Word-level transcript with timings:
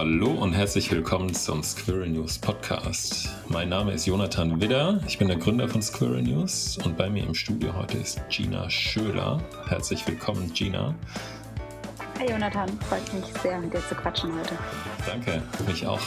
Hallo 0.00 0.30
und 0.30 0.54
herzlich 0.54 0.90
willkommen 0.90 1.34
zum 1.34 1.62
Squirrel 1.62 2.08
News 2.08 2.38
Podcast. 2.38 3.28
Mein 3.48 3.68
Name 3.68 3.92
ist 3.92 4.06
Jonathan 4.06 4.58
Widder, 4.58 4.98
ich 5.06 5.18
bin 5.18 5.28
der 5.28 5.36
Gründer 5.36 5.68
von 5.68 5.82
Squirrel 5.82 6.22
News 6.22 6.78
und 6.82 6.96
bei 6.96 7.10
mir 7.10 7.22
im 7.24 7.34
Studio 7.34 7.74
heute 7.76 7.98
ist 7.98 8.18
Gina 8.30 8.70
Schöler. 8.70 9.42
Herzlich 9.68 10.08
willkommen, 10.08 10.50
Gina. 10.54 10.94
Hi 12.18 12.30
Jonathan, 12.30 12.70
freut 12.88 13.12
mich 13.12 13.26
sehr, 13.42 13.58
mit 13.58 13.74
dir 13.74 13.86
zu 13.86 13.94
quatschen 13.94 14.32
heute. 14.38 14.56
Danke, 15.04 15.42
mich 15.66 15.86
auch. 15.86 16.00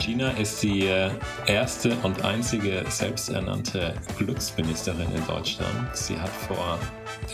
Gina 0.00 0.30
ist 0.30 0.62
die 0.62 0.86
äh, 0.86 1.10
erste 1.46 1.94
und 1.98 2.24
einzige 2.24 2.84
selbsternannte 2.88 3.94
Glücksministerin 4.16 5.14
in 5.14 5.26
Deutschland. 5.26 5.94
Sie 5.94 6.18
hat 6.18 6.30
vor 6.30 6.78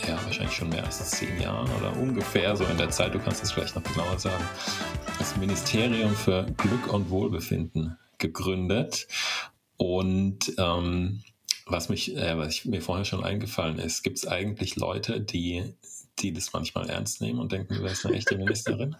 ja, 0.05 0.21
wahrscheinlich 0.25 0.53
schon 0.53 0.67
mehr 0.69 0.83
als 0.83 1.11
zehn 1.11 1.39
Jahren 1.41 1.69
oder 1.79 1.95
ungefähr 1.97 2.57
so 2.57 2.65
in 2.65 2.77
der 2.77 2.89
Zeit, 2.89 3.13
du 3.13 3.19
kannst 3.19 3.41
es 3.41 3.53
vielleicht 3.53 3.75
noch 3.77 3.83
genauer 3.83 4.19
sagen, 4.19 4.43
das 5.17 5.37
Ministerium 5.37 6.13
für 6.13 6.45
Glück 6.57 6.93
und 6.93 7.09
Wohlbefinden 7.09 7.97
gegründet. 8.17 9.07
Und 9.77 10.53
ähm, 10.57 11.23
was, 11.67 11.87
mich, 11.87 12.17
äh, 12.17 12.37
was 12.37 12.53
ich, 12.53 12.65
mir 12.65 12.81
vorher 12.81 13.05
schon 13.05 13.23
eingefallen 13.23 13.79
ist, 13.79 14.03
gibt 14.03 14.17
es 14.17 14.27
eigentlich 14.27 14.75
Leute, 14.75 15.21
die, 15.21 15.73
die 16.19 16.33
das 16.33 16.51
manchmal 16.51 16.89
ernst 16.89 17.21
nehmen 17.21 17.39
und 17.39 17.53
denken, 17.53 17.75
du 17.75 17.83
wärst 17.83 18.05
eine 18.05 18.15
echte 18.15 18.37
Ministerin? 18.37 18.97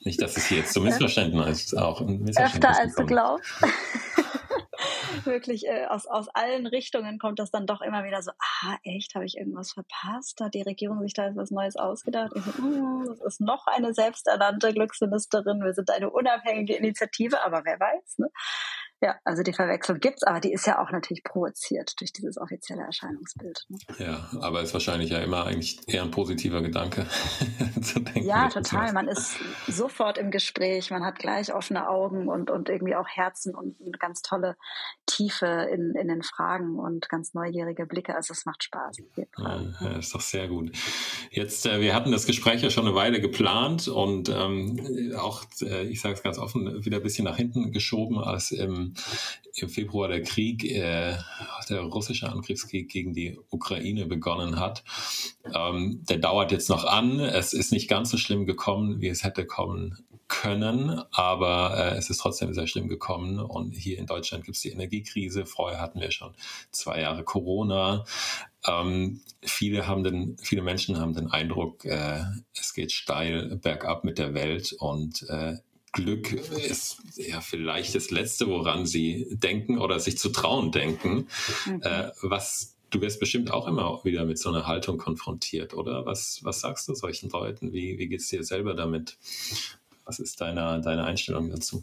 Nicht, 0.00 0.20
dass 0.22 0.36
es 0.36 0.46
hier 0.46 0.58
jetzt 0.58 0.72
zu 0.72 0.80
Missverständnissen 0.80 1.78
auch 1.78 2.00
ein 2.00 2.20
Missverständnis 2.20 2.70
Öfter 2.70 2.80
als 2.82 2.94
du 2.94 3.06
glaubst. 3.06 3.50
Wirklich 5.24 5.66
äh, 5.66 5.86
aus, 5.86 6.06
aus 6.06 6.28
allen 6.28 6.66
Richtungen 6.66 7.18
kommt 7.18 7.38
das 7.38 7.50
dann 7.50 7.66
doch 7.66 7.80
immer 7.80 8.04
wieder 8.04 8.22
so, 8.22 8.30
ah, 8.38 8.76
echt, 8.84 9.14
habe 9.14 9.24
ich 9.24 9.36
irgendwas 9.36 9.72
verpasst? 9.72 10.40
Hat 10.40 10.54
die 10.54 10.62
Regierung 10.62 11.02
sich 11.02 11.14
da 11.14 11.26
etwas 11.26 11.50
Neues 11.50 11.76
ausgedacht? 11.76 12.32
Ich 12.34 12.42
so, 12.42 12.62
mm, 12.62 13.06
das 13.06 13.20
ist 13.20 13.40
noch 13.40 13.66
eine 13.66 13.92
selbsternannte 13.94 14.72
Glücksministerin, 14.72 15.62
wir 15.62 15.74
sind 15.74 15.90
eine 15.90 16.10
unabhängige 16.10 16.74
Initiative, 16.74 17.42
aber 17.44 17.62
wer 17.64 17.80
weiß, 17.80 18.18
ne? 18.18 18.30
Ja, 19.00 19.14
also 19.24 19.44
die 19.44 19.52
Verwechslung 19.52 20.00
gibt's, 20.00 20.24
aber 20.24 20.40
die 20.40 20.52
ist 20.52 20.66
ja 20.66 20.82
auch 20.82 20.90
natürlich 20.90 21.22
provoziert 21.22 22.00
durch 22.00 22.12
dieses 22.12 22.36
offizielle 22.36 22.82
Erscheinungsbild. 22.82 23.64
Ne? 23.68 23.78
Ja, 23.98 24.28
aber 24.40 24.60
ist 24.60 24.72
wahrscheinlich 24.72 25.10
ja 25.10 25.18
immer 25.18 25.46
eigentlich 25.46 25.78
eher 25.86 26.02
ein 26.02 26.10
positiver 26.10 26.62
Gedanke 26.62 27.06
zu 27.80 28.00
denken. 28.00 28.26
Ja, 28.26 28.48
total. 28.48 28.92
Man 28.92 29.06
ist 29.06 29.36
sofort 29.68 30.18
im 30.18 30.32
Gespräch, 30.32 30.90
man 30.90 31.04
hat 31.04 31.20
gleich 31.20 31.54
offene 31.54 31.88
Augen 31.88 32.28
und, 32.28 32.50
und 32.50 32.68
irgendwie 32.68 32.96
auch 32.96 33.06
Herzen 33.06 33.54
und 33.54 33.80
eine 33.80 33.92
ganz 33.92 34.22
tolle 34.22 34.56
Tiefe 35.06 35.46
in, 35.46 35.94
in 35.94 36.08
den 36.08 36.24
Fragen 36.24 36.80
und 36.80 37.08
ganz 37.08 37.34
neugierige 37.34 37.86
Blicke. 37.86 38.16
Also 38.16 38.32
es 38.32 38.46
macht 38.46 38.64
Spaß. 38.64 38.96
Ja, 39.80 39.96
ist 39.96 40.12
doch 40.12 40.20
sehr 40.20 40.48
gut. 40.48 40.72
Jetzt, 41.30 41.66
äh, 41.66 41.80
wir 41.80 41.94
hatten 41.94 42.10
das 42.10 42.26
Gespräch 42.26 42.62
ja 42.62 42.70
schon 42.70 42.86
eine 42.86 42.96
Weile 42.96 43.20
geplant 43.20 43.86
und 43.86 44.28
ähm, 44.28 45.14
auch, 45.16 45.44
äh, 45.62 45.84
ich 45.84 46.00
sage 46.00 46.14
es 46.14 46.24
ganz 46.24 46.38
offen, 46.38 46.84
wieder 46.84 46.96
ein 46.96 47.02
bisschen 47.04 47.26
nach 47.26 47.36
hinten 47.36 47.70
geschoben, 47.70 48.18
als 48.18 48.50
im 48.50 48.87
im 49.54 49.68
Februar 49.68 50.08
der 50.08 50.22
Krieg, 50.22 50.64
äh, 50.64 51.16
der 51.68 51.80
russische 51.82 52.28
Angriffskrieg 52.28 52.88
gegen 52.88 53.12
die 53.12 53.38
Ukraine 53.50 54.06
begonnen 54.06 54.58
hat. 54.58 54.84
Ähm, 55.52 56.04
der 56.08 56.18
dauert 56.18 56.52
jetzt 56.52 56.68
noch 56.68 56.84
an. 56.84 57.20
Es 57.20 57.52
ist 57.52 57.72
nicht 57.72 57.88
ganz 57.88 58.10
so 58.10 58.16
schlimm 58.16 58.46
gekommen, 58.46 59.00
wie 59.00 59.08
es 59.08 59.24
hätte 59.24 59.46
kommen 59.46 59.96
können, 60.28 61.02
aber 61.10 61.76
äh, 61.76 61.96
es 61.96 62.10
ist 62.10 62.18
trotzdem 62.18 62.52
sehr 62.52 62.66
schlimm 62.66 62.88
gekommen. 62.88 63.40
Und 63.40 63.72
hier 63.72 63.98
in 63.98 64.06
Deutschland 64.06 64.44
gibt 64.44 64.56
es 64.56 64.62
die 64.62 64.70
Energiekrise. 64.70 65.46
Vorher 65.46 65.80
hatten 65.80 66.00
wir 66.00 66.10
schon 66.10 66.34
zwei 66.70 67.00
Jahre 67.00 67.24
Corona. 67.24 68.04
Ähm, 68.66 69.20
viele 69.42 69.86
haben 69.86 70.04
den, 70.04 70.36
viele 70.38 70.62
Menschen 70.62 70.98
haben 70.98 71.14
den 71.14 71.30
Eindruck, 71.30 71.84
äh, 71.84 72.20
es 72.54 72.74
geht 72.74 72.92
steil 72.92 73.56
bergab 73.56 74.04
mit 74.04 74.18
der 74.18 74.34
Welt 74.34 74.72
und 74.72 75.22
äh, 75.28 75.56
Glück 75.92 76.32
ist 76.32 76.98
ja 77.16 77.40
vielleicht 77.40 77.94
das 77.94 78.10
Letzte, 78.10 78.46
woran 78.48 78.86
sie 78.86 79.26
denken 79.30 79.78
oder 79.78 80.00
sich 80.00 80.18
zu 80.18 80.28
trauen 80.30 80.72
denken. 80.72 81.28
Mhm. 81.66 81.82
Äh, 81.82 82.10
was 82.22 82.76
du 82.90 83.00
wirst 83.00 83.20
bestimmt 83.20 83.50
auch 83.50 83.66
immer 83.66 84.00
wieder 84.04 84.24
mit 84.24 84.38
so 84.38 84.48
einer 84.48 84.66
Haltung 84.66 84.98
konfrontiert, 84.98 85.74
oder? 85.74 86.06
Was, 86.06 86.40
was 86.42 86.60
sagst 86.60 86.88
du 86.88 86.94
solchen 86.94 87.30
Leuten? 87.30 87.72
Wie, 87.72 87.98
wie 87.98 88.08
geht 88.08 88.20
es 88.20 88.28
dir 88.28 88.44
selber 88.44 88.74
damit? 88.74 89.18
Was 90.04 90.18
ist 90.18 90.40
deine, 90.40 90.80
deine 90.80 91.04
Einstellung 91.04 91.50
dazu? 91.50 91.82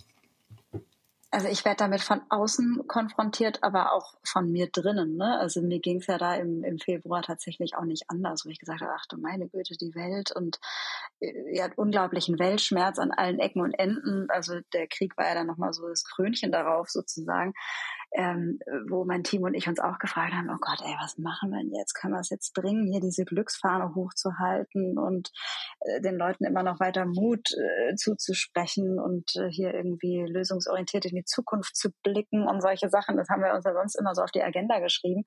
Also 1.31 1.47
ich 1.47 1.66
werde 1.66 1.78
damit 1.78 2.02
von 2.02 2.22
außen 2.30 2.88
konfrontiert, 2.88 3.62
aber 3.63 3.94
auch 3.94 4.13
von 4.24 4.52
mir 4.52 4.69
drinnen. 4.72 5.18
Ne? 5.18 5.38
Also 5.40 5.62
mir 5.62 5.80
ging 5.80 5.97
es 5.97 6.08
ja 6.08 6.18
da 6.18 6.36
im, 6.36 6.63
im 6.63 6.80
Februar 6.80 7.24
tatsächlich 7.24 7.75
auch 7.75 7.84
nicht 7.84 8.06
anders, 8.09 8.46
wo 8.46 8.50
ich 8.50 8.59
gesagt 8.59 8.81
habe, 8.81 8.94
ach 8.96 9.06
du 9.09 9.18
meine 9.18 9.50
Güte, 9.50 9.75
die 9.75 9.96
Welt 9.96 10.31
und 10.31 10.59
äh, 11.19 11.56
ja, 11.56 11.68
unglaublichen 11.75 12.40
Weltschmerz 12.40 13.00
an 13.00 13.12
allen 13.12 13.40
Ecken 13.40 13.62
und 13.62 13.74
Enden. 13.74 14.30
Also 14.30 14.59
der 14.74 14.88
Krieg 14.88 15.18
war 15.18 15.28
ja 15.28 15.34
dann 15.34 15.47
nochmal 15.47 15.74
so 15.74 15.88
das 15.90 16.06
Krönchen 16.06 16.52
darauf 16.52 16.90
sozusagen 16.90 17.53
ähm, 18.15 18.59
wo 18.89 19.05
mein 19.05 19.23
Team 19.23 19.43
und 19.43 19.53
ich 19.53 19.67
uns 19.67 19.79
auch 19.79 19.99
gefragt 19.99 20.33
haben, 20.33 20.49
oh 20.49 20.57
Gott, 20.59 20.79
ey, 20.83 20.95
was 21.01 21.17
machen 21.17 21.49
wir 21.51 21.59
denn 21.59 21.73
jetzt? 21.73 21.93
Können 21.93 22.13
wir 22.13 22.21
es 22.21 22.29
jetzt 22.29 22.53
bringen, 22.53 22.91
hier 22.91 23.01
diese 23.01 23.25
Glücksfahne 23.25 23.93
hochzuhalten 23.93 24.97
und 24.97 25.31
äh, 25.81 26.01
den 26.01 26.15
Leuten 26.15 26.45
immer 26.45 26.63
noch 26.63 26.79
weiter 26.79 27.05
Mut 27.05 27.49
äh, 27.51 27.95
zuzusprechen 27.95 28.99
und 28.99 29.35
äh, 29.35 29.49
hier 29.49 29.73
irgendwie 29.73 30.25
lösungsorientiert 30.27 31.05
in 31.05 31.15
die 31.15 31.25
Zukunft 31.25 31.75
zu 31.75 31.89
blicken 32.03 32.47
und 32.47 32.61
solche 32.61 32.89
Sachen. 32.89 33.17
Das 33.17 33.29
haben 33.29 33.41
wir 33.41 33.53
uns 33.53 33.65
ja 33.65 33.73
sonst 33.73 33.95
immer 33.95 34.15
so 34.15 34.21
auf 34.21 34.31
die 34.31 34.43
Agenda 34.43 34.79
geschrieben. 34.79 35.23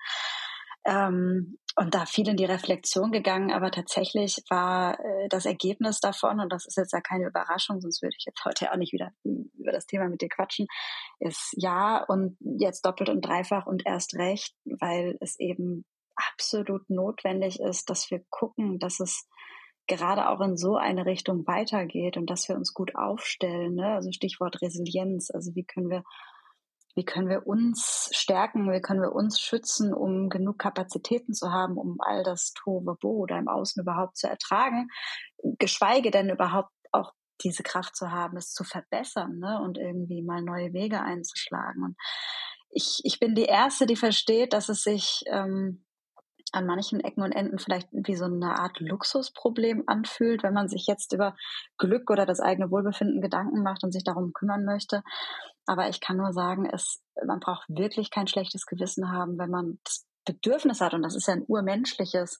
Ähm, 0.85 1.59
und 1.77 1.95
da 1.95 2.07
viel 2.07 2.29
in 2.29 2.37
die 2.37 2.45
Reflexion 2.45 3.13
gegangen, 3.13 3.53
aber 3.53 3.71
tatsächlich 3.71 4.43
war 4.51 4.99
äh, 4.99 5.29
das 5.29 5.47
Ergebnis 5.47 6.01
davon, 6.01 6.41
und 6.41 6.53
das 6.53 6.67
ist 6.67 6.77
jetzt 6.77 6.93
ja 6.93 7.01
keine 7.01 7.27
Überraschung, 7.27 7.81
sonst 7.81 8.03
würde 8.03 8.17
ich 8.19 8.25
jetzt 8.27 8.45
heute 8.45 8.73
auch 8.73 8.77
nicht 8.77 8.93
wieder 8.93 9.13
über 9.25 9.73
das 9.73 9.87
Thema 9.87 10.09
mit 10.09 10.21
dir 10.21 10.29
quatschen, 10.29 10.67
ist 11.21 11.55
ja 11.57 12.05
und 12.09 12.37
jetzt 12.41 12.85
doppelt 12.85 13.11
und 13.11 13.21
dreifach 13.21 13.67
und 13.67 13.87
erst 13.87 14.15
recht, 14.15 14.55
weil 14.65 15.17
es 15.21 15.39
eben 15.39 15.85
absolut 16.17 16.89
notwendig 16.91 17.61
ist, 17.61 17.91
dass 17.91 18.11
wir 18.11 18.25
gucken, 18.31 18.79
dass 18.79 18.99
es 18.99 19.29
gerade 19.87 20.29
auch 20.29 20.41
in 20.41 20.57
so 20.57 20.77
eine 20.77 21.07
Richtung 21.07 21.47
weitergeht 21.47 22.17
und 22.17 22.29
dass 22.29 22.49
wir 22.49 22.57
uns 22.57 22.75
gut 22.75 22.95
aufstellen. 22.95 23.75
Ne? 23.75 23.95
Also 23.95 24.13
Stichwort 24.13 24.61
Resilienz. 24.61 25.31
Also 25.31 25.55
wie 25.55 25.65
können 25.65 25.91
wir 25.91 26.05
wie 26.99 27.05
können 27.05 27.29
wir 27.29 27.47
uns 27.47 28.11
stärken, 28.11 28.73
wie 28.73 28.81
können 28.81 29.01
wir 29.01 29.13
uns 29.13 29.39
schützen, 29.39 29.95
um 29.95 30.29
genug 30.29 30.59
Kapazitäten 30.59 31.33
zu 31.33 31.53
haben, 31.53 31.79
um 31.79 31.99
all 32.01 32.25
das 32.25 32.55
Tohuwabohu 32.55 33.23
oder 33.23 33.39
im 33.39 33.47
Außen 33.47 33.81
überhaupt 33.81 34.17
zu 34.17 34.27
ertragen, 34.27 34.89
geschweige 35.61 36.11
denn 36.11 36.29
überhaupt 36.29 36.73
auch 36.91 37.13
diese 37.41 37.63
Kraft 37.63 37.95
zu 37.95 38.11
haben, 38.11 38.37
es 38.37 38.53
zu 38.53 38.65
verbessern 38.65 39.39
ne? 39.39 39.61
und 39.63 39.79
irgendwie 39.79 40.23
mal 40.23 40.43
neue 40.43 40.73
Wege 40.73 41.01
einzuschlagen. 41.01 41.85
Und 41.85 41.97
ich, 42.71 42.99
ich 43.05 43.21
bin 43.21 43.37
die 43.37 43.45
Erste, 43.45 43.87
die 43.87 43.95
versteht, 43.95 44.53
dass 44.53 44.69
es 44.69 44.83
sich 44.83 45.23
ähm, 45.27 45.85
an 46.53 46.67
manchen 46.67 47.01
Ecken 47.01 47.23
und 47.23 47.33
Enden 47.33 47.59
vielleicht 47.59 47.89
wie 47.93 48.17
so 48.17 48.25
eine 48.25 48.59
Art 48.59 48.81
Luxusproblem 48.81 49.85
anfühlt, 49.87 50.43
wenn 50.43 50.55
man 50.55 50.69
sich 50.69 50.87
jetzt 50.87 51.13
über 51.13 51.37
Glück 51.77 52.11
oder 52.11 52.27
das 52.27 52.41
eigene 52.41 52.71
Wohlbefinden 52.71 53.21
Gedanken 53.21 53.63
macht 53.63 53.85
und 53.85 53.93
sich 53.93 54.05
darum 54.05 54.33
kümmern 54.33 54.65
möchte. 54.65 55.03
Aber 55.67 55.89
ich 55.89 56.01
kann 56.01 56.17
nur 56.17 56.33
sagen, 56.33 56.67
es, 56.67 57.03
man 57.27 57.41
braucht 57.41 57.69
wirklich 57.69 58.11
kein 58.11 58.27
schlechtes 58.27 58.65
Gewissen 58.65 59.13
haben, 59.13 59.39
wenn 59.39 59.51
man 59.51 59.79
das 59.85 60.08
Bedürfnis 60.29 60.81
hat, 60.81 60.93
und 60.93 61.03
das 61.03 61.17
ist 61.17 61.27
ja 61.27 61.35
ein 61.35 61.45
urmenschliches, 61.47 62.39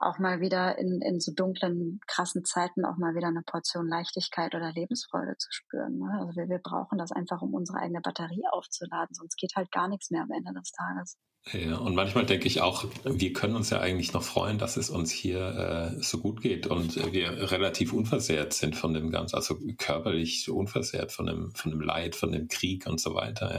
auch 0.00 0.18
mal 0.18 0.40
wieder 0.40 0.78
in, 0.78 1.00
in 1.00 1.20
so 1.20 1.32
dunklen, 1.32 2.00
krassen 2.06 2.44
Zeiten 2.44 2.84
auch 2.84 2.96
mal 2.96 3.14
wieder 3.14 3.28
eine 3.28 3.42
Portion 3.42 3.86
Leichtigkeit 3.86 4.54
oder 4.54 4.72
Lebensfreude 4.72 5.36
zu 5.38 5.48
spüren. 5.52 5.98
Ne? 5.98 6.10
Also 6.20 6.34
wir, 6.36 6.48
wir 6.48 6.58
brauchen 6.58 6.98
das 6.98 7.12
einfach, 7.12 7.40
um 7.42 7.54
unsere 7.54 7.78
eigene 7.78 8.00
Batterie 8.00 8.42
aufzuladen, 8.50 9.14
sonst 9.14 9.36
geht 9.36 9.52
halt 9.54 9.70
gar 9.70 9.88
nichts 9.88 10.10
mehr 10.10 10.22
am 10.22 10.30
Ende 10.30 10.52
des 10.58 10.72
Tages. 10.72 11.18
Ja, 11.52 11.78
und 11.78 11.94
manchmal 11.94 12.26
denke 12.26 12.46
ich 12.46 12.60
auch, 12.60 12.84
wir 13.04 13.32
können 13.32 13.56
uns 13.56 13.70
ja 13.70 13.80
eigentlich 13.80 14.12
noch 14.12 14.22
freuen, 14.22 14.58
dass 14.58 14.76
es 14.76 14.90
uns 14.90 15.10
hier 15.10 15.94
äh, 15.98 16.02
so 16.02 16.18
gut 16.18 16.42
geht 16.42 16.66
und 16.66 16.96
wir 17.12 17.50
relativ 17.50 17.94
unversehrt 17.94 18.52
sind 18.52 18.76
von 18.76 18.92
dem 18.92 19.10
Ganzen, 19.10 19.36
also 19.36 19.56
körperlich 19.78 20.50
unversehrt 20.50 21.12
von 21.12 21.26
dem, 21.26 21.50
von 21.52 21.70
dem 21.70 21.80
Leid, 21.80 22.14
von 22.14 22.32
dem 22.32 22.48
Krieg 22.48 22.86
und 22.86 23.00
so 23.00 23.14
weiter. 23.14 23.54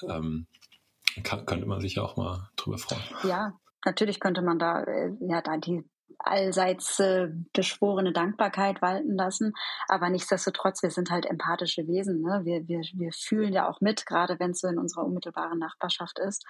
Ja. 0.00 0.16
Ähm, 0.16 0.46
kann, 1.22 1.46
könnte 1.46 1.66
man 1.66 1.80
sich 1.80 1.96
ja 1.96 2.02
auch 2.02 2.16
mal 2.16 2.48
drüber 2.56 2.78
freuen. 2.78 3.02
Ja, 3.24 3.52
natürlich 3.84 4.20
könnte 4.20 4.42
man 4.42 4.58
da, 4.58 4.82
äh, 4.82 5.12
ja, 5.20 5.40
da 5.40 5.56
die 5.56 5.84
allseits 6.18 7.00
äh, 7.00 7.28
beschworene 7.52 8.12
Dankbarkeit 8.12 8.80
walten 8.82 9.14
lassen. 9.16 9.52
Aber 9.88 10.08
nichtsdestotrotz, 10.10 10.82
wir 10.82 10.90
sind 10.90 11.10
halt 11.10 11.26
empathische 11.26 11.86
Wesen. 11.86 12.22
Ne? 12.22 12.40
Wir, 12.44 12.66
wir, 12.68 12.80
wir 12.94 13.12
fühlen 13.12 13.52
ja 13.52 13.68
auch 13.68 13.80
mit, 13.80 14.06
gerade 14.06 14.38
wenn 14.38 14.52
es 14.52 14.60
so 14.60 14.68
in 14.68 14.78
unserer 14.78 15.04
unmittelbaren 15.04 15.58
Nachbarschaft 15.58 16.18
ist 16.18 16.44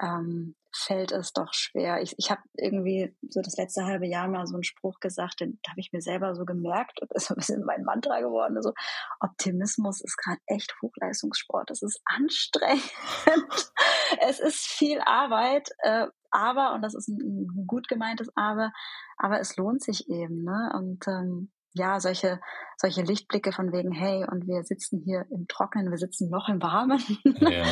ähm, 0.00 0.54
fällt 0.72 1.12
es 1.12 1.32
doch 1.32 1.52
schwer. 1.52 2.02
Ich, 2.02 2.14
ich 2.18 2.30
habe 2.30 2.42
irgendwie 2.54 3.16
so 3.28 3.40
das 3.40 3.56
letzte 3.56 3.84
halbe 3.84 4.06
Jahr 4.06 4.28
mal 4.28 4.46
so 4.46 4.54
einen 4.54 4.62
Spruch 4.62 5.00
gesagt, 5.00 5.40
den 5.40 5.58
habe 5.68 5.80
ich 5.80 5.92
mir 5.92 6.00
selber 6.00 6.34
so 6.34 6.44
gemerkt 6.44 7.00
und 7.00 7.10
das 7.14 7.24
ist 7.24 7.30
ein 7.30 7.36
bisschen 7.36 7.64
mein 7.64 7.84
Mantra 7.84 8.20
geworden. 8.20 8.60
So, 8.62 8.72
Optimismus 9.20 10.02
ist 10.02 10.16
gerade 10.16 10.40
echt 10.46 10.74
Hochleistungssport. 10.82 11.70
Es 11.70 11.82
ist 11.82 12.00
anstrengend. 12.04 12.92
es 14.20 14.40
ist 14.40 14.66
viel 14.66 15.00
Arbeit, 15.00 15.70
äh, 15.78 16.06
aber, 16.30 16.74
und 16.74 16.82
das 16.82 16.94
ist 16.94 17.08
ein, 17.08 17.48
ein 17.48 17.66
gut 17.66 17.88
gemeintes 17.88 18.28
Aber, 18.36 18.72
aber 19.16 19.40
es 19.40 19.56
lohnt 19.56 19.82
sich 19.82 20.08
eben. 20.08 20.44
Ne? 20.44 20.72
Und 20.74 21.08
ähm, 21.08 21.50
ja, 21.72 22.00
solche, 22.00 22.40
solche 22.76 23.02
Lichtblicke 23.02 23.52
von 23.52 23.72
wegen, 23.72 23.92
hey, 23.92 24.24
und 24.30 24.46
wir 24.46 24.64
sitzen 24.64 25.02
hier 25.04 25.26
im 25.30 25.46
Trockenen, 25.46 25.90
wir 25.90 25.98
sitzen 25.98 26.30
noch 26.30 26.48
im 26.48 26.62
Warmen. 26.62 27.02
Ja, 27.40 27.50
ja. 27.50 27.64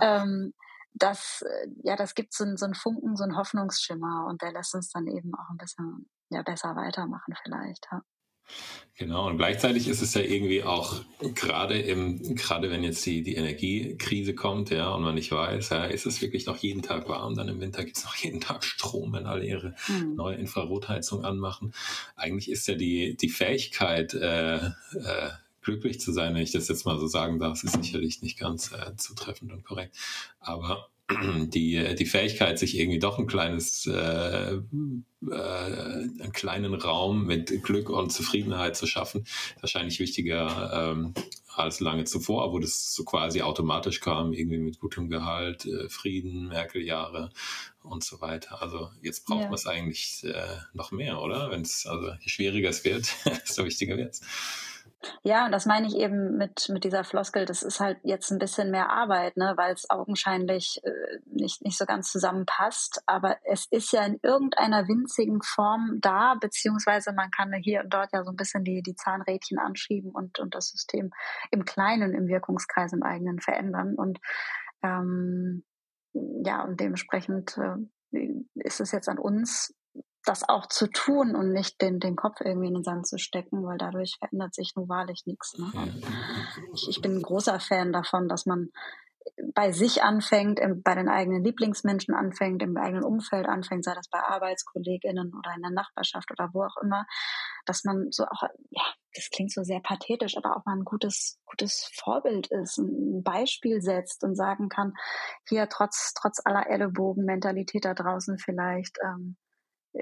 ähm, 0.22 0.52
das, 0.98 1.44
ja, 1.82 1.96
das 1.96 2.14
gibt 2.14 2.32
so, 2.32 2.44
so 2.56 2.64
einen 2.64 2.74
Funken, 2.74 3.16
so 3.16 3.24
einen 3.24 3.36
Hoffnungsschimmer 3.36 4.26
und 4.28 4.42
der 4.42 4.52
lässt 4.52 4.74
uns 4.74 4.90
dann 4.90 5.06
eben 5.06 5.34
auch 5.34 5.50
ein 5.50 5.58
bisschen 5.58 6.08
ja, 6.30 6.42
besser 6.42 6.74
weitermachen 6.76 7.34
vielleicht. 7.44 7.86
Ja. 7.90 8.02
Genau, 8.98 9.26
und 9.26 9.36
gleichzeitig 9.36 9.88
ist 9.88 10.00
es 10.00 10.14
ja 10.14 10.22
irgendwie 10.22 10.62
auch 10.62 11.02
gerade 11.34 11.78
im, 11.78 12.36
gerade 12.36 12.70
wenn 12.70 12.82
jetzt 12.82 13.04
die, 13.04 13.22
die 13.22 13.34
Energiekrise 13.34 14.34
kommt, 14.34 14.70
ja, 14.70 14.88
und 14.94 15.02
man 15.02 15.16
nicht 15.16 15.32
weiß, 15.32 15.70
ja, 15.70 15.84
ist 15.84 16.06
es 16.06 16.22
wirklich 16.22 16.46
noch 16.46 16.56
jeden 16.56 16.80
Tag 16.80 17.08
warm, 17.08 17.34
dann 17.34 17.48
im 17.48 17.60
Winter 17.60 17.84
gibt 17.84 17.98
es 17.98 18.04
noch 18.04 18.14
jeden 18.14 18.40
Tag 18.40 18.64
Strom, 18.64 19.12
wenn 19.12 19.26
alle 19.26 19.44
ihre 19.44 19.74
mhm. 19.88 20.14
neue 20.14 20.36
Infrarotheizung 20.36 21.24
anmachen. 21.24 21.74
Eigentlich 22.14 22.50
ist 22.50 22.68
ja 22.68 22.74
die, 22.74 23.16
die 23.16 23.28
Fähigkeit, 23.28 24.14
äh, 24.14 24.56
äh, 24.56 25.30
glücklich 25.66 26.00
zu 26.00 26.12
sein, 26.12 26.34
wenn 26.34 26.42
ich 26.42 26.52
das 26.52 26.68
jetzt 26.68 26.86
mal 26.86 26.98
so 26.98 27.08
sagen 27.08 27.40
darf, 27.40 27.62
ist 27.64 27.74
sicherlich 27.74 28.22
nicht 28.22 28.38
ganz 28.38 28.72
äh, 28.72 28.96
zutreffend 28.96 29.52
und 29.52 29.64
korrekt. 29.64 29.96
Aber 30.38 30.88
die, 31.10 31.94
die 31.96 32.06
Fähigkeit, 32.06 32.58
sich 32.58 32.78
irgendwie 32.78 33.00
doch 33.00 33.18
ein 33.18 33.26
kleines, 33.26 33.84
äh, 33.86 34.54
äh, 34.54 34.60
einen 35.30 36.32
kleinen 36.32 36.74
Raum 36.74 37.26
mit 37.26 37.64
Glück 37.64 37.90
und 37.90 38.12
Zufriedenheit 38.12 38.76
zu 38.76 38.86
schaffen, 38.86 39.26
wahrscheinlich 39.60 39.98
wichtiger 39.98 40.92
ähm, 40.92 41.14
als 41.56 41.80
lange 41.80 42.04
zuvor, 42.04 42.52
wo 42.52 42.60
das 42.60 42.94
so 42.94 43.04
quasi 43.04 43.42
automatisch 43.42 44.00
kam, 44.00 44.32
irgendwie 44.32 44.58
mit 44.58 44.78
gutem 44.78 45.08
Gehalt, 45.08 45.66
äh, 45.66 45.88
Frieden, 45.88 46.48
Merkel-Jahre 46.48 47.30
und 47.82 48.04
so 48.04 48.20
weiter. 48.20 48.62
Also 48.62 48.90
jetzt 49.02 49.26
braucht 49.26 49.42
ja. 49.42 49.46
man 49.46 49.54
es 49.54 49.66
eigentlich 49.66 50.22
äh, 50.24 50.58
noch 50.74 50.92
mehr, 50.92 51.20
oder? 51.20 51.50
Wenn 51.50 51.62
es 51.62 51.86
also 51.86 52.12
je 52.20 52.28
schwieriger 52.28 52.70
es 52.70 52.84
wird, 52.84 53.08
desto 53.24 53.64
wichtiger 53.64 53.96
wird 53.96 54.14
es. 54.14 54.20
Ja, 55.22 55.46
und 55.46 55.52
das 55.52 55.66
meine 55.66 55.86
ich 55.86 55.96
eben 55.96 56.36
mit, 56.36 56.68
mit 56.68 56.84
dieser 56.84 57.04
Floskel, 57.04 57.44
das 57.44 57.62
ist 57.62 57.80
halt 57.80 57.98
jetzt 58.02 58.30
ein 58.30 58.38
bisschen 58.38 58.70
mehr 58.70 58.90
Arbeit, 58.90 59.36
ne, 59.36 59.54
weil 59.56 59.74
es 59.74 59.88
augenscheinlich 59.90 60.80
äh, 60.84 61.18
nicht, 61.26 61.62
nicht 61.62 61.76
so 61.76 61.84
ganz 61.84 62.10
zusammenpasst. 62.10 63.02
Aber 63.06 63.36
es 63.44 63.66
ist 63.70 63.92
ja 63.92 64.04
in 64.04 64.18
irgendeiner 64.22 64.88
winzigen 64.88 65.42
Form 65.42 65.98
da, 66.00 66.34
beziehungsweise 66.40 67.12
man 67.12 67.30
kann 67.30 67.52
hier 67.54 67.82
und 67.82 67.92
dort 67.92 68.10
ja 68.12 68.24
so 68.24 68.30
ein 68.30 68.36
bisschen 68.36 68.64
die, 68.64 68.82
die 68.82 68.94
Zahnrädchen 68.94 69.58
anschieben 69.58 70.10
und, 70.12 70.38
und 70.38 70.54
das 70.54 70.70
System 70.70 71.10
im 71.50 71.64
Kleinen, 71.64 72.14
im 72.14 72.26
Wirkungskreis, 72.26 72.92
im 72.92 73.02
eigenen 73.02 73.40
verändern. 73.40 73.94
Und 73.96 74.18
ähm, 74.82 75.64
ja, 76.12 76.62
und 76.64 76.80
dementsprechend 76.80 77.58
äh, 77.58 78.26
ist 78.54 78.80
es 78.80 78.92
jetzt 78.92 79.08
an 79.08 79.18
uns, 79.18 79.74
das 80.28 80.48
auch 80.48 80.66
zu 80.66 80.88
tun 80.88 81.34
und 81.34 81.52
nicht 81.52 81.80
den, 81.80 82.00
den 82.00 82.16
Kopf 82.16 82.40
irgendwie 82.40 82.68
in 82.68 82.74
den 82.74 82.84
Sand 82.84 83.06
zu 83.06 83.18
stecken, 83.18 83.64
weil 83.64 83.78
dadurch 83.78 84.16
verändert 84.18 84.54
sich 84.54 84.74
nun 84.76 84.88
wahrlich 84.88 85.22
nichts. 85.26 85.56
Ne? 85.58 85.70
Ich, 86.74 86.88
ich 86.88 87.00
bin 87.00 87.16
ein 87.16 87.22
großer 87.22 87.60
Fan 87.60 87.92
davon, 87.92 88.28
dass 88.28 88.46
man 88.46 88.70
bei 89.54 89.72
sich 89.72 90.02
anfängt, 90.02 90.60
bei 90.84 90.94
den 90.94 91.08
eigenen 91.08 91.42
Lieblingsmenschen 91.42 92.14
anfängt, 92.14 92.62
im 92.62 92.76
eigenen 92.76 93.04
Umfeld 93.04 93.46
anfängt, 93.46 93.84
sei 93.84 93.94
das 93.94 94.08
bei 94.08 94.20
ArbeitskollegInnen 94.20 95.32
oder 95.34 95.54
in 95.54 95.62
der 95.62 95.72
Nachbarschaft 95.72 96.30
oder 96.30 96.50
wo 96.52 96.62
auch 96.62 96.76
immer, 96.82 97.06
dass 97.64 97.84
man 97.84 98.08
so 98.10 98.24
auch, 98.24 98.42
ja, 98.70 98.84
das 99.14 99.30
klingt 99.30 99.52
so 99.52 99.62
sehr 99.62 99.80
pathetisch, 99.80 100.36
aber 100.36 100.56
auch 100.56 100.64
mal 100.64 100.76
ein 100.76 100.84
gutes, 100.84 101.38
gutes 101.44 101.90
Vorbild 101.94 102.48
ist, 102.48 102.78
ein 102.78 103.22
Beispiel 103.22 103.80
setzt 103.82 104.22
und 104.24 104.36
sagen 104.36 104.68
kann, 104.68 104.94
hier 105.48 105.68
trotz, 105.68 106.14
trotz 106.14 106.40
aller 106.44 106.68
Ellenbogen-Mentalität 106.68 107.84
da 107.84 107.94
draußen 107.94 108.38
vielleicht, 108.38 108.98
ähm, 109.04 109.36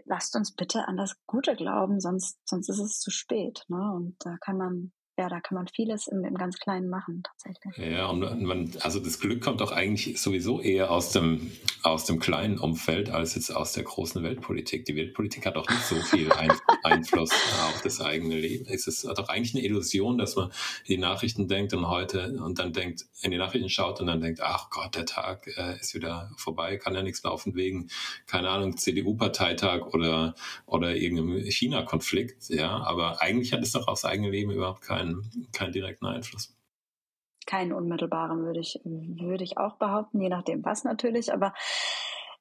lasst 0.04 0.36
uns 0.36 0.54
bitte 0.54 0.86
an 0.88 0.96
das 0.96 1.16
Gute 1.26 1.54
glauben, 1.54 2.00
sonst, 2.00 2.38
sonst 2.48 2.68
ist 2.68 2.80
es 2.80 3.00
zu 3.00 3.10
spät. 3.10 3.64
Ne? 3.68 3.92
Und 3.94 4.16
da 4.20 4.36
kann 4.40 4.56
man 4.56 4.92
ja, 5.16 5.28
da 5.28 5.40
kann 5.40 5.54
man 5.56 5.68
vieles 5.68 6.08
im, 6.08 6.24
im 6.24 6.34
ganz 6.34 6.58
Kleinen 6.58 6.88
machen, 6.88 7.22
tatsächlich. 7.22 7.76
Ja, 7.76 8.06
und 8.06 8.42
man, 8.42 8.72
also 8.80 8.98
das 8.98 9.20
Glück 9.20 9.42
kommt 9.42 9.60
doch 9.60 9.70
eigentlich 9.70 10.20
sowieso 10.20 10.60
eher 10.60 10.90
aus 10.90 11.10
dem, 11.10 11.52
aus 11.84 12.04
dem 12.04 12.18
kleinen 12.18 12.58
Umfeld 12.58 13.10
als 13.10 13.36
jetzt 13.36 13.54
aus 13.54 13.74
der 13.74 13.84
großen 13.84 14.24
Weltpolitik. 14.24 14.84
Die 14.86 14.96
Weltpolitik 14.96 15.46
hat 15.46 15.56
auch 15.56 15.68
nicht 15.68 15.84
so 15.84 15.94
viel 15.96 16.32
ein, 16.32 16.52
Einfluss 16.82 17.30
auf 17.30 17.80
das 17.82 18.00
eigene 18.00 18.36
Leben. 18.36 18.66
Es 18.68 18.88
ist 18.88 19.04
doch 19.04 19.28
eigentlich 19.28 19.54
eine 19.54 19.64
Illusion, 19.64 20.18
dass 20.18 20.34
man 20.34 20.50
die 20.88 20.98
Nachrichten 20.98 21.46
denkt 21.46 21.74
und 21.74 21.88
heute 21.88 22.32
und 22.42 22.58
dann 22.58 22.72
denkt, 22.72 23.04
in 23.22 23.30
die 23.30 23.38
Nachrichten 23.38 23.68
schaut 23.68 24.00
und 24.00 24.08
dann 24.08 24.20
denkt, 24.20 24.40
ach 24.42 24.68
Gott, 24.70 24.96
der 24.96 25.06
Tag 25.06 25.46
äh, 25.56 25.78
ist 25.78 25.94
wieder 25.94 26.32
vorbei, 26.36 26.76
kann 26.76 26.94
ja 26.94 27.02
nichts 27.02 27.22
laufen 27.22 27.54
wegen, 27.54 27.88
keine 28.26 28.50
Ahnung, 28.50 28.76
CDU-Parteitag 28.76 29.86
oder, 29.92 30.34
oder 30.66 30.96
irgendeinem 30.96 31.44
China-Konflikt. 31.50 32.48
Ja, 32.48 32.82
aber 32.82 33.22
eigentlich 33.22 33.52
hat 33.52 33.62
es 33.62 33.72
doch 33.72 33.86
aufs 33.86 34.04
eigene 34.04 34.30
Leben 34.30 34.50
überhaupt 34.50 34.82
keinen 34.82 35.03
keinen, 35.04 35.48
keinen 35.52 35.72
direkten 35.72 36.06
Einfluss. 36.06 36.56
Keinen 37.46 37.72
unmittelbaren 37.72 38.44
würde 38.44 38.60
ich, 38.60 38.80
würde 38.84 39.44
ich 39.44 39.58
auch 39.58 39.76
behaupten, 39.76 40.20
je 40.20 40.30
nachdem 40.30 40.64
was 40.64 40.84
natürlich, 40.84 41.32
aber 41.32 41.52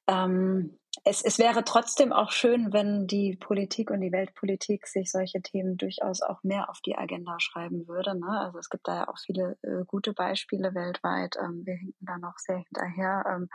ähm, 0.08 0.78
es, 1.04 1.22
es 1.24 1.40
wäre 1.40 1.64
trotzdem 1.64 2.14
auch 2.14 2.32
schön, 2.32 2.72
wenn 2.72 3.08
die 3.08 3.36
Politik 3.36 3.90
und 3.90 4.00
die 4.02 4.12
Weltpolitik 4.12 4.88
sich 4.88 5.12
solche 5.12 5.42
Themen 5.42 5.76
durchaus 5.76 6.22
auch 6.22 6.44
mehr 6.44 6.70
auf 6.70 6.80
die 6.82 6.96
Agenda 6.96 7.38
schreiben 7.40 7.88
würde. 7.88 8.18
Ne? 8.18 8.28
Also 8.28 8.60
es 8.60 8.70
gibt 8.70 8.88
da 8.88 8.96
ja 8.96 9.08
auch 9.08 9.18
viele 9.18 9.58
äh, 9.64 9.84
gute 9.86 10.14
Beispiele 10.14 10.74
weltweit. 10.76 11.36
Ähm, 11.42 11.64
wir 11.66 11.76
hinken 11.76 12.06
da 12.06 12.18
noch 12.18 12.38
sehr 12.38 12.58
hinterher. 12.58 13.24
Ähm, 13.28 13.50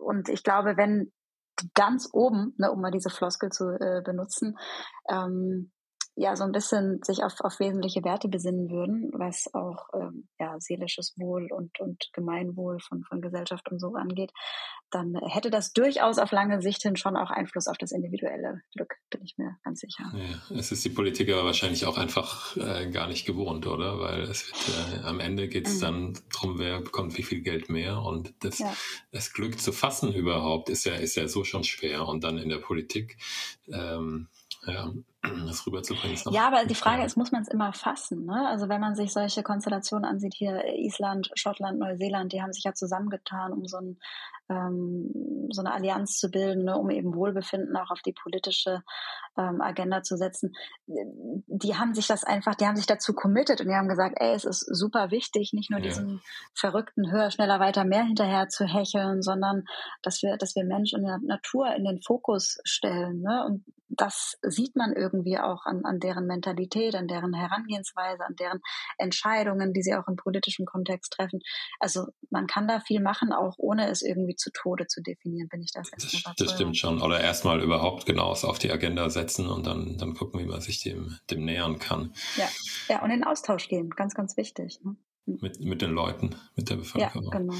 und 0.00 0.28
ich 0.28 0.42
glaube, 0.42 0.76
wenn 0.76 1.12
ganz 1.74 2.08
oben, 2.12 2.54
ne, 2.56 2.72
um 2.72 2.80
mal 2.80 2.90
diese 2.90 3.10
Floskel 3.10 3.50
zu 3.50 3.68
äh, 3.78 4.00
benutzen, 4.02 4.58
ähm, 5.08 5.70
ja 6.16 6.36
so 6.36 6.44
ein 6.44 6.52
bisschen 6.52 7.00
sich 7.02 7.24
auf, 7.24 7.40
auf 7.40 7.58
wesentliche 7.58 8.04
Werte 8.04 8.28
besinnen 8.28 8.70
würden, 8.70 9.10
was 9.14 9.52
auch 9.52 9.88
ähm, 9.94 10.28
ja, 10.38 10.54
seelisches 10.60 11.14
Wohl 11.16 11.48
und, 11.50 11.80
und 11.80 12.08
Gemeinwohl 12.12 12.78
von, 12.78 13.02
von 13.02 13.20
Gesellschaft 13.20 13.70
und 13.70 13.80
so 13.80 13.94
angeht, 13.94 14.32
dann 14.90 15.16
hätte 15.26 15.50
das 15.50 15.72
durchaus 15.72 16.18
auf 16.18 16.30
lange 16.30 16.62
Sicht 16.62 16.82
hin 16.82 16.94
schon 16.94 17.16
auch 17.16 17.30
Einfluss 17.30 17.66
auf 17.66 17.78
das 17.78 17.90
individuelle 17.90 18.62
Glück, 18.74 18.94
bin 19.10 19.22
ich 19.22 19.34
mir 19.36 19.56
ganz 19.64 19.80
sicher. 19.80 20.04
Ja, 20.14 20.56
es 20.56 20.70
ist 20.70 20.84
die 20.84 20.90
Politiker 20.90 21.44
wahrscheinlich 21.44 21.84
auch 21.86 21.98
einfach 21.98 22.56
äh, 22.56 22.88
gar 22.90 23.08
nicht 23.08 23.26
gewohnt, 23.26 23.66
oder? 23.66 23.98
Weil 23.98 24.22
es 24.22 24.46
wird, 24.46 25.02
äh, 25.02 25.06
am 25.06 25.18
Ende 25.18 25.48
geht 25.48 25.66
es 25.66 25.78
mhm. 25.78 25.80
dann 25.80 26.18
darum, 26.32 26.58
wer 26.60 26.80
bekommt 26.80 27.18
wie 27.18 27.24
viel 27.24 27.40
Geld 27.40 27.68
mehr 27.68 28.00
und 28.02 28.34
das, 28.44 28.60
ja. 28.60 28.72
das 29.10 29.32
Glück 29.32 29.60
zu 29.60 29.72
fassen 29.72 30.12
überhaupt 30.12 30.68
ist 30.68 30.84
ja, 30.84 30.94
ist 30.94 31.16
ja 31.16 31.26
so 31.26 31.42
schon 31.42 31.64
schwer 31.64 32.06
und 32.06 32.22
dann 32.22 32.38
in 32.38 32.48
der 32.48 32.58
Politik 32.58 33.16
ähm, 33.72 34.28
ja, 34.66 34.92
das 35.46 35.66
rüberzubringen. 35.66 36.18
Ja, 36.30 36.46
aber 36.46 36.64
die 36.64 36.74
Frage 36.74 37.04
ist, 37.04 37.16
muss 37.16 37.32
man 37.32 37.42
es 37.42 37.48
immer 37.48 37.72
fassen? 37.72 38.26
Ne? 38.26 38.48
Also 38.48 38.68
wenn 38.68 38.80
man 38.80 38.94
sich 38.94 39.12
solche 39.12 39.42
Konstellationen 39.42 40.04
ansieht, 40.04 40.34
hier 40.34 40.64
Island, 40.76 41.30
Schottland, 41.34 41.78
Neuseeland, 41.78 42.32
die 42.32 42.42
haben 42.42 42.52
sich 42.52 42.64
ja 42.64 42.74
zusammengetan, 42.74 43.52
um 43.52 43.66
so, 43.66 43.78
ein, 43.78 43.98
ähm, 44.50 45.48
so 45.50 45.62
eine 45.62 45.72
Allianz 45.72 46.18
zu 46.18 46.30
bilden, 46.30 46.64
ne, 46.64 46.78
um 46.78 46.90
eben 46.90 47.14
Wohlbefinden 47.14 47.76
auch 47.76 47.90
auf 47.90 48.02
die 48.02 48.12
politische 48.12 48.82
ähm, 49.36 49.60
Agenda 49.60 50.02
zu 50.02 50.16
setzen. 50.16 50.52
Die 50.86 51.76
haben 51.76 51.94
sich 51.94 52.06
das 52.06 52.24
einfach, 52.24 52.54
die 52.54 52.66
haben 52.66 52.76
sich 52.76 52.86
dazu 52.86 53.14
committed 53.14 53.60
und 53.60 53.68
die 53.68 53.74
haben 53.74 53.88
gesagt, 53.88 54.16
ey, 54.18 54.34
es 54.34 54.44
ist 54.44 54.60
super 54.60 55.10
wichtig, 55.10 55.52
nicht 55.52 55.70
nur 55.70 55.80
ja. 55.80 55.86
diesen 55.86 56.20
verrückten 56.54 57.10
höher, 57.10 57.30
schneller, 57.30 57.60
weiter, 57.60 57.84
mehr 57.84 58.04
hinterher 58.04 58.48
zu 58.48 58.64
hecheln, 58.64 59.22
sondern 59.22 59.64
dass 60.02 60.22
wir, 60.22 60.36
dass 60.36 60.54
wir 60.54 60.64
Mensch 60.64 60.92
und 60.92 61.02
Natur 61.24 61.74
in 61.74 61.84
den 61.84 62.00
Fokus 62.02 62.58
stellen. 62.64 63.22
Ne? 63.22 63.44
Und 63.46 63.64
das 63.88 64.38
sieht 64.42 64.76
man 64.76 64.92
irgendwie 64.92 65.38
auch 65.38 65.66
an, 65.66 65.84
an 65.84 66.00
deren 66.00 66.26
Mentalität, 66.26 66.94
an 66.94 67.06
deren 67.06 67.34
Herangehensweise, 67.34 68.24
an 68.24 68.36
deren 68.36 68.60
Entscheidungen, 68.98 69.72
die 69.72 69.82
sie 69.82 69.94
auch 69.94 70.08
im 70.08 70.16
politischen 70.16 70.66
Kontext 70.66 71.12
treffen. 71.12 71.40
Also 71.80 72.06
man 72.30 72.46
kann 72.46 72.66
da 72.66 72.80
viel 72.80 73.00
machen, 73.00 73.32
auch 73.32 73.54
ohne 73.58 73.88
es 73.88 74.02
irgendwie 74.02 74.33
zu 74.36 74.50
Tode 74.52 74.86
zu 74.86 75.02
definieren, 75.02 75.48
bin 75.48 75.62
ich 75.62 75.72
das 75.72 75.90
Das, 75.90 76.34
das 76.36 76.52
stimmt 76.52 76.76
schon. 76.76 77.00
Oder 77.00 77.20
erstmal 77.20 77.62
überhaupt 77.62 78.06
genau 78.06 78.32
auf 78.32 78.58
die 78.58 78.70
Agenda 78.70 79.10
setzen 79.10 79.48
und 79.48 79.66
dann, 79.66 79.98
dann 79.98 80.14
gucken, 80.14 80.40
wie 80.40 80.46
man 80.46 80.60
sich 80.60 80.82
dem, 80.82 81.16
dem 81.30 81.44
nähern 81.44 81.78
kann. 81.78 82.12
Ja. 82.36 82.48
ja, 82.88 83.02
und 83.02 83.10
in 83.10 83.24
Austausch 83.24 83.68
gehen, 83.68 83.90
ganz, 83.90 84.14
ganz 84.14 84.36
wichtig. 84.36 84.80
Ne? 84.82 84.96
Mit, 85.26 85.60
mit 85.60 85.82
den 85.82 85.92
Leuten, 85.92 86.36
mit 86.56 86.70
der 86.70 86.76
Bevölkerung. 86.76 87.24
Ja, 87.32 87.38
genau. 87.38 87.54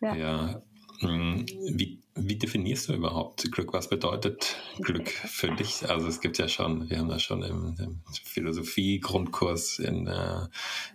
Ja. 0.00 0.14
ja. 0.14 0.62
Hm, 1.00 1.46
wie, 1.46 2.02
wie 2.16 2.36
definierst 2.36 2.88
du 2.88 2.94
überhaupt 2.94 3.50
Glück? 3.52 3.72
Was 3.72 3.88
bedeutet 3.88 4.56
Glück 4.80 5.08
für 5.10 5.54
dich? 5.54 5.88
Also 5.88 6.08
es 6.08 6.20
gibt 6.20 6.38
ja 6.38 6.48
schon, 6.48 6.88
wir 6.88 6.98
haben 6.98 7.10
ja 7.10 7.18
schon 7.18 7.42
im, 7.42 7.76
im 7.78 8.02
Philosophie-Grundkurs 8.24 9.78
in, 9.78 10.06
äh, 10.06 10.48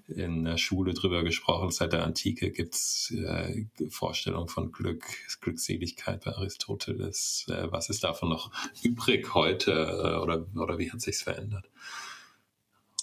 in 0.08 0.44
der 0.46 0.58
Schule 0.58 0.94
drüber 0.94 1.24
gesprochen. 1.24 1.70
Seit 1.70 1.94
der 1.94 2.04
Antike 2.04 2.52
gibt 2.52 2.74
es 2.76 3.14
äh, 3.16 3.66
Vorstellungen 3.90 4.48
von 4.48 4.72
Glück, 4.72 5.06
Glückseligkeit 5.42 6.26
bei 6.26 6.32
Aristoteles. 6.32 7.46
Äh, 7.50 7.72
was 7.72 7.90
ist 7.90 8.04
davon 8.04 8.30
noch 8.30 8.52
übrig 8.82 9.34
heute 9.36 9.72
äh, 9.72 10.22
oder, 10.22 10.46
oder 10.56 10.80
wie 10.80 10.92
hat 10.92 11.02
sich's 11.02 11.22
verändert? 11.22 11.70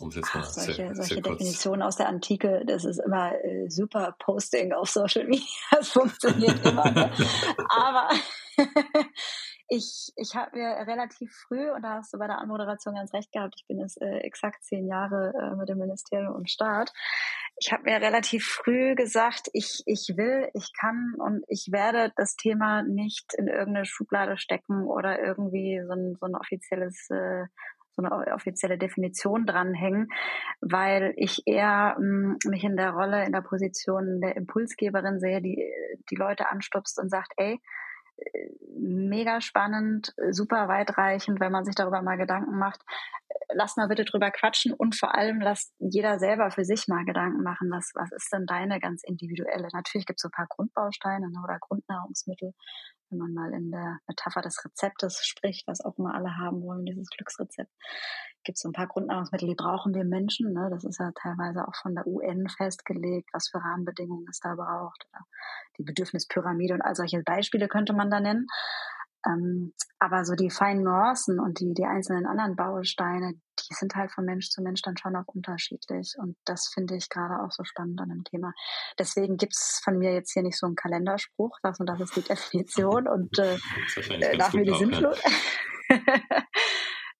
Um 0.00 0.11
Ach, 0.23 0.45
solche, 0.45 0.75
sehr, 0.75 0.95
solche 0.95 1.14
sehr 1.14 1.23
Definitionen 1.23 1.83
aus 1.83 1.97
der 1.97 2.09
Antike, 2.09 2.62
das 2.67 2.85
ist 2.85 2.99
immer 2.99 3.33
äh, 3.45 3.69
super 3.69 4.14
Posting 4.19 4.73
auf 4.73 4.90
Social 4.90 5.25
Media, 5.25 5.47
das 5.71 5.88
funktioniert 5.88 6.64
immer. 6.64 6.90
Ne? 6.90 7.11
Aber 7.69 8.09
Ich, 9.71 10.12
ich 10.17 10.35
habe 10.35 10.57
mir 10.57 10.87
relativ 10.87 11.31
früh, 11.47 11.71
und 11.71 11.83
da 11.83 11.97
hast 11.97 12.14
du 12.14 12.19
bei 12.19 12.26
der 12.26 12.38
Anmoderation 12.38 12.95
ganz 12.95 13.12
recht 13.12 13.31
gehabt, 13.33 13.55
ich 13.59 13.67
bin 13.67 13.78
jetzt 13.78 14.00
äh, 14.00 14.21
exakt 14.21 14.64
zehn 14.64 14.87
Jahre 14.87 15.35
äh, 15.38 15.57
mit 15.57 15.69
dem 15.69 15.76
Ministerium 15.76 16.35
und 16.35 16.49
Staat, 16.49 16.90
ich 17.61 17.71
habe 17.71 17.83
mir 17.83 18.00
relativ 18.00 18.47
früh 18.47 18.95
gesagt, 18.95 19.50
ich, 19.52 19.83
ich 19.85 20.14
will, 20.17 20.49
ich 20.55 20.73
kann 20.81 21.14
und 21.19 21.45
ich 21.49 21.69
werde 21.71 22.12
das 22.17 22.37
Thema 22.37 22.83
nicht 22.83 23.35
in 23.35 23.47
irgendeine 23.47 23.85
Schublade 23.85 24.38
stecken 24.38 24.87
oder 24.87 25.21
irgendwie 25.21 25.83
so 25.87 25.93
ein, 25.93 26.17
so 26.19 26.25
ein 26.25 26.35
offizielles 26.35 27.11
äh, 27.11 27.45
so 27.99 28.11
eine 28.11 28.35
offizielle 28.35 28.78
Definition 28.78 29.47
dranhängen, 29.47 30.09
weil 30.61 31.14
ich 31.17 31.43
eher 31.47 31.97
mh, 31.99 32.37
mm, 32.45 32.50
mich 32.50 32.64
in 32.64 32.76
der 32.76 32.90
Rolle, 32.90 33.25
in 33.25 33.33
der 33.33 33.43
Position 33.43 34.21
der 34.21 34.37
Impulsgeberin 34.37 35.19
sehe, 35.19 35.43
die 35.43 35.64
die 36.11 36.17
Leute 36.17 36.49
anstupst 36.49 36.99
und 36.99 37.11
sagt, 37.11 37.33
ey, 37.37 37.61
mega 38.76 39.40
spannend, 39.40 40.14
super 40.31 40.69
weitreichend, 40.69 41.40
wenn 41.40 41.52
man 41.52 41.64
sich 41.64 41.75
darüber 41.75 42.02
mal 42.02 42.17
Gedanken 42.17 42.59
macht. 42.59 42.81
Lass 43.53 43.77
mal 43.77 43.89
bitte 43.89 44.05
drüber 44.05 44.31
quatschen 44.31 44.73
und 44.73 44.95
vor 44.95 45.15
allem 45.15 45.41
lass 45.41 45.73
jeder 45.79 46.19
selber 46.19 46.51
für 46.51 46.65
sich 46.65 46.87
mal 46.87 47.05
Gedanken 47.05 47.43
machen, 47.43 47.71
was, 47.71 47.93
was 47.95 48.13
ist 48.13 48.33
denn 48.33 48.47
deine 48.47 48.79
ganz 48.79 49.03
individuelle? 49.05 49.69
Natürlich 49.73 50.07
gibt 50.07 50.19
es 50.19 50.23
so 50.23 50.29
ein 50.29 50.37
paar 50.37 50.47
Grundbausteine 50.49 51.31
ne, 51.31 51.41
oder 51.43 51.59
Grundnahrungsmittel, 51.59 52.53
wenn 53.11 53.19
man 53.19 53.33
mal 53.33 53.53
in 53.55 53.71
der 53.71 53.99
Metapher 54.07 54.43
des 54.43 54.63
Rezeptes 54.65 55.25
spricht, 55.25 55.67
was 55.67 55.81
auch 55.81 55.99
immer 55.99 56.15
alle 56.15 56.37
haben 56.37 56.63
wollen, 56.63 56.85
dieses 56.85 57.09
Glücksrezept, 57.09 57.71
gibt 58.45 58.57
es 58.57 58.63
so 58.63 58.69
ein 58.69 58.73
paar 58.73 58.87
Grundnahrungsmittel, 58.87 59.49
die 59.49 59.55
brauchen 59.55 59.95
wir 59.95 60.05
Menschen. 60.05 60.53
Ne? 60.53 60.69
Das 60.71 60.85
ist 60.85 60.99
ja 60.99 61.11
teilweise 61.15 61.67
auch 61.67 61.75
von 61.75 61.95
der 61.95 62.07
UN 62.07 62.49
festgelegt, 62.49 63.31
was 63.33 63.49
für 63.49 63.59
Rahmenbedingungen 63.59 64.27
es 64.31 64.41
da 64.41 64.55
braucht. 64.55 65.07
Oder 65.11 65.25
die 65.79 65.85
Bedürfnispyramide 65.85 66.75
und 66.75 66.83
all 66.83 66.95
solche 66.95 67.23
Beispiele 67.23 67.69
könnte 67.69 67.93
man 67.93 68.11
da 68.11 68.21
nennen. 68.21 68.47
Ähm, 69.27 69.73
aber 69.99 70.25
so 70.25 70.35
die 70.35 70.51
feinen 70.51 70.85
Nuancen 70.85 71.41
und 71.41 71.61
die, 71.61 71.75
die 71.75 71.85
einzelnen 71.85 72.27
anderen 72.27 72.57
Bausteine, 72.57 73.35
die 73.35 73.75
sind 73.75 73.95
halt 73.97 74.13
von 74.13 74.25
Mensch 74.25 74.49
zu 74.49 74.63
Mensch 74.63 74.83
dann 74.83 74.97
schon 74.97 75.17
auch 75.17 75.27
unterschiedlich. 75.27 76.15
Und 76.19 76.37
das 76.45 76.69
finde 76.73 76.97
ich 76.97 77.09
gerade 77.09 77.43
auch 77.43 77.51
so 77.51 77.65
spannend 77.65 78.01
an 78.01 78.11
dem 78.11 78.25
Thema. 78.25 78.53
Deswegen 78.99 79.37
gibt 79.37 79.55
es 79.55 79.81
von 79.83 79.99
mir 79.99 80.13
jetzt 80.15 80.33
hier 80.33 80.43
nicht 80.43 80.59
so 80.59 80.67
einen 80.67 80.77
Kalenderspruch, 80.77 81.59
das 81.63 81.81
und 81.81 81.87
das 81.87 82.01
ist 82.01 82.17
die 82.17 82.23
Definition 82.23 83.09
und 83.09 83.39
äh, 83.39 83.59
nach 84.37 84.53
mir 84.53 84.65
die 84.65 84.75
Sintflut. 84.75 85.21
Ja. 85.91 85.99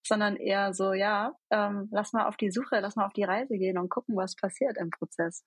sondern 0.09 0.37
eher 0.37 0.73
so, 0.73 0.95
ja, 0.95 1.33
ähm, 1.51 1.89
lass 1.93 2.13
mal 2.13 2.27
auf 2.27 2.37
die 2.37 2.51
Suche, 2.51 2.81
lass 2.81 2.97
mal 2.97 3.07
auf 3.07 3.13
die 3.13 3.25
Reise 3.25 3.57
gehen 3.59 3.79
und 3.79 3.91
gucken, 3.91 4.17
was 4.17 4.35
passiert 4.35 4.79
im 4.79 4.91
Prozess. 4.91 5.45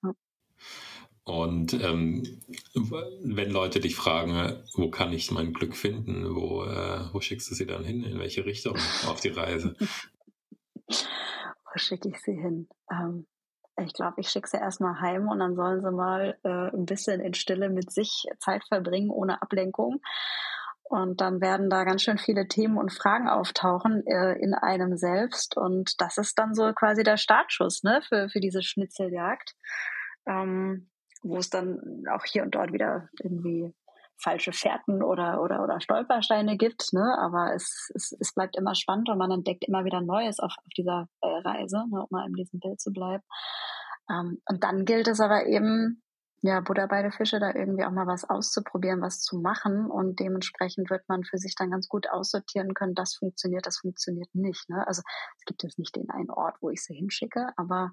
Und 1.24 1.74
ähm, 1.74 2.42
wenn 2.74 3.52
Leute 3.52 3.80
dich 3.80 3.96
fragen, 3.96 4.64
wo 4.74 4.90
kann 4.90 5.14
ich 5.14 5.32
mein 5.32 5.54
Glück 5.54 5.76
finden, 5.76 6.36
wo, 6.36 6.64
äh, 6.64 7.14
wo 7.14 7.22
schickst 7.22 7.52
du 7.52 7.56
sie 7.56 7.68
dann 7.68 7.84
hin, 7.84 8.04
in 8.04 8.18
welche 8.20 8.46
Richtung 8.46 8.76
auf 9.08 9.20
die 9.22 9.30
Reise? 9.30 9.76
wo 10.88 11.78
schicke 11.78 12.10
ich 12.10 12.20
sie 12.22 12.34
hin? 12.34 12.68
Ähm, 12.92 13.28
ich 13.78 13.94
glaube, 13.94 14.16
ich 14.18 14.30
schicke 14.30 14.50
sie 14.50 14.58
erstmal 14.58 15.00
heim 15.00 15.28
und 15.28 15.40
dann 15.40 15.56
sollen 15.56 15.82
sie 15.82 15.92
mal 15.92 16.38
äh, 16.44 16.76
ein 16.76 16.86
bisschen 16.86 17.22
in 17.22 17.34
Stille 17.34 17.70
mit 17.70 17.92
sich 17.92 18.26
Zeit 18.40 18.64
verbringen, 18.68 19.10
ohne 19.10 19.42
Ablenkung. 19.42 20.02
Und 20.84 21.22
dann 21.22 21.40
werden 21.40 21.70
da 21.70 21.86
ganz 21.86 22.02
schön 22.02 22.18
viele 22.18 22.48
Themen 22.50 22.78
und 22.78 22.92
Fragen 22.92 23.30
auftauchen 23.30 24.06
äh, 24.06 24.34
in 24.34 24.54
einem 24.54 24.98
selbst. 24.98 25.56
Und 25.56 26.02
das 26.02 26.18
ist 26.18 26.38
dann 26.38 26.54
so 26.54 26.74
quasi 26.74 27.04
der 27.04 27.16
Startschuss 27.16 27.84
ne, 27.84 28.02
für, 28.10 28.28
für 28.28 28.42
diese 28.42 28.62
Schnitzeljagd. 28.62 29.56
Ähm, 30.26 30.91
wo 31.24 31.38
es 31.38 31.50
dann 31.50 32.04
auch 32.12 32.26
hier 32.26 32.44
und 32.44 32.56
dort 32.56 32.74
wieder 32.74 33.10
irgendwie 33.22 33.74
falsche 34.22 34.54
Fährten 34.54 35.04
oder, 35.04 35.42
oder, 35.42 35.64
oder 35.64 35.82
Stolpersteine 35.82 36.58
gibt, 36.58 36.94
ne? 36.94 37.18
aber 37.20 37.54
es, 37.56 37.92
es, 37.96 38.16
es 38.20 38.34
bleibt 38.34 38.56
immer 38.56 38.76
spannend 38.76 39.10
und 39.10 39.18
man 39.18 39.32
entdeckt 39.32 39.66
immer 39.68 39.84
wieder 39.84 40.02
Neues 40.02 40.40
auf, 40.40 40.54
auf 40.58 40.74
dieser 40.78 41.08
äh, 41.22 41.28
Reise, 41.28 41.84
ne? 41.90 42.02
um 42.02 42.08
mal 42.12 42.28
in 42.28 42.34
diesem 42.34 42.60
Bild 42.60 42.80
zu 42.80 42.92
bleiben. 42.92 43.24
Ähm, 44.10 44.42
und 44.48 44.64
dann 44.64 44.86
gilt 44.86 45.08
es 45.08 45.20
aber 45.20 45.48
eben, 45.48 46.04
ja, 46.44 46.60
Buddha 46.60 46.88
beide 46.88 47.12
Fische, 47.12 47.40
da 47.40 47.54
irgendwie 47.54 47.84
auch 47.84 47.92
mal 47.92 48.08
was 48.08 48.28
auszuprobieren, 48.28 49.02
was 49.02 49.22
zu 49.22 49.40
machen 49.40 49.90
und 49.90 50.20
dementsprechend 50.20 50.90
wird 50.90 51.08
man 51.08 51.24
für 51.24 51.38
sich 51.38 51.56
dann 51.56 51.72
ganz 51.72 51.88
gut 51.88 52.10
aussortieren 52.10 52.74
können, 52.74 52.96
das 52.96 53.16
funktioniert, 53.16 53.66
das 53.66 53.80
funktioniert 53.80 54.30
nicht. 54.34 54.70
Ne? 54.70 54.86
Also 54.88 55.02
es 55.38 55.46
gibt 55.46 55.64
jetzt 55.64 55.80
nicht 55.80 55.96
den 55.96 56.10
einen 56.10 56.32
Ort, 56.32 56.56
wo 56.62 56.70
ich 56.70 56.84
sie 56.84 56.96
hinschicke, 56.96 57.50
aber 57.58 57.92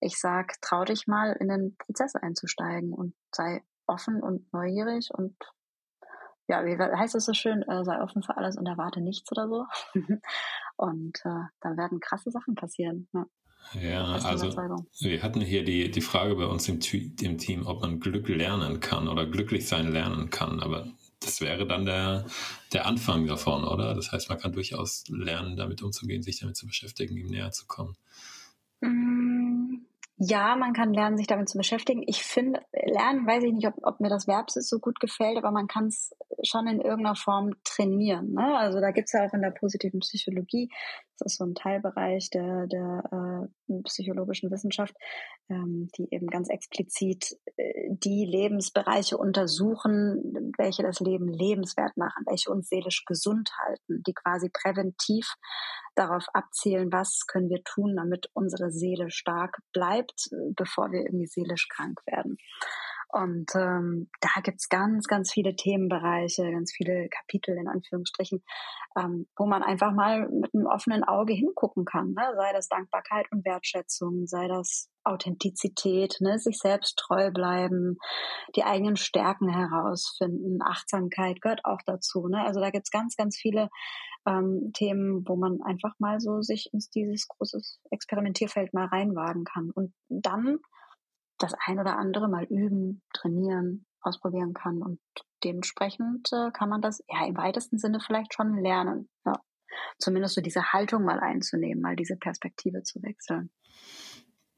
ich 0.00 0.18
sag, 0.18 0.60
trau 0.60 0.84
dich 0.84 1.06
mal 1.06 1.32
in 1.32 1.48
den 1.48 1.76
Prozess 1.76 2.14
einzusteigen 2.14 2.92
und 2.92 3.14
sei 3.34 3.62
offen 3.86 4.22
und 4.22 4.52
neugierig 4.52 5.10
und 5.12 5.36
ja, 6.46 6.64
wie 6.64 6.78
heißt 6.78 7.14
es 7.14 7.26
so 7.26 7.34
schön, 7.34 7.62
äh, 7.62 7.84
sei 7.84 8.00
offen 8.00 8.22
für 8.22 8.36
alles 8.36 8.56
und 8.56 8.66
erwarte 8.66 9.02
nichts 9.02 9.30
oder 9.30 9.48
so. 9.48 9.66
und 10.76 11.18
äh, 11.24 11.44
dann 11.60 11.76
werden 11.76 12.00
krasse 12.00 12.30
Sachen 12.30 12.54
passieren. 12.54 13.06
Ja. 13.12 13.26
Ja, 13.74 14.04
also 14.04 14.56
wir 15.00 15.22
hatten 15.22 15.40
hier 15.40 15.62
die, 15.62 15.90
die 15.90 16.00
Frage 16.00 16.36
bei 16.36 16.46
uns 16.46 16.68
im, 16.68 16.78
im 17.20 17.38
Team, 17.38 17.66
ob 17.66 17.82
man 17.82 18.00
Glück 18.00 18.28
lernen 18.28 18.80
kann 18.80 19.08
oder 19.08 19.26
glücklich 19.26 19.68
sein 19.68 19.92
lernen 19.92 20.30
kann. 20.30 20.60
Aber 20.60 20.86
das 21.20 21.40
wäre 21.42 21.66
dann 21.66 21.84
der, 21.84 22.24
der 22.72 22.86
Anfang 22.86 23.26
davon, 23.26 23.64
oder? 23.64 23.94
Das 23.94 24.10
heißt, 24.10 24.30
man 24.30 24.38
kann 24.38 24.52
durchaus 24.52 25.04
lernen, 25.08 25.56
damit 25.56 25.82
umzugehen, 25.82 26.22
sich 26.22 26.40
damit 26.40 26.56
zu 26.56 26.66
beschäftigen, 26.66 27.16
ihm 27.16 27.26
näher 27.26 27.50
zu 27.50 27.66
kommen. 27.66 27.96
Mm, 28.80 29.17
ja, 30.20 30.56
man 30.56 30.72
kann 30.72 30.92
lernen, 30.92 31.16
sich 31.16 31.28
damit 31.28 31.48
zu 31.48 31.56
beschäftigen. 31.58 32.02
Ich 32.06 32.24
finde, 32.24 32.60
lernen, 32.72 33.24
weiß 33.24 33.44
ich 33.44 33.52
nicht, 33.52 33.68
ob, 33.68 33.74
ob 33.82 34.00
mir 34.00 34.08
das 34.08 34.26
Verb 34.26 34.50
so 34.50 34.78
gut 34.80 34.98
gefällt, 34.98 35.38
aber 35.38 35.52
man 35.52 35.68
kann 35.68 35.86
es 35.86 36.12
schon 36.42 36.66
in 36.66 36.80
irgendeiner 36.80 37.14
Form 37.14 37.52
trainieren. 37.62 38.32
Ne? 38.32 38.56
Also 38.56 38.80
da 38.80 38.90
gibt's 38.90 39.12
ja 39.12 39.24
auch 39.24 39.32
in 39.32 39.42
der 39.42 39.52
positiven 39.52 40.00
Psychologie, 40.00 40.70
das 41.18 41.32
ist 41.32 41.38
so 41.38 41.44
ein 41.44 41.54
Teilbereich 41.54 42.30
der, 42.30 42.66
der 42.66 43.48
äh, 43.68 43.82
psychologischen 43.82 44.50
Wissenschaft, 44.50 44.94
ähm, 45.48 45.88
die 45.96 46.08
eben 46.10 46.28
ganz 46.28 46.48
explizit 46.48 47.36
äh, 47.56 47.88
die 47.90 48.24
Lebensbereiche 48.24 49.16
untersuchen, 49.16 50.52
welche 50.56 50.82
das 50.82 51.00
Leben 51.00 51.28
lebenswert 51.28 51.96
machen, 51.96 52.24
welche 52.26 52.50
uns 52.50 52.68
seelisch 52.68 53.04
gesund 53.04 53.50
halten, 53.58 54.02
die 54.06 54.14
quasi 54.14 54.48
präventiv 54.48 55.34
darauf 55.94 56.26
abzielen, 56.32 56.92
was 56.92 57.26
können 57.26 57.50
wir 57.50 57.62
tun, 57.64 57.96
damit 57.96 58.30
unsere 58.32 58.70
Seele 58.70 59.10
stark 59.10 59.58
bleibt, 59.72 60.30
bevor 60.54 60.92
wir 60.92 61.00
irgendwie 61.00 61.26
seelisch 61.26 61.68
krank 61.68 62.00
werden. 62.06 62.38
Und 63.10 63.50
ähm, 63.54 64.10
da 64.20 64.40
gibt's 64.42 64.68
ganz, 64.68 65.06
ganz 65.06 65.32
viele 65.32 65.56
Themenbereiche, 65.56 66.50
ganz 66.52 66.72
viele 66.72 67.08
Kapitel 67.08 67.56
in 67.56 67.66
Anführungsstrichen, 67.66 68.44
ähm, 68.98 69.26
wo 69.36 69.46
man 69.46 69.62
einfach 69.62 69.92
mal 69.92 70.28
mit 70.28 70.54
einem 70.54 70.66
offenen 70.66 71.04
Auge 71.04 71.32
hingucken 71.32 71.86
kann. 71.86 72.12
Ne? 72.12 72.32
Sei 72.36 72.52
das 72.52 72.68
Dankbarkeit 72.68 73.26
und 73.32 73.46
Wertschätzung, 73.46 74.26
sei 74.26 74.46
das 74.46 74.90
Authentizität, 75.04 76.16
ne? 76.20 76.38
sich 76.38 76.58
selbst 76.58 76.98
treu 76.98 77.30
bleiben, 77.30 77.96
die 78.54 78.64
eigenen 78.64 78.96
Stärken 78.96 79.48
herausfinden, 79.48 80.58
Achtsamkeit 80.62 81.40
gehört 81.40 81.64
auch 81.64 81.80
dazu. 81.86 82.28
Ne? 82.28 82.42
Also 82.44 82.60
da 82.60 82.68
gibt's 82.70 82.90
ganz, 82.90 83.16
ganz 83.16 83.38
viele 83.38 83.70
ähm, 84.26 84.72
Themen, 84.74 85.26
wo 85.26 85.36
man 85.36 85.62
einfach 85.62 85.94
mal 85.98 86.20
so 86.20 86.42
sich 86.42 86.68
ins 86.74 86.90
dieses 86.90 87.26
große 87.28 87.58
Experimentierfeld 87.90 88.74
mal 88.74 88.86
reinwagen 88.86 89.44
kann. 89.44 89.70
Und 89.70 89.94
dann 90.08 90.58
das 91.38 91.54
ein 91.66 91.78
oder 91.78 91.96
andere 91.96 92.28
mal 92.28 92.44
üben, 92.44 93.02
trainieren, 93.12 93.86
ausprobieren 94.00 94.54
kann. 94.54 94.82
Und 94.82 95.00
dementsprechend 95.44 96.30
äh, 96.32 96.50
kann 96.52 96.68
man 96.68 96.82
das 96.82 97.02
ja 97.08 97.26
im 97.26 97.36
weitesten 97.36 97.78
Sinne 97.78 98.00
vielleicht 98.00 98.34
schon 98.34 98.58
lernen. 98.62 99.08
Ja. 99.24 99.40
Zumindest 99.98 100.34
so 100.34 100.40
diese 100.40 100.72
Haltung 100.72 101.04
mal 101.04 101.20
einzunehmen, 101.20 101.82
mal 101.82 101.96
diese 101.96 102.16
Perspektive 102.16 102.82
zu 102.82 103.02
wechseln. 103.02 103.50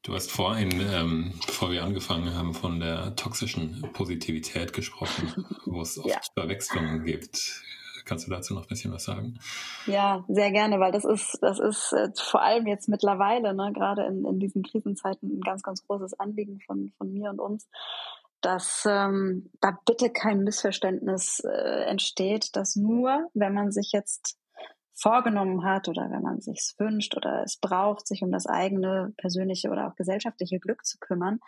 Du 0.02 0.14
hast 0.14 0.30
vorhin, 0.30 0.80
ähm, 0.80 1.34
bevor 1.46 1.70
wir 1.70 1.84
angefangen 1.84 2.34
haben, 2.34 2.54
von 2.54 2.80
der 2.80 3.16
toxischen 3.16 3.82
Positivität 3.92 4.72
gesprochen, 4.72 5.46
wo 5.66 5.82
es 5.82 5.98
oft 5.98 6.08
ja. 6.08 6.20
Verwechslungen 6.34 7.04
gibt. 7.04 7.62
Kannst 8.10 8.26
du 8.26 8.30
dazu 8.32 8.54
noch 8.54 8.62
ein 8.62 8.68
bisschen 8.68 8.92
was 8.92 9.04
sagen? 9.04 9.38
Ja, 9.86 10.24
sehr 10.26 10.50
gerne, 10.50 10.80
weil 10.80 10.90
das 10.90 11.04
ist, 11.04 11.38
das 11.42 11.60
ist 11.60 11.92
äh, 11.92 12.08
vor 12.20 12.42
allem 12.42 12.66
jetzt 12.66 12.88
mittlerweile, 12.88 13.54
ne, 13.54 13.72
gerade 13.72 14.02
in, 14.02 14.24
in 14.24 14.40
diesen 14.40 14.64
Krisenzeiten, 14.64 15.38
ein 15.38 15.42
ganz, 15.42 15.62
ganz 15.62 15.86
großes 15.86 16.18
Anliegen 16.18 16.58
von, 16.66 16.92
von 16.98 17.12
mir 17.12 17.30
und 17.30 17.38
uns, 17.38 17.68
dass 18.40 18.84
ähm, 18.84 19.48
da 19.60 19.78
bitte 19.86 20.10
kein 20.10 20.42
Missverständnis 20.42 21.38
äh, 21.44 21.84
entsteht, 21.84 22.56
dass 22.56 22.74
nur, 22.74 23.28
wenn 23.32 23.54
man 23.54 23.70
sich 23.70 23.92
jetzt 23.92 24.40
vorgenommen 24.92 25.64
hat 25.64 25.86
oder 25.86 26.10
wenn 26.10 26.22
man 26.22 26.40
sich 26.40 26.74
wünscht 26.78 27.16
oder 27.16 27.44
es 27.44 27.58
braucht, 27.58 28.08
sich 28.08 28.24
um 28.24 28.32
das 28.32 28.46
eigene 28.46 29.14
persönliche 29.18 29.70
oder 29.70 29.86
auch 29.86 29.94
gesellschaftliche 29.94 30.58
Glück 30.58 30.84
zu 30.84 30.98
kümmern, 30.98 31.38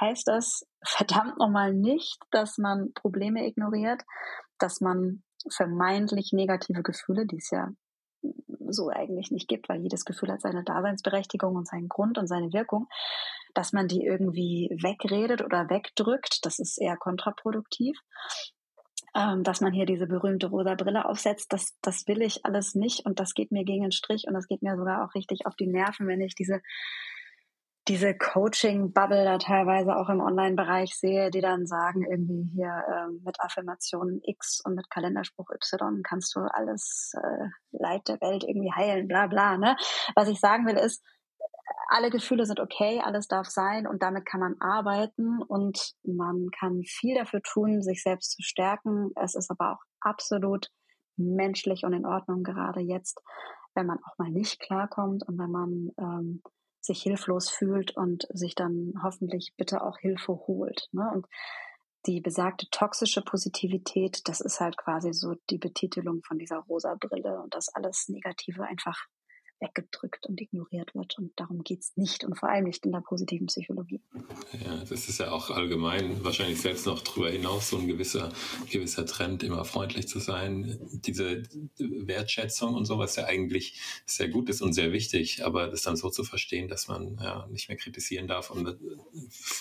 heißt 0.00 0.26
das 0.28 0.66
verdammt 0.82 1.36
nochmal 1.36 1.74
nicht, 1.74 2.18
dass 2.30 2.56
man 2.56 2.94
Probleme 2.94 3.46
ignoriert, 3.46 4.02
dass 4.58 4.80
man 4.80 5.22
vermeintlich 5.50 6.32
negative 6.32 6.82
Gefühle, 6.82 7.26
die 7.26 7.36
es 7.36 7.50
ja 7.50 7.68
so 8.68 8.88
eigentlich 8.90 9.30
nicht 9.30 9.48
gibt, 9.48 9.68
weil 9.68 9.80
jedes 9.80 10.04
Gefühl 10.04 10.32
hat 10.32 10.40
seine 10.40 10.64
Daseinsberechtigung 10.64 11.54
und 11.54 11.68
seinen 11.68 11.88
Grund 11.88 12.18
und 12.18 12.26
seine 12.26 12.52
Wirkung, 12.52 12.88
dass 13.54 13.72
man 13.72 13.88
die 13.88 14.04
irgendwie 14.04 14.68
wegredet 14.82 15.42
oder 15.42 15.70
wegdrückt, 15.70 16.44
das 16.44 16.58
ist 16.58 16.78
eher 16.78 16.96
kontraproduktiv. 16.96 17.96
ähm, 19.14 19.42
dass 19.44 19.60
man 19.60 19.72
hier 19.72 19.86
diese 19.86 20.06
berühmte 20.06 20.48
rosa 20.48 20.74
Brille 20.74 21.06
aufsetzt, 21.06 21.52
das, 21.52 21.74
das 21.80 22.06
will 22.06 22.20
ich 22.20 22.44
alles 22.44 22.74
nicht 22.74 23.06
und 23.06 23.18
das 23.18 23.32
geht 23.32 23.50
mir 23.50 23.64
gegen 23.64 23.82
den 23.82 23.92
Strich 23.92 24.26
und 24.26 24.34
das 24.34 24.46
geht 24.46 24.62
mir 24.62 24.76
sogar 24.76 25.04
auch 25.04 25.14
richtig 25.14 25.46
auf 25.46 25.56
die 25.56 25.66
Nerven, 25.68 26.06
wenn 26.06 26.20
ich 26.20 26.34
diese 26.34 26.60
diese 27.88 28.16
Coaching-Bubble 28.16 29.24
da 29.24 29.38
teilweise 29.38 29.96
auch 29.96 30.08
im 30.08 30.20
Online-Bereich 30.20 30.96
sehe, 30.96 31.30
die 31.30 31.40
dann 31.40 31.66
sagen, 31.66 32.04
irgendwie 32.04 32.50
hier 32.52 32.84
ähm, 32.92 33.22
mit 33.24 33.40
Affirmationen 33.40 34.20
X 34.24 34.60
und 34.64 34.74
mit 34.74 34.90
Kalenderspruch 34.90 35.48
Y 35.50 36.02
kannst 36.02 36.34
du 36.34 36.40
alles 36.40 37.12
äh, 37.14 37.46
Leid 37.70 38.08
der 38.08 38.20
Welt 38.20 38.42
irgendwie 38.42 38.72
heilen, 38.72 39.06
bla 39.06 39.28
bla. 39.28 39.56
Ne? 39.56 39.76
Was 40.16 40.28
ich 40.28 40.40
sagen 40.40 40.66
will 40.66 40.76
ist, 40.76 41.04
alle 41.88 42.10
Gefühle 42.10 42.44
sind 42.44 42.58
okay, 42.58 43.00
alles 43.04 43.28
darf 43.28 43.46
sein 43.46 43.86
und 43.86 44.02
damit 44.02 44.26
kann 44.26 44.40
man 44.40 44.56
arbeiten 44.60 45.40
und 45.42 45.94
man 46.02 46.48
kann 46.58 46.82
viel 46.82 47.14
dafür 47.14 47.40
tun, 47.42 47.82
sich 47.82 48.02
selbst 48.02 48.32
zu 48.32 48.42
stärken. 48.42 49.10
Es 49.14 49.36
ist 49.36 49.50
aber 49.50 49.72
auch 49.72 49.82
absolut 50.00 50.70
menschlich 51.16 51.84
und 51.84 51.92
in 51.92 52.04
Ordnung, 52.04 52.42
gerade 52.42 52.80
jetzt, 52.80 53.22
wenn 53.74 53.86
man 53.86 53.98
auch 53.98 54.18
mal 54.18 54.30
nicht 54.30 54.58
klarkommt 54.58 55.22
und 55.26 55.38
wenn 55.38 55.50
man 55.50 55.90
ähm, 55.98 56.42
sich 56.86 57.02
hilflos 57.02 57.50
fühlt 57.50 57.96
und 57.96 58.26
sich 58.32 58.54
dann 58.54 58.94
hoffentlich 59.02 59.52
bitte 59.56 59.82
auch 59.82 59.98
Hilfe 59.98 60.32
holt. 60.46 60.88
Ne? 60.92 61.10
Und 61.12 61.26
die 62.06 62.20
besagte 62.20 62.66
toxische 62.70 63.22
Positivität, 63.22 64.20
das 64.28 64.40
ist 64.40 64.60
halt 64.60 64.76
quasi 64.76 65.12
so 65.12 65.34
die 65.50 65.58
Betitelung 65.58 66.22
von 66.22 66.38
dieser 66.38 66.58
rosa 66.58 66.94
Brille 66.94 67.40
und 67.42 67.54
das 67.54 67.68
alles 67.74 68.08
Negative 68.08 68.62
einfach 68.62 69.06
weggedrückt 69.60 70.26
und 70.26 70.40
ignoriert 70.40 70.94
wird. 70.94 71.18
Und 71.18 71.32
darum 71.36 71.62
geht 71.62 71.80
es 71.80 71.96
nicht 71.96 72.24
und 72.24 72.38
vor 72.38 72.48
allem 72.48 72.64
nicht 72.64 72.84
in 72.84 72.92
der 72.92 73.00
positiven 73.00 73.46
Psychologie. 73.46 74.00
Ja, 74.64 74.84
das 74.88 75.08
ist 75.08 75.18
ja 75.18 75.30
auch 75.30 75.50
allgemein 75.50 76.22
wahrscheinlich 76.24 76.60
selbst 76.60 76.86
noch 76.86 77.02
darüber 77.02 77.30
hinaus 77.30 77.70
so 77.70 77.78
ein 77.78 77.86
gewisser, 77.86 78.32
gewisser 78.70 79.06
Trend, 79.06 79.42
immer 79.42 79.64
freundlich 79.64 80.08
zu 80.08 80.18
sein. 80.18 80.78
Diese 80.92 81.42
Wertschätzung 81.78 82.74
und 82.74 82.84
so, 82.84 82.98
was 82.98 83.16
ja 83.16 83.24
eigentlich 83.24 83.80
sehr 84.04 84.28
gut 84.28 84.48
ist 84.48 84.60
und 84.60 84.72
sehr 84.72 84.92
wichtig, 84.92 85.44
aber 85.44 85.68
das 85.68 85.82
dann 85.82 85.96
so 85.96 86.10
zu 86.10 86.24
verstehen, 86.24 86.68
dass 86.68 86.88
man 86.88 87.18
ja 87.22 87.46
nicht 87.48 87.68
mehr 87.68 87.78
kritisieren 87.78 88.28
darf. 88.28 88.50
Und 88.50 88.76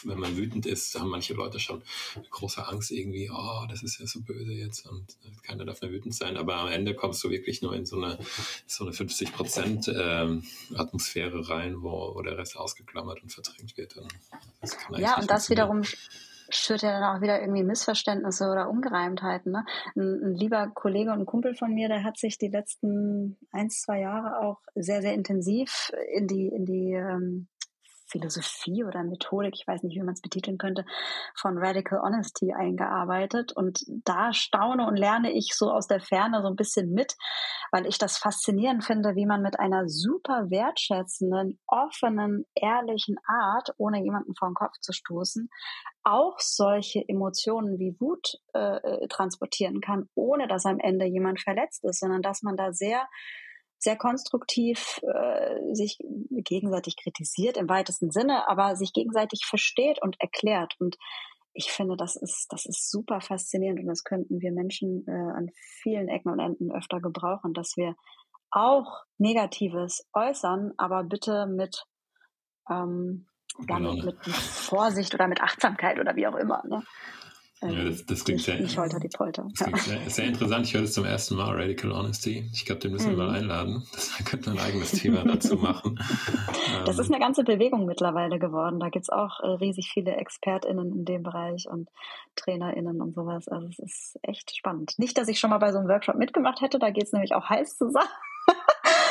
wenn 0.04 0.20
man 0.20 0.36
wütend 0.36 0.66
ist, 0.66 1.00
haben 1.00 1.10
manche 1.10 1.34
Leute 1.34 1.60
schon 1.60 1.82
große 2.30 2.68
Angst 2.68 2.92
irgendwie, 2.92 3.30
oh, 3.30 3.66
das 3.70 3.84
ist 3.84 4.00
ja 4.00 4.08
so 4.08 4.22
böse 4.22 4.54
jetzt 4.54 4.86
und 4.88 5.18
keiner 5.44 5.66
darf 5.66 5.82
mehr 5.82 5.92
wütend 5.92 6.16
sein. 6.16 6.38
Aber 6.38 6.56
am 6.56 6.68
Ende 6.68 6.96
kommst 6.96 7.24
du 7.24 7.30
wirklich 7.30 7.62
nur 7.62 7.74
in 7.76 7.86
so 7.86 7.98
eine, 7.98 8.20
so 8.68 8.84
eine 8.84 8.94
50 8.94 9.34
Prozent 9.34 9.85
ähm, 9.88 10.44
Atmosphäre 10.76 11.48
rein, 11.50 11.82
wo, 11.82 12.16
wo 12.16 12.22
der 12.22 12.38
Rest 12.38 12.58
ausgeklammert 12.58 13.22
und 13.24 13.32
verdrängt 13.32 13.78
wird. 13.78 13.96
ja, 14.98 15.18
und 15.18 15.30
das 15.30 15.50
wiederum 15.50 15.84
schürt 16.50 16.82
ja 16.82 17.00
dann 17.00 17.16
auch 17.16 17.22
wieder 17.22 17.42
irgendwie 17.42 17.64
Missverständnisse 17.64 18.50
oder 18.50 18.70
Ungereimtheiten. 18.70 19.52
Ne? 19.52 19.66
Ein, 19.96 20.24
ein, 20.24 20.34
lieber 20.36 20.68
Kollege 20.74 21.12
und 21.12 21.26
Kumpel 21.26 21.56
von 21.56 21.74
mir, 21.74 21.88
der 21.88 22.04
hat 22.04 22.18
sich 22.18 22.38
die 22.38 22.48
letzten 22.48 23.38
ein, 23.52 23.70
zwei 23.70 24.00
Jahre 24.02 24.40
auch 24.40 24.60
sehr, 24.76 25.02
sehr 25.02 25.14
intensiv 25.14 25.92
in 26.14 26.28
die, 26.28 26.48
in 26.48 26.66
die 26.66 26.94
ähm, 26.94 27.48
Philosophie 28.08 28.84
oder 28.84 29.04
Methodik, 29.04 29.56
ich 29.56 29.68
weiß 29.68 29.84
nicht, 29.84 29.96
wie 29.96 30.04
man 30.04 30.14
es 30.14 30.22
betiteln 30.22 30.58
könnte, 30.58 30.86
von 31.36 31.58
Radical 31.58 32.00
Honesty 32.02 32.54
eingearbeitet. 32.54 33.52
Und 33.54 33.84
da 34.04 34.34
staune 34.34 34.88
und 34.88 34.96
lerne 34.96 35.32
ich 35.32 35.54
so 35.56 35.72
aus 35.72 35.88
der 35.88 36.00
Ferne 36.00 36.42
so 36.42 36.48
ein 36.48 36.56
bisschen 36.56 36.92
mit, 36.92 37.16
weil 37.72 37.86
ich 37.86 37.98
das 37.98 38.18
faszinierend 38.18 38.84
finde, 38.84 39.16
wie 39.16 39.26
man 39.26 39.42
mit 39.42 39.60
einer 39.60 39.88
super 39.88 40.50
wertschätzenden, 40.50 41.60
offenen, 41.68 42.46
ehrlichen 42.56 43.18
Art, 43.28 43.70
ohne 43.78 44.02
jemanden 44.04 44.36
vor 44.36 44.50
den 44.50 44.56
Kopf 44.56 44.78
zu 44.80 44.94
stoßen, 44.94 45.50
auch 46.04 46.40
solche 46.40 47.04
Emotionen 47.08 47.80
wie 47.80 47.96
Wut 48.00 48.36
äh, 48.54 49.08
transportieren 49.08 49.82
kann, 49.82 50.08
ohne 50.14 50.48
dass 50.48 50.66
am 50.66 50.80
Ende 50.80 51.06
jemand 51.06 51.42
verletzt 51.42 51.84
ist, 51.84 52.00
sondern 52.00 52.22
dass 52.22 52.44
man 52.44 52.56
da 52.56 52.72
sehr 52.72 53.08
sehr 53.86 53.96
konstruktiv 53.96 55.00
äh, 55.04 55.74
sich 55.74 56.00
gegenseitig 56.32 56.98
kritisiert 56.98 57.56
im 57.56 57.70
weitesten 57.70 58.12
Sinne, 58.12 58.50
aber 58.50 58.76
sich 58.76 58.92
gegenseitig 58.94 59.46
versteht 59.46 60.02
und 60.02 60.20
erklärt. 60.20 60.74
Und 60.80 60.98
ich 61.54 61.72
finde, 61.72 61.96
das 61.96 62.16
ist, 62.16 62.48
das 62.50 62.66
ist 62.66 62.90
super 62.92 63.22
faszinierend 63.22 63.80
und 63.80 63.88
das 63.88 64.04
könnten 64.04 64.42
wir 64.42 64.52
Menschen 64.52 65.06
äh, 65.08 65.12
an 65.12 65.52
vielen 65.54 66.10
Ecken 66.10 66.32
und 66.32 66.40
Enden 66.40 66.72
öfter 66.72 67.00
gebrauchen, 67.00 67.54
dass 67.54 67.78
wir 67.78 67.96
auch 68.50 69.04
Negatives 69.20 70.08
äußern, 70.14 70.74
aber 70.78 71.04
bitte 71.04 71.46
mit, 71.46 71.86
ähm, 72.70 73.28
ja, 73.70 73.80
mit, 73.80 74.04
mit, 74.04 74.26
Vorsicht 74.26 75.14
oder 75.14 75.28
mit 75.28 75.42
Achtsamkeit 75.42 76.00
oder 76.00 76.16
wie 76.16 76.28
auch 76.28 76.36
immer. 76.36 76.64
Ne? 76.68 76.82
Ja, 77.72 77.84
das, 77.84 78.06
das 78.06 78.24
klingt 78.24 78.42
sehr, 78.42 78.60
nicht 78.60 78.78
holter 78.78 79.00
die 79.00 79.10
Polter. 79.10 79.48
Das 79.50 79.68
klingt 79.68 79.80
sehr, 79.80 80.10
sehr, 80.10 80.26
interessant. 80.26 80.66
Ich 80.66 80.74
höre 80.74 80.82
das 80.82 80.94
zum 80.94 81.06
ersten 81.06 81.36
Mal, 81.36 81.56
Radical 81.56 81.92
Honesty. 81.92 82.50
Ich 82.54 82.66
glaube, 82.66 82.82
den 82.82 82.92
müssen 82.92 83.16
wir 83.16 83.24
mhm. 83.24 83.30
mal 83.32 83.36
einladen. 83.36 83.84
Das 83.96 84.24
könnte 84.26 84.52
ein 84.52 84.60
eigenes 84.60 84.92
Thema 84.92 85.24
dazu 85.26 85.56
machen. 85.56 86.00
Das 86.86 86.98
ist 86.98 87.08
ähm, 87.08 87.16
eine 87.16 87.24
ganze 87.24 87.44
Bewegung 87.44 87.86
mittlerweile 87.86 88.40
geworden. 88.40 88.80
Da 88.80 88.90
gibt 88.90 89.06
es 89.06 89.10
auch 89.10 89.40
äh, 89.42 89.48
riesig 89.48 89.92
viele 89.94 90.16
ExpertInnen 90.16 90.92
in 90.92 91.06
dem 91.06 91.24
Bereich 91.24 91.68
und 91.70 91.90
TrainerInnen 92.36 93.02
und 93.02 93.14
sowas. 93.14 93.48
Also 93.48 93.68
es 93.68 93.80
ist 93.80 94.20
echt 94.24 94.56
spannend. 94.56 94.98
Nicht, 94.98 95.18
dass 95.18 95.28
ich 95.28 95.40
schon 95.40 95.50
mal 95.50 95.58
bei 95.58 95.72
so 95.72 95.80
einem 95.80 95.88
Workshop 95.88 96.16
mitgemacht 96.16 96.62
hätte, 96.62 96.80
da 96.80 96.90
geht 96.90 97.04
es 97.06 97.14
nämlich 97.14 97.36
auch 97.36 97.50
heiß 97.50 97.78
zusammen. 97.78 98.10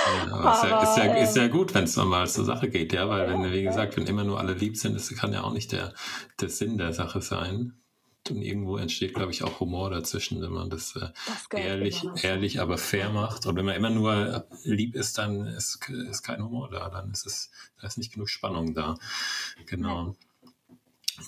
Ja, 0.06 0.32
aber 0.32 0.52
ist, 0.52 0.64
ja, 0.64 0.82
ist, 0.82 0.96
ja, 0.96 1.14
ist 1.14 1.36
ja 1.36 1.48
gut, 1.48 1.74
wenn 1.74 1.84
es 1.84 1.96
mal 1.96 2.26
zur 2.26 2.44
Sache 2.44 2.68
geht, 2.68 2.92
ja, 2.92 3.08
weil 3.08 3.28
wenn, 3.28 3.52
wie 3.52 3.62
gesagt, 3.62 3.96
wenn 3.96 4.06
immer 4.06 4.24
nur 4.24 4.38
alle 4.38 4.52
lieb 4.52 4.76
sind, 4.76 4.94
das 4.94 5.08
kann 5.14 5.32
ja 5.32 5.42
auch 5.42 5.52
nicht 5.52 5.72
der, 5.72 5.94
der 6.40 6.48
Sinn 6.48 6.78
der 6.78 6.92
Sache 6.92 7.20
sein. 7.20 7.72
Und 8.30 8.40
irgendwo 8.40 8.78
entsteht, 8.78 9.14
glaube 9.14 9.32
ich, 9.32 9.42
auch 9.42 9.60
Humor 9.60 9.90
dazwischen, 9.90 10.40
wenn 10.40 10.52
man 10.52 10.70
das, 10.70 10.96
äh, 10.96 11.08
das 11.26 11.46
ehrlich, 11.54 12.04
ehrlich, 12.22 12.60
aber 12.60 12.78
fair 12.78 13.10
macht. 13.10 13.46
Und 13.46 13.56
wenn 13.56 13.66
man 13.66 13.76
immer 13.76 13.90
nur 13.90 14.46
lieb 14.62 14.94
ist, 14.94 15.18
dann 15.18 15.46
ist, 15.46 15.78
ist 15.88 16.22
kein 16.22 16.42
Humor 16.42 16.70
da. 16.70 16.88
Dann 16.88 17.10
ist 17.10 17.26
es, 17.26 17.50
da 17.80 17.86
ist 17.86 17.98
nicht 17.98 18.12
genug 18.14 18.30
Spannung 18.30 18.72
da. 18.74 18.96
Genau. 19.66 20.16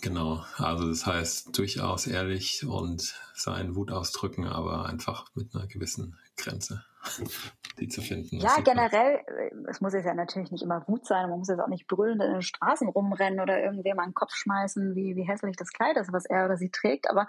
Genau. 0.01 0.45
Also 0.57 0.89
das 0.89 1.07
heißt 1.07 1.57
durchaus 1.57 2.07
ehrlich 2.07 2.65
und 2.67 3.15
seinen 3.35 3.77
Wut 3.77 3.93
ausdrücken, 3.93 4.47
aber 4.47 4.87
einfach 4.87 5.27
mit 5.35 5.55
einer 5.55 5.67
gewissen 5.67 6.19
Grenze 6.37 6.85
die 7.79 7.89
zu 7.89 8.01
finden. 8.01 8.39
Ja, 8.39 8.61
generell, 8.65 9.21
äh, 9.27 9.51
es 9.69 9.81
muss 9.81 9.93
jetzt 9.93 10.07
ja 10.07 10.15
natürlich 10.15 10.51
nicht 10.51 10.63
immer 10.63 10.81
gut 10.81 11.07
sein, 11.07 11.29
man 11.29 11.39
muss 11.39 11.49
jetzt 11.49 11.61
auch 11.61 11.69
nicht 11.69 11.87
brüllend 11.87 12.23
in 12.23 12.33
den 12.33 12.43
Straßen 12.43 12.89
rumrennen 12.89 13.41
oder 13.41 13.63
irgendwem 13.63 13.99
an 13.99 14.11
den 14.11 14.15
Kopf 14.15 14.35
schmeißen, 14.35 14.95
wie, 14.95 15.17
wie 15.17 15.27
hässlich 15.27 15.57
das 15.57 15.73
Kleid 15.73 15.97
ist, 15.97 16.13
was 16.13 16.25
er 16.25 16.47
oder 16.47 16.57
sie 16.57 16.71
trägt, 16.71 17.11
aber 17.11 17.29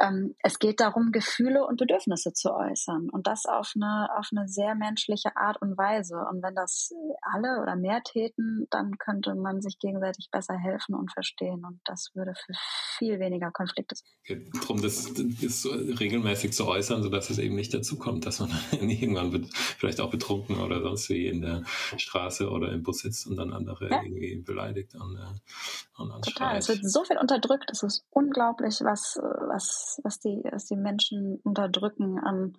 ähm, 0.00 0.34
es 0.42 0.58
geht 0.58 0.80
darum, 0.80 1.12
Gefühle 1.12 1.66
und 1.66 1.78
Bedürfnisse 1.78 2.32
zu 2.32 2.52
äußern 2.52 3.08
und 3.10 3.26
das 3.26 3.46
auf 3.46 3.72
eine, 3.76 4.08
auf 4.16 4.28
eine 4.34 4.48
sehr 4.48 4.74
menschliche 4.74 5.36
Art 5.36 5.60
und 5.62 5.76
Weise. 5.78 6.16
Und 6.30 6.42
wenn 6.42 6.54
das 6.54 6.92
alle 7.20 7.62
oder 7.62 7.76
mehr 7.76 8.02
täten, 8.02 8.66
dann 8.70 8.98
könnte 8.98 9.34
man 9.34 9.60
sich 9.60 9.78
gegenseitig 9.78 10.28
besser 10.30 10.56
helfen 10.56 10.94
und 10.94 11.12
verstehen 11.12 11.64
und 11.64 11.80
das 11.84 12.10
würde 12.14 12.34
für 12.34 12.52
viel 12.98 13.20
weniger 13.20 13.50
Konflikte 13.50 13.94
sorgen. 13.94 14.50
Darum, 14.60 14.82
das, 14.82 15.12
das 15.14 15.66
regelmäßig 16.00 16.52
zu 16.52 16.66
äußern, 16.66 17.02
sodass 17.02 17.30
es 17.30 17.38
eben 17.38 17.54
nicht 17.54 17.72
dazu 17.74 17.98
kommt, 17.98 18.26
dass 18.26 18.40
man 18.40 18.50
irgendwann 19.16 19.48
vielleicht 19.52 20.00
auch 20.00 20.10
betrunken 20.10 20.60
oder 20.60 20.80
sonst 20.82 21.08
wie 21.08 21.26
in 21.26 21.42
der 21.42 21.62
Straße 21.96 22.48
oder 22.50 22.72
im 22.72 22.82
Bus 22.82 22.98
sitzt 22.98 23.26
und 23.26 23.36
dann 23.36 23.52
andere 23.52 23.90
ja. 23.90 24.02
irgendwie 24.02 24.36
beleidigt 24.36 24.94
und, 24.94 25.16
äh, 25.16 26.00
und 26.00 26.24
Total, 26.24 26.56
es 26.56 26.68
wird 26.68 26.84
so 26.84 27.04
viel 27.04 27.18
unterdrückt, 27.18 27.70
es 27.70 27.82
ist 27.82 28.04
unglaublich, 28.10 28.80
was, 28.82 29.18
was, 29.22 30.00
was, 30.02 30.18
die, 30.20 30.42
was 30.50 30.66
die 30.66 30.76
Menschen 30.76 31.40
unterdrücken 31.42 32.18
an, 32.18 32.56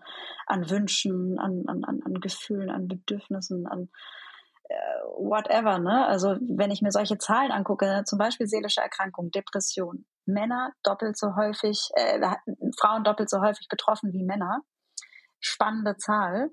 an 0.48 0.70
Wünschen, 0.70 1.40
an, 1.40 1.64
an, 1.68 1.84
an 1.84 2.14
Gefühlen, 2.22 2.70
an 2.70 2.88
Bedürfnissen, 2.88 3.68
an 3.68 3.90
äh, 4.70 4.76
whatever, 5.18 5.80
ne? 5.80 6.08
Also 6.08 6.38
wenn 6.42 6.72
ich 6.72 6.82
mir 6.82 6.92
solche 6.92 7.18
Zahlen 7.18 7.52
angucke, 7.52 7.86
ne? 7.86 8.04
zum 8.06 8.18
Beispiel 8.18 8.48
seelische 8.48 8.82
Erkrankung, 8.82 9.32
Depression, 9.32 10.06
Männer 10.26 10.72
doppelt 10.84 11.18
so 11.18 11.36
häufig, 11.36 11.90
äh, 11.96 12.20
Frauen 12.80 13.04
doppelt 13.04 13.30
so 13.30 13.42
häufig 13.42 13.68
betroffen 13.70 14.12
wie 14.14 14.24
Männer. 14.24 14.62
Spannende 15.46 15.96
Zahl. 15.98 16.50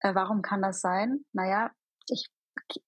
Äh, 0.00 0.14
warum 0.14 0.42
kann 0.42 0.60
das 0.60 0.80
sein? 0.80 1.24
Naja, 1.32 1.70
ich 2.08 2.28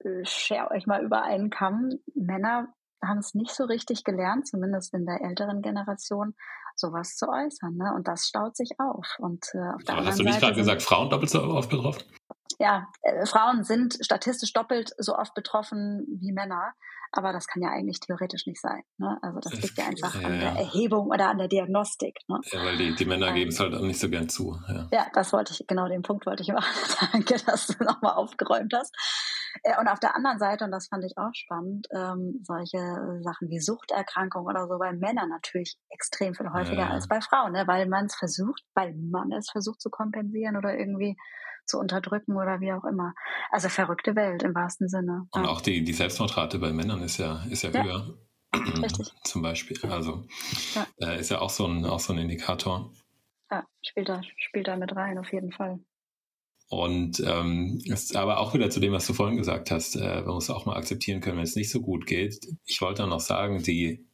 äh, 0.04 0.24
share 0.24 0.70
euch 0.70 0.86
mal 0.86 1.02
über 1.02 1.22
einen 1.22 1.50
Kamm. 1.50 1.90
Männer 2.14 2.68
haben 3.02 3.18
es 3.18 3.34
nicht 3.34 3.54
so 3.54 3.64
richtig 3.64 4.04
gelernt, 4.04 4.46
zumindest 4.46 4.92
in 4.94 5.06
der 5.06 5.20
älteren 5.22 5.62
Generation, 5.62 6.34
sowas 6.74 7.16
zu 7.16 7.26
äußern. 7.28 7.74
Ne? 7.76 7.92
Und 7.94 8.06
das 8.06 8.26
staut 8.26 8.56
sich 8.56 8.70
auf. 8.78 9.06
Und, 9.18 9.44
äh, 9.54 9.74
auf 9.74 9.82
der 9.84 9.96
Aber 9.96 10.06
hast 10.06 10.18
du 10.18 10.24
nicht 10.24 10.40
gerade 10.40 10.56
gesagt, 10.56 10.82
Frauen 10.82 11.08
doppelt 11.08 11.30
so 11.30 11.42
oft 11.42 11.70
betroffen? 11.70 12.02
Ja, 12.58 12.88
äh, 13.02 13.26
Frauen 13.26 13.64
sind 13.64 13.98
statistisch 14.00 14.52
doppelt 14.52 14.92
so 14.98 15.16
oft 15.16 15.34
betroffen 15.34 16.06
wie 16.20 16.32
Männer. 16.32 16.72
Aber 17.12 17.32
das 17.32 17.46
kann 17.46 17.62
ja 17.62 17.70
eigentlich 17.70 18.00
theoretisch 18.00 18.46
nicht 18.46 18.60
sein. 18.60 18.82
Ne? 18.98 19.16
Also 19.22 19.38
das 19.40 19.54
liegt 19.62 19.78
ja 19.78 19.86
einfach 19.86 20.20
ja, 20.20 20.26
an 20.26 20.40
der 20.40 20.50
Erhebung 20.50 21.08
oder 21.08 21.30
an 21.30 21.38
der 21.38 21.48
Diagnostik. 21.48 22.18
Ne? 22.28 22.40
Ja, 22.52 22.64
weil 22.64 22.76
die, 22.76 22.94
die 22.94 23.04
Männer 23.04 23.28
ähm, 23.28 23.34
geben 23.34 23.50
es 23.50 23.60
halt 23.60 23.74
auch 23.74 23.80
nicht 23.80 24.00
so 24.00 24.10
gern 24.10 24.28
zu. 24.28 24.58
Ja. 24.68 24.88
ja, 24.92 25.06
das 25.14 25.32
wollte 25.32 25.52
ich, 25.52 25.66
genau 25.66 25.88
den 25.88 26.02
Punkt 26.02 26.26
wollte 26.26 26.42
ich 26.42 26.48
machen. 26.48 26.74
Danke, 27.12 27.36
dass 27.46 27.68
du 27.68 27.84
nochmal 27.84 28.14
aufgeräumt 28.14 28.72
hast. 28.74 28.94
Äh, 29.62 29.78
und 29.80 29.88
auf 29.88 30.00
der 30.00 30.14
anderen 30.16 30.38
Seite, 30.38 30.64
und 30.64 30.70
das 30.70 30.88
fand 30.88 31.04
ich 31.04 31.16
auch 31.16 31.32
spannend, 31.34 31.86
ähm, 31.94 32.40
solche 32.42 32.78
Sachen 33.20 33.48
wie 33.48 33.60
Suchterkrankungen 33.60 34.48
oder 34.48 34.66
so 34.66 34.78
bei 34.78 34.92
Männern 34.92 35.28
natürlich 35.28 35.76
extrem 35.90 36.34
viel 36.34 36.50
häufiger 36.52 36.82
ja. 36.82 36.90
als 36.90 37.08
bei 37.08 37.20
Frauen, 37.20 37.52
ne? 37.52 37.66
weil 37.66 37.86
man 37.88 38.06
es 38.06 38.14
versucht, 38.14 38.62
weil 38.74 38.94
man 38.94 39.32
es 39.32 39.50
versucht 39.50 39.80
zu 39.80 39.90
kompensieren 39.90 40.56
oder 40.56 40.76
irgendwie 40.76 41.16
zu 41.66 41.78
unterdrücken 41.78 42.36
oder 42.36 42.60
wie 42.60 42.72
auch 42.72 42.84
immer. 42.84 43.14
Also 43.50 43.68
verrückte 43.68 44.14
Welt 44.14 44.42
im 44.42 44.54
wahrsten 44.54 44.88
Sinne. 44.88 45.26
Und 45.32 45.44
ja. 45.44 45.50
auch 45.50 45.60
die, 45.60 45.84
die 45.84 45.92
Selbstmordrate 45.92 46.58
bei 46.58 46.72
Männern 46.72 47.02
ist 47.02 47.18
ja, 47.18 47.42
ist 47.50 47.62
ja, 47.62 47.70
ja. 47.70 47.84
höher. 47.84 48.18
Richtig. 48.82 49.12
Zum 49.24 49.42
Beispiel. 49.42 49.78
Also. 49.90 50.24
Äh, 51.00 51.20
ist 51.20 51.30
ja 51.30 51.40
auch 51.40 51.50
so 51.50 51.66
ein, 51.66 51.84
auch 51.84 52.00
so 52.00 52.12
ein 52.12 52.18
Indikator. 52.18 52.92
Ja, 53.50 53.64
spielt 53.82 54.08
da, 54.08 54.20
spielt 54.36 54.68
da 54.68 54.76
mit 54.76 54.94
rein, 54.94 55.18
auf 55.18 55.32
jeden 55.32 55.52
Fall. 55.52 55.80
Und 56.68 57.22
ähm, 57.24 57.80
ist 57.84 58.16
aber 58.16 58.40
auch 58.40 58.52
wieder 58.52 58.70
zu 58.70 58.80
dem, 58.80 58.92
was 58.92 59.06
du 59.06 59.12
vorhin 59.12 59.36
gesagt 59.36 59.70
hast, 59.70 59.94
äh, 59.94 60.22
man 60.22 60.34
muss 60.34 60.50
auch 60.50 60.66
mal 60.66 60.76
akzeptieren 60.76 61.20
können, 61.20 61.36
wenn 61.36 61.44
es 61.44 61.54
nicht 61.54 61.70
so 61.70 61.80
gut 61.80 62.06
geht. 62.06 62.40
Ich 62.64 62.80
wollte 62.80 63.02
dann 63.02 63.10
noch 63.10 63.20
sagen, 63.20 63.62
die, 63.62 64.04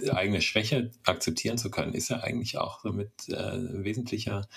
die 0.00 0.10
eigene 0.10 0.40
Schwäche 0.40 0.90
akzeptieren 1.04 1.58
zu 1.58 1.70
können, 1.70 1.92
ist 1.92 2.08
ja 2.08 2.20
eigentlich 2.20 2.56
auch 2.56 2.80
damit 2.82 3.10
äh, 3.28 3.36
ein 3.36 3.84
wesentlicher 3.84 4.48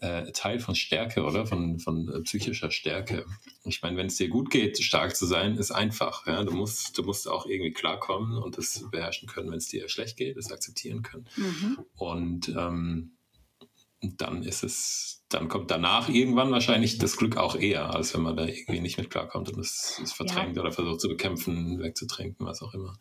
äh, 0.00 0.30
Teil 0.30 0.60
von 0.60 0.76
Stärke 0.76 1.24
oder 1.24 1.46
von, 1.46 1.80
von 1.80 2.08
äh, 2.08 2.20
psychischer 2.20 2.70
Stärke. 2.70 3.26
Ich 3.64 3.82
meine, 3.82 3.96
wenn 3.96 4.06
es 4.06 4.16
dir 4.16 4.28
gut 4.28 4.48
geht, 4.50 4.80
stark 4.80 5.16
zu 5.16 5.26
sein, 5.26 5.56
ist 5.56 5.72
einfach. 5.72 6.28
Ja? 6.28 6.44
Du, 6.44 6.52
musst, 6.52 6.96
du 6.96 7.02
musst 7.02 7.26
auch 7.26 7.46
irgendwie 7.46 7.72
klarkommen 7.72 8.38
und 8.38 8.56
das 8.56 8.84
beherrschen 8.88 9.28
können, 9.28 9.50
wenn 9.50 9.58
es 9.58 9.66
dir 9.66 9.88
schlecht 9.88 10.16
geht, 10.16 10.36
das 10.36 10.52
akzeptieren 10.52 11.02
können. 11.02 11.26
Mhm. 11.36 11.78
Und 11.96 12.48
ähm, 12.50 13.12
dann 14.00 14.44
ist 14.44 14.62
es 14.62 15.19
dann 15.30 15.48
kommt 15.48 15.70
danach 15.70 16.08
irgendwann 16.08 16.50
wahrscheinlich 16.50 16.98
das 16.98 17.16
Glück 17.16 17.36
auch 17.36 17.54
eher, 17.54 17.94
als 17.94 18.14
wenn 18.14 18.22
man 18.22 18.36
da 18.36 18.44
irgendwie 18.44 18.80
nicht 18.80 18.98
mit 18.98 19.10
klarkommt 19.10 19.50
und 19.52 19.60
es, 19.60 20.00
es 20.02 20.12
verdrängt 20.12 20.56
ja. 20.56 20.62
oder 20.62 20.72
versucht 20.72 21.00
zu 21.00 21.08
bekämpfen, 21.08 21.78
wegzutrinken, 21.80 22.44
was 22.46 22.62
auch 22.62 22.74
immer. 22.74 22.94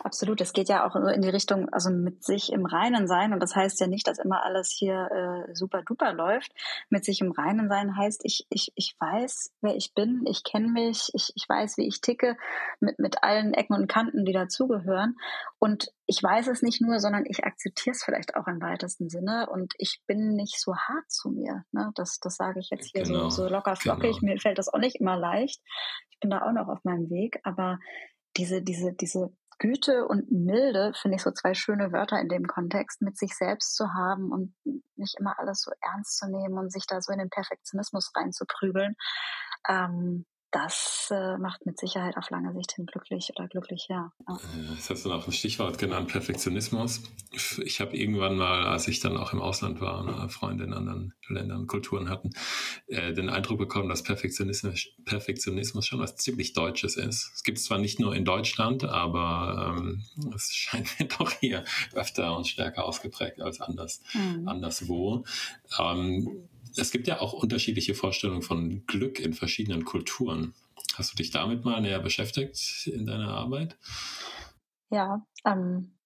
Absolut, 0.00 0.40
es 0.40 0.54
geht 0.54 0.68
ja 0.68 0.86
auch 0.86 0.96
in 0.96 1.20
die 1.20 1.28
Richtung, 1.28 1.68
also 1.70 1.90
mit 1.90 2.24
sich 2.24 2.50
im 2.50 2.64
Reinen 2.64 3.06
sein 3.06 3.34
und 3.34 3.40
das 3.40 3.54
heißt 3.54 3.78
ja 3.80 3.86
nicht, 3.86 4.08
dass 4.08 4.18
immer 4.18 4.42
alles 4.42 4.70
hier 4.70 5.46
äh, 5.48 5.54
super 5.54 5.82
duper 5.82 6.14
läuft. 6.14 6.50
Mit 6.88 7.04
sich 7.04 7.20
im 7.20 7.32
Reinen 7.32 7.68
sein 7.68 7.96
heißt, 7.96 8.22
ich, 8.24 8.46
ich, 8.48 8.72
ich 8.74 8.96
weiß, 8.98 9.52
wer 9.60 9.76
ich 9.76 9.92
bin, 9.92 10.24
ich 10.26 10.44
kenne 10.44 10.68
mich, 10.68 11.10
ich, 11.12 11.32
ich 11.34 11.46
weiß, 11.46 11.76
wie 11.76 11.86
ich 11.86 12.00
ticke, 12.00 12.36
mit, 12.80 12.98
mit 12.98 13.22
allen 13.22 13.52
Ecken 13.52 13.74
und 13.74 13.86
Kanten, 13.86 14.24
die 14.24 14.32
dazugehören 14.32 15.16
und 15.58 15.92
ich 16.06 16.22
weiß 16.22 16.46
es 16.48 16.62
nicht 16.62 16.80
nur, 16.80 17.00
sondern 17.00 17.24
ich 17.26 17.44
akzeptiere 17.44 17.94
es 17.94 18.04
vielleicht 18.04 18.36
auch 18.36 18.46
im 18.46 18.62
weitesten 18.62 19.08
Sinne 19.08 19.48
und 19.50 19.74
ich 19.78 20.00
bin 20.06 20.36
nicht 20.36 20.60
so 20.60 20.76
hart 20.76 21.10
zu 21.10 21.30
mir. 21.30 21.64
Ne? 21.72 21.90
Das, 21.94 22.18
das 22.20 22.36
sage 22.36 22.60
ich 22.60 22.70
jetzt 22.70 22.90
hier 22.92 23.02
genau, 23.02 23.28
so, 23.28 23.44
so 23.44 23.48
locker 23.48 23.76
flockig. 23.76 24.20
Genau. 24.20 24.32
Mir 24.32 24.40
fällt 24.40 24.58
das 24.58 24.68
auch 24.68 24.78
nicht 24.78 24.96
immer 24.96 25.16
leicht. 25.16 25.60
Ich 26.10 26.20
bin 26.20 26.30
da 26.30 26.42
auch 26.42 26.52
noch 26.52 26.68
auf 26.68 26.84
meinem 26.84 27.10
Weg, 27.10 27.40
aber 27.44 27.78
diese, 28.36 28.62
diese, 28.62 28.92
diese 28.92 29.30
Güte 29.58 30.06
und 30.06 30.30
Milde 30.30 30.92
finde 30.94 31.16
ich 31.16 31.22
so 31.22 31.30
zwei 31.30 31.54
schöne 31.54 31.92
Wörter 31.92 32.20
in 32.20 32.28
dem 32.28 32.46
Kontext, 32.46 33.00
mit 33.00 33.16
sich 33.16 33.34
selbst 33.34 33.74
zu 33.74 33.94
haben 33.94 34.30
und 34.30 34.54
nicht 34.96 35.18
immer 35.18 35.38
alles 35.38 35.62
so 35.62 35.70
ernst 35.80 36.18
zu 36.18 36.28
nehmen 36.28 36.58
und 36.58 36.70
sich 36.70 36.86
da 36.86 37.00
so 37.00 37.12
in 37.12 37.18
den 37.18 37.30
Perfektionismus 37.30 38.12
reinzuprügeln. 38.14 38.96
Ähm, 39.68 40.26
das 40.50 41.08
äh, 41.10 41.36
macht 41.38 41.66
mit 41.66 41.78
Sicherheit 41.78 42.16
auf 42.16 42.30
lange 42.30 42.52
Sicht 42.54 42.72
hin 42.72 42.86
glücklich 42.86 43.30
oder 43.36 43.48
glücklich, 43.48 43.86
ja. 43.88 44.12
ja. 44.28 44.38
Das 44.74 44.90
hast 44.90 45.04
du 45.04 45.08
noch 45.08 45.26
ein 45.26 45.32
Stichwort 45.32 45.78
genannt, 45.78 46.08
Perfektionismus. 46.08 47.02
Ich 47.64 47.80
habe 47.80 47.96
irgendwann 47.96 48.36
mal, 48.36 48.66
als 48.66 48.88
ich 48.88 49.00
dann 49.00 49.16
auch 49.16 49.32
im 49.32 49.42
Ausland 49.42 49.80
war 49.80 50.00
und 50.00 50.30
Freunde 50.30 50.64
in 50.64 50.72
anderen 50.72 51.14
Ländern, 51.28 51.66
Kulturen 51.66 52.08
hatten, 52.08 52.30
äh, 52.86 53.12
den 53.12 53.28
Eindruck 53.28 53.58
bekommen, 53.58 53.88
dass 53.88 54.02
Perfektionismus, 54.02 54.88
Perfektionismus 55.04 55.86
schon 55.86 55.98
was 55.98 56.16
ziemlich 56.16 56.52
Deutsches 56.52 56.96
ist. 56.96 57.32
Es 57.34 57.42
gibt 57.42 57.58
es 57.58 57.64
zwar 57.64 57.78
nicht 57.78 57.98
nur 57.98 58.14
in 58.14 58.24
Deutschland, 58.24 58.84
aber 58.84 59.76
ähm, 59.76 60.04
es 60.34 60.54
scheint 60.54 60.88
mir 60.98 61.08
doch 61.18 61.32
hier 61.32 61.64
öfter 61.92 62.36
und 62.36 62.46
stärker 62.46 62.84
ausgeprägt 62.84 63.40
als 63.40 63.60
anders, 63.60 64.02
mhm. 64.14 64.46
anderswo. 64.46 65.24
Ähm, 65.78 66.48
es 66.76 66.90
gibt 66.90 67.06
ja 67.06 67.20
auch 67.20 67.32
unterschiedliche 67.32 67.94
Vorstellungen 67.94 68.42
von 68.42 68.84
Glück 68.86 69.20
in 69.20 69.34
verschiedenen 69.34 69.84
Kulturen. 69.84 70.54
Hast 70.96 71.12
du 71.12 71.16
dich 71.16 71.30
damit 71.30 71.64
mal 71.64 71.80
näher 71.80 72.00
beschäftigt 72.00 72.86
in 72.86 73.06
deiner 73.06 73.28
Arbeit? 73.28 73.76
Ja, 74.90 75.26
ähm, 75.44 75.96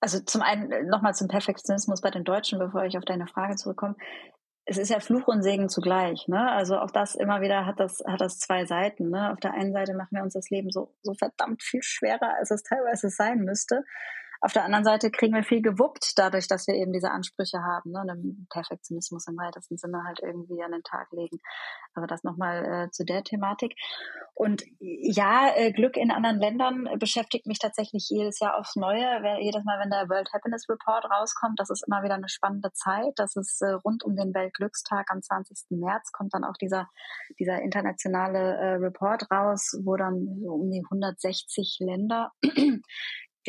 also 0.00 0.20
zum 0.20 0.42
einen 0.42 0.72
äh, 0.72 0.82
nochmal 0.84 1.14
zum 1.14 1.28
Perfektionismus 1.28 2.00
bei 2.00 2.10
den 2.10 2.24
Deutschen, 2.24 2.58
bevor 2.58 2.84
ich 2.84 2.96
auf 2.96 3.04
deine 3.04 3.26
Frage 3.26 3.56
zurückkomme. 3.56 3.96
Es 4.64 4.78
ist 4.78 4.88
ja 4.88 5.00
Fluch 5.00 5.26
und 5.26 5.42
Segen 5.42 5.68
zugleich, 5.68 6.28
ne? 6.28 6.50
Also 6.52 6.78
auch 6.78 6.90
das 6.90 7.14
immer 7.14 7.40
wieder 7.40 7.66
hat 7.66 7.80
das, 7.80 8.02
hat 8.06 8.20
das 8.20 8.38
zwei 8.38 8.66
Seiten, 8.66 9.10
ne? 9.10 9.32
Auf 9.32 9.40
der 9.40 9.52
einen 9.52 9.72
Seite 9.72 9.94
machen 9.94 10.16
wir 10.16 10.22
uns 10.22 10.34
das 10.34 10.48
Leben 10.50 10.70
so, 10.70 10.94
so 11.02 11.14
verdammt 11.14 11.62
viel 11.62 11.82
schwerer, 11.82 12.34
als 12.38 12.50
es 12.50 12.62
teilweise 12.62 13.10
sein 13.10 13.40
müsste. 13.40 13.84
Auf 14.42 14.54
der 14.54 14.64
anderen 14.64 14.84
Seite 14.84 15.10
kriegen 15.10 15.34
wir 15.34 15.42
viel 15.42 15.60
gewuppt, 15.60 16.12
dadurch, 16.16 16.48
dass 16.48 16.66
wir 16.66 16.74
eben 16.74 16.92
diese 16.92 17.10
Ansprüche 17.10 17.58
haben, 17.62 17.90
ne, 17.92 18.00
einen 18.00 18.46
Perfektionismus 18.50 19.26
im 19.28 19.36
weitesten 19.36 19.76
Sinne 19.76 20.02
halt 20.04 20.20
irgendwie 20.22 20.62
an 20.62 20.72
den 20.72 20.82
Tag 20.82 21.08
legen. 21.12 21.40
Also 21.94 22.06
das 22.06 22.24
nochmal 22.24 22.64
äh, 22.64 22.90
zu 22.90 23.04
der 23.04 23.22
Thematik. 23.22 23.74
Und 24.32 24.64
ja, 24.78 25.50
äh, 25.54 25.72
Glück 25.72 25.98
in 25.98 26.10
anderen 26.10 26.38
Ländern 26.38 26.88
beschäftigt 26.98 27.46
mich 27.46 27.58
tatsächlich 27.58 28.08
jedes 28.08 28.40
Jahr 28.40 28.56
aufs 28.56 28.76
Neue. 28.76 29.20
Jedes 29.40 29.64
Mal, 29.64 29.78
wenn 29.78 29.90
der 29.90 30.08
World 30.08 30.32
Happiness 30.32 30.66
Report 30.70 31.04
rauskommt, 31.10 31.60
das 31.60 31.68
ist 31.68 31.84
immer 31.86 32.02
wieder 32.02 32.14
eine 32.14 32.30
spannende 32.30 32.72
Zeit. 32.72 33.12
Das 33.16 33.36
ist 33.36 33.60
äh, 33.60 33.72
rund 33.72 34.04
um 34.04 34.16
den 34.16 34.32
Weltglückstag 34.32 35.10
am 35.10 35.20
20. 35.20 35.78
März 35.78 36.12
kommt 36.12 36.32
dann 36.32 36.44
auch 36.44 36.56
dieser, 36.58 36.88
dieser 37.38 37.60
internationale 37.60 38.56
äh, 38.56 38.74
Report 38.76 39.30
raus, 39.30 39.78
wo 39.84 39.96
dann 39.96 40.38
so 40.42 40.54
um 40.54 40.70
die 40.70 40.82
160 40.90 41.76
Länder 41.80 42.32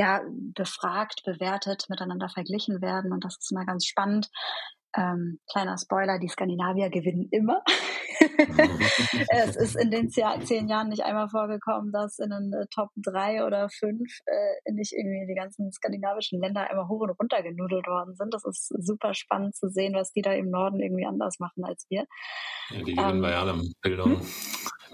ja, 0.02 0.22
befragt, 0.56 1.22
bewertet, 1.26 1.86
miteinander 1.88 2.28
verglichen 2.28 2.82
werden. 2.82 3.14
Und 3.14 3.24
das 3.24 3.38
ist 3.38 3.52
immer 3.52 3.66
ganz 3.66 3.86
spannend. 3.86 4.30
Ähm, 4.96 5.40
kleiner 5.52 5.78
Spoiler, 5.78 6.20
die 6.20 6.28
Skandinavier 6.28 6.90
gewinnen 6.90 7.28
immer. 7.32 7.64
es 9.30 9.56
ist 9.56 9.76
in 9.76 9.90
den 9.90 10.10
zehn 10.10 10.68
Jahren 10.68 10.90
nicht 10.90 11.04
einmal 11.04 11.30
vorgekommen, 11.30 11.92
dass 11.92 12.20
in 12.20 12.30
den 12.30 12.54
äh, 12.54 12.66
Top 12.74 12.90
3 12.98 13.46
oder 13.46 13.70
5 13.70 14.00
äh, 14.26 14.72
nicht 14.74 14.94
irgendwie 14.94 15.28
die 15.28 15.36
ganzen 15.36 15.72
skandinavischen 15.72 16.40
Länder 16.40 16.70
einmal 16.70 16.88
hoch 16.88 17.02
und 17.02 17.12
runter 17.12 17.42
genudelt 17.42 17.88
worden 17.88 18.16
sind. 18.16 18.34
Das 18.34 18.46
ist 18.46 18.68
super 18.80 19.14
spannend 19.14 19.56
zu 19.56 19.70
sehen, 19.70 19.94
was 19.96 20.12
die 20.12 20.22
da 20.22 20.34
im 20.34 20.50
Norden 20.50 20.80
irgendwie 20.80 21.06
anders 21.06 21.40
machen 21.40 21.64
als 21.64 21.86
wir. 21.90 22.06
Ja, 22.70 22.84
die 22.84 22.96
gewinnen 22.96 23.16
ähm, 23.16 23.22
bei 23.22 23.36
allem 23.36 23.74
Bildung. 23.82 24.20
Hm? 24.20 24.28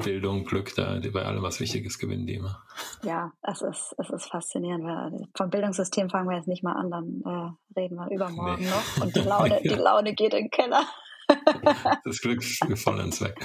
Bildung, 0.03 0.45
Glück, 0.45 0.75
da 0.75 0.99
bei 1.11 1.23
allem 1.23 1.41
was 1.41 1.59
Wichtiges 1.59 1.97
gewinnen 1.97 2.27
die 2.27 2.35
immer. 2.35 2.63
Ja, 3.03 3.31
es 3.41 3.61
ist, 3.61 3.95
es 3.97 4.09
ist 4.09 4.29
faszinierend. 4.29 5.27
Vom 5.35 5.49
Bildungssystem 5.49 6.09
fangen 6.09 6.29
wir 6.29 6.37
jetzt 6.37 6.47
nicht 6.47 6.63
mal 6.63 6.73
an, 6.73 6.91
dann 6.91 7.21
äh, 7.25 7.79
reden 7.79 7.95
wir 7.95 8.09
übermorgen 8.11 8.63
nee. 8.63 8.69
noch 8.69 9.03
und 9.03 9.15
die 9.15 9.21
Laune, 9.21 9.59
die 9.63 9.69
Laune 9.87 10.13
geht 10.13 10.33
in 10.33 10.45
den 10.45 10.51
Keller. 10.51 10.85
das 12.05 12.21
Glück 12.21 12.41
voll 12.43 12.99
ins 12.99 13.21
Weg. 13.21 13.35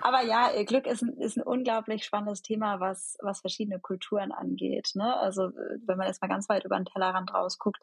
Aber 0.00 0.22
ja, 0.22 0.50
Glück 0.64 0.86
ist 0.86 1.02
ein, 1.02 1.16
ist 1.18 1.36
ein 1.36 1.42
unglaublich 1.42 2.04
spannendes 2.04 2.42
Thema, 2.42 2.80
was, 2.80 3.16
was 3.22 3.40
verschiedene 3.40 3.78
Kulturen 3.78 4.32
angeht. 4.32 4.90
Ne? 4.94 5.16
Also 5.16 5.50
wenn 5.86 5.98
man 5.98 6.08
jetzt 6.08 6.20
mal 6.20 6.28
ganz 6.28 6.48
weit 6.48 6.64
über 6.64 6.76
den 6.76 6.84
Tellerrand 6.84 7.32
rausguckt, 7.32 7.80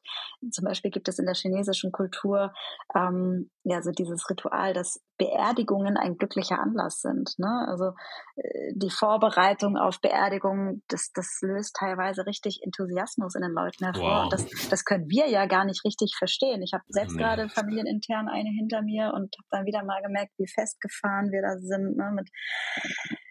zum 0.51 0.65
Beispiel 0.65 0.91
gibt 0.91 1.07
es 1.07 1.19
in 1.19 1.25
der 1.25 1.35
chinesischen 1.35 1.91
Kultur 1.91 2.53
ähm, 2.95 3.49
ja 3.63 3.81
so 3.81 3.91
dieses 3.91 4.29
Ritual, 4.29 4.73
dass 4.73 5.01
Beerdigungen 5.17 5.97
ein 5.97 6.17
glücklicher 6.17 6.59
Anlass 6.59 7.01
sind. 7.01 7.37
Ne? 7.37 7.65
Also 7.67 7.93
äh, 8.35 8.73
die 8.75 8.89
Vorbereitung 8.89 9.77
auf 9.77 10.01
Beerdigungen, 10.01 10.83
das, 10.87 11.11
das 11.13 11.39
löst 11.41 11.75
teilweise 11.75 12.25
richtig 12.25 12.61
Enthusiasmus 12.63 13.35
in 13.35 13.41
den 13.41 13.51
Leuten 13.51 13.85
hervor. 13.85 14.23
Wow. 14.23 14.29
Das, 14.29 14.45
das 14.69 14.85
können 14.85 15.09
wir 15.09 15.29
ja 15.29 15.45
gar 15.45 15.65
nicht 15.65 15.85
richtig 15.85 16.15
verstehen. 16.17 16.61
Ich 16.61 16.73
habe 16.73 16.83
selbst 16.87 17.15
nee. 17.15 17.21
gerade 17.21 17.49
familienintern 17.49 18.27
eine 18.27 18.49
hinter 18.49 18.81
mir 18.81 19.13
und 19.13 19.35
habe 19.37 19.47
dann 19.51 19.65
wieder 19.65 19.83
mal 19.83 20.01
gemerkt, 20.01 20.33
wie 20.37 20.47
festgefahren 20.47 21.31
wir 21.31 21.41
da 21.41 21.59
sind 21.59 21.95
ne? 21.95 22.11
mit 22.15 22.29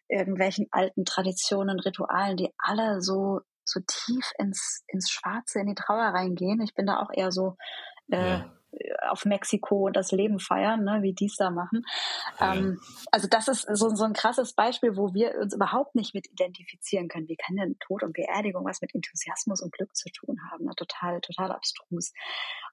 irgendwelchen 0.09 0.67
alten 0.71 1.05
Traditionen, 1.05 1.81
Ritualen, 1.81 2.37
die 2.37 2.53
alle 2.59 3.01
so 3.01 3.41
so 3.65 3.81
tief 3.87 4.33
ins 4.39 4.83
ins 4.89 5.09
Schwarze, 5.11 5.61
in 5.61 5.69
die 5.69 5.75
Trauer 5.75 6.13
reingehen. 6.15 6.61
Ich 6.61 6.75
bin 6.75 6.87
da 6.87 7.01
auch 7.01 7.11
eher 7.15 7.31
so 7.31 7.57
äh, 8.11 8.29
ja 8.29 8.53
auf 9.09 9.25
Mexiko 9.25 9.91
das 9.91 10.13
Leben 10.13 10.39
feiern, 10.39 10.85
ne, 10.85 11.03
wie 11.03 11.13
die 11.13 11.27
es 11.27 11.37
da 11.37 11.51
machen. 11.51 11.85
Ja. 12.41 12.55
Ähm, 12.55 12.81
also 13.11 13.29
das 13.29 13.49
ist 13.49 13.67
so, 13.73 13.95
so 13.95 14.05
ein 14.05 14.13
krasses 14.13 14.55
Beispiel, 14.55 14.97
wo 14.97 15.15
wir 15.15 15.39
uns 15.39 15.55
überhaupt 15.55 15.95
nicht 15.95 16.15
mit 16.15 16.31
identifizieren 16.31 17.09
können. 17.09 17.29
Wie 17.29 17.37
kann 17.37 17.57
denn 17.57 17.79
Tod 17.79 18.03
und 18.03 18.15
Beerdigung 18.15 18.65
was 18.65 18.81
mit 18.81 18.95
Enthusiasmus 18.95 19.61
und 19.61 19.73
Glück 19.73 19.95
zu 19.95 20.11
tun 20.11 20.39
haben? 20.51 20.65
Ne? 20.65 20.73
Total, 20.77 21.21
total 21.21 21.53
abstrus. 21.53 22.13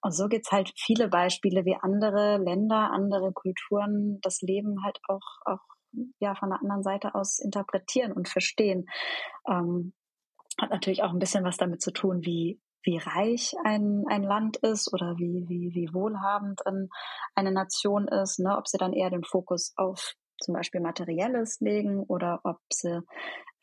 Und 0.02 0.12
so 0.12 0.28
gibt's 0.28 0.52
halt 0.52 0.72
viele 0.76 1.10
Beispiele, 1.10 1.66
wie 1.66 1.76
andere 1.76 2.38
Länder, 2.38 2.92
andere 2.92 3.34
Kulturen 3.34 4.20
das 4.22 4.42
Leben 4.42 4.84
halt 4.84 5.00
auch, 5.08 5.42
auch 5.46 5.60
ja, 6.20 6.36
von 6.36 6.50
der 6.50 6.60
anderen 6.60 6.84
Seite 6.84 7.16
aus 7.16 7.40
interpretieren 7.40 8.12
und 8.12 8.30
verstehen. 8.30 8.88
Ähm, 9.48 9.94
hat 10.60 10.70
natürlich 10.70 11.04
auch 11.04 11.12
ein 11.12 11.20
bisschen 11.20 11.44
was 11.44 11.58
damit 11.58 11.82
zu 11.82 11.92
tun, 11.92 12.26
wie 12.26 12.60
wie 12.84 12.98
reich 12.98 13.54
ein, 13.64 14.04
ein 14.08 14.24
Land 14.24 14.58
ist 14.58 14.94
oder 14.94 15.16
wie, 15.18 15.46
wie, 15.48 15.74
wie 15.74 15.94
wohlhabend 15.94 16.62
eine 17.36 17.52
Nation 17.52 18.08
ist, 18.08 18.40
ne? 18.40 18.58
ob 18.58 18.68
sie 18.68 18.78
dann 18.78 18.94
eher 18.94 19.10
den 19.10 19.24
Fokus 19.24 19.74
auf 19.76 20.16
zum 20.40 20.54
Beispiel 20.54 20.82
Materielles 20.82 21.60
legen 21.60 22.04
oder 22.04 22.40
ob 22.44 22.60
sie 22.72 23.02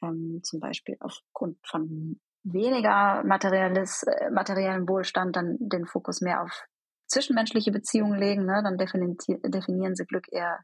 ähm, 0.03 0.41
zum 0.43 0.61
Beispiel 0.61 0.97
aufgrund 1.01 1.59
von 1.67 2.21
weniger 2.45 3.25
materielles, 3.25 4.03
äh, 4.05 4.31
materiellen 4.31 4.89
Wohlstand 4.89 5.37
dann 5.37 5.57
den 5.59 5.87
Fokus 5.87 6.21
mehr 6.21 6.43
auf 6.43 6.65
zwischenmenschliche 7.07 7.73
Beziehungen 7.73 8.19
legen. 8.19 8.45
Ne? 8.45 8.63
Dann 8.63 8.77
definieren, 8.79 9.95
sie 9.97 10.05
Glück 10.05 10.27
eher 10.31 10.61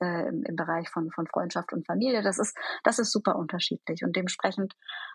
äh, 0.00 0.28
im, 0.28 0.42
im 0.42 0.56
Bereich 0.56 0.88
von, 0.90 1.10
von 1.10 1.26
Freundschaft 1.26 1.72
und 1.72 1.86
Familie. 1.86 2.22
Das 2.22 2.38
ist, 2.38 2.56
das 2.82 2.98
ist 2.98 3.12
super 3.12 3.36
unterschiedlich 3.36 4.02
und 4.04 4.16
dementsprechend 4.16 4.74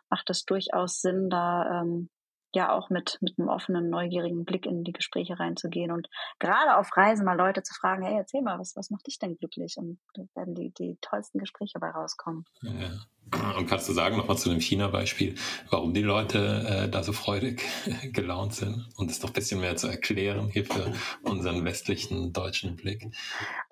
macht 0.09 0.29
es 0.29 0.45
durchaus 0.45 1.01
Sinn, 1.01 1.29
da 1.29 1.81
ähm, 1.81 2.09
ja 2.53 2.71
auch 2.71 2.89
mit, 2.89 3.17
mit 3.21 3.37
einem 3.37 3.49
offenen, 3.49 3.89
neugierigen 3.89 4.45
Blick 4.45 4.65
in 4.65 4.83
die 4.83 4.91
Gespräche 4.91 5.39
reinzugehen 5.39 5.91
und 5.91 6.07
gerade 6.39 6.77
auf 6.77 6.95
Reisen 6.95 7.25
mal 7.25 7.37
Leute 7.37 7.63
zu 7.63 7.73
fragen, 7.73 8.03
hey, 8.03 8.17
erzähl 8.17 8.41
mal, 8.41 8.59
was, 8.59 8.75
was 8.75 8.89
macht 8.89 9.07
dich 9.07 9.19
denn 9.19 9.37
glücklich? 9.37 9.75
Und 9.77 9.99
da 10.13 10.23
werden 10.35 10.55
die, 10.55 10.71
die 10.71 10.97
tollsten 11.01 11.39
Gespräche 11.39 11.73
dabei 11.79 11.91
rauskommen. 11.91 12.45
Ja. 12.61 12.89
Und 13.57 13.67
kannst 13.67 13.87
du 13.87 13.93
sagen, 13.93 14.17
nochmal 14.17 14.37
zu 14.37 14.49
dem 14.49 14.59
China-Beispiel, 14.59 15.35
warum 15.69 15.93
die 15.93 16.01
Leute 16.01 16.65
äh, 16.67 16.89
da 16.89 17.03
so 17.03 17.13
freudig 17.13 17.63
gelaunt 18.13 18.53
sind? 18.53 18.87
Und 18.97 19.11
es 19.11 19.19
doch 19.19 19.29
ein 19.29 19.33
bisschen 19.33 19.61
mehr 19.61 19.75
zu 19.75 19.87
erklären 19.87 20.49
hier 20.49 20.65
für 20.65 20.93
unseren 21.23 21.63
westlichen 21.65 22.33
deutschen 22.33 22.75
Blick. 22.75 23.07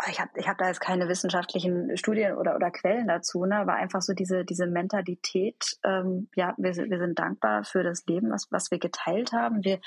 Ich 0.09 0.19
habe 0.19 0.31
ich 0.35 0.47
hab 0.47 0.57
da 0.57 0.67
jetzt 0.67 0.81
keine 0.81 1.07
wissenschaftlichen 1.07 1.97
Studien 1.97 2.35
oder, 2.35 2.55
oder 2.55 2.71
Quellen 2.71 3.07
dazu, 3.07 3.45
ne? 3.45 3.57
aber 3.57 3.73
einfach 3.73 4.01
so 4.01 4.13
diese, 4.13 4.45
diese 4.45 4.67
Mentalität, 4.67 5.77
ähm, 5.83 6.29
ja, 6.35 6.53
wir, 6.57 6.75
wir 6.75 6.99
sind 6.99 7.17
dankbar 7.17 7.63
für 7.63 7.83
das 7.83 8.05
Leben, 8.05 8.31
was, 8.31 8.47
was 8.51 8.71
wir 8.71 8.79
geteilt 8.79 9.31
haben. 9.31 9.63
Wir, 9.63 9.79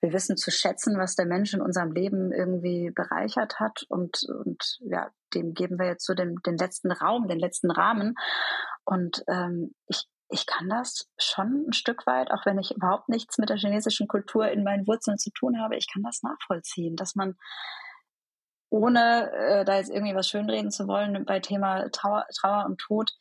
wir 0.00 0.12
wissen 0.12 0.36
zu 0.36 0.50
schätzen, 0.50 0.98
was 0.98 1.14
der 1.14 1.26
Mensch 1.26 1.54
in 1.54 1.60
unserem 1.60 1.92
Leben 1.92 2.32
irgendwie 2.32 2.90
bereichert 2.90 3.60
hat 3.60 3.84
und, 3.88 4.22
und 4.28 4.78
ja, 4.84 5.10
dem 5.34 5.54
geben 5.54 5.78
wir 5.78 5.86
jetzt 5.86 6.06
so 6.06 6.14
den, 6.14 6.36
den 6.46 6.56
letzten 6.56 6.92
Raum, 6.92 7.28
den 7.28 7.38
letzten 7.38 7.70
Rahmen. 7.70 8.14
Und 8.84 9.22
ähm, 9.28 9.74
ich, 9.86 10.06
ich 10.28 10.46
kann 10.46 10.68
das 10.68 11.08
schon 11.18 11.66
ein 11.68 11.72
Stück 11.72 12.06
weit, 12.06 12.30
auch 12.30 12.46
wenn 12.46 12.58
ich 12.58 12.74
überhaupt 12.74 13.08
nichts 13.08 13.38
mit 13.38 13.50
der 13.50 13.58
chinesischen 13.58 14.08
Kultur 14.08 14.48
in 14.48 14.64
meinen 14.64 14.86
Wurzeln 14.86 15.18
zu 15.18 15.30
tun 15.30 15.60
habe, 15.60 15.76
ich 15.76 15.86
kann 15.92 16.02
das 16.02 16.22
nachvollziehen, 16.22 16.96
dass 16.96 17.14
man 17.14 17.36
ohne 18.70 19.30
äh, 19.32 19.64
da 19.64 19.76
jetzt 19.76 19.90
irgendwie 19.90 20.14
was 20.14 20.28
schönreden 20.28 20.70
zu 20.70 20.88
wollen 20.88 21.26
bei 21.26 21.40
Thema 21.40 21.90
Trauer, 21.90 22.26
Trauer 22.34 22.64
und 22.64 22.78
Tod, 22.78 23.12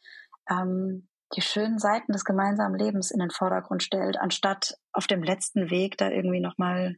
ähm, 0.50 1.10
die 1.36 1.42
schönen 1.42 1.78
Seiten 1.78 2.14
des 2.14 2.26
gemeinsamen 2.26 2.78
Lebens 2.78 3.12
in 3.12 3.20
den 3.20 3.30
Vordergrund 3.30 3.84
stellt, 3.84 4.18
anstatt 4.18 4.78
auf 4.94 5.08
dem 5.08 5.24
letzten 5.24 5.70
Weg 5.70 5.98
da 5.98 6.10
irgendwie 6.10 6.40
nochmal 6.40 6.96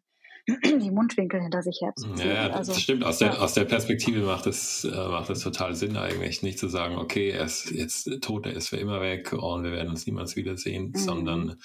die 0.48 0.92
Mundwinkel 0.92 1.42
hinter 1.42 1.62
sich 1.62 1.80
herzuziehen. 1.82 2.30
Ja, 2.30 2.50
das 2.50 2.70
also, 2.70 2.74
stimmt. 2.74 3.04
Aus 3.04 3.20
der, 3.20 3.42
aus 3.42 3.54
der 3.54 3.66
Perspektive 3.66 4.22
macht 4.22 4.46
es, 4.48 4.84
äh, 4.84 4.90
macht 4.90 5.30
es 5.30 5.40
total 5.40 5.76
Sinn 5.76 5.96
eigentlich, 5.96 6.44
nicht 6.44 6.60
zu 6.60 6.68
sagen, 6.68 6.98
okay, 6.98 7.30
er 7.30 7.46
ist 7.46 7.72
jetzt 7.72 8.10
tot, 8.22 8.46
er 8.46 8.54
ist 8.54 8.70
für 8.70 8.78
immer 8.78 9.02
weg 9.02 9.32
und 9.34 9.64
wir 9.64 9.72
werden 9.72 9.90
uns 9.90 10.06
niemals 10.06 10.36
wiedersehen, 10.36 10.90
mhm. 10.90 10.98
sondern 10.98 11.58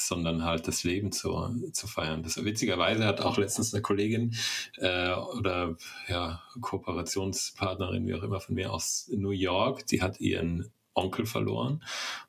sondern 0.00 0.44
halt 0.44 0.68
das 0.68 0.84
Leben 0.84 1.10
zu, 1.10 1.32
zu 1.72 1.88
feiern. 1.88 2.22
Das, 2.22 2.44
witzigerweise 2.44 3.04
hat 3.04 3.20
auch 3.20 3.36
letztens 3.36 3.74
eine 3.74 3.82
Kollegin 3.82 4.36
äh, 4.76 5.12
oder 5.12 5.76
ja, 6.08 6.40
Kooperationspartnerin, 6.60 8.06
wie 8.06 8.14
auch 8.14 8.22
immer 8.22 8.38
von 8.38 8.54
mir 8.54 8.72
aus 8.72 9.10
New 9.12 9.30
York, 9.30 9.86
die 9.86 10.00
hat 10.00 10.20
ihren 10.20 10.70
Onkel 10.98 11.26
verloren 11.26 11.82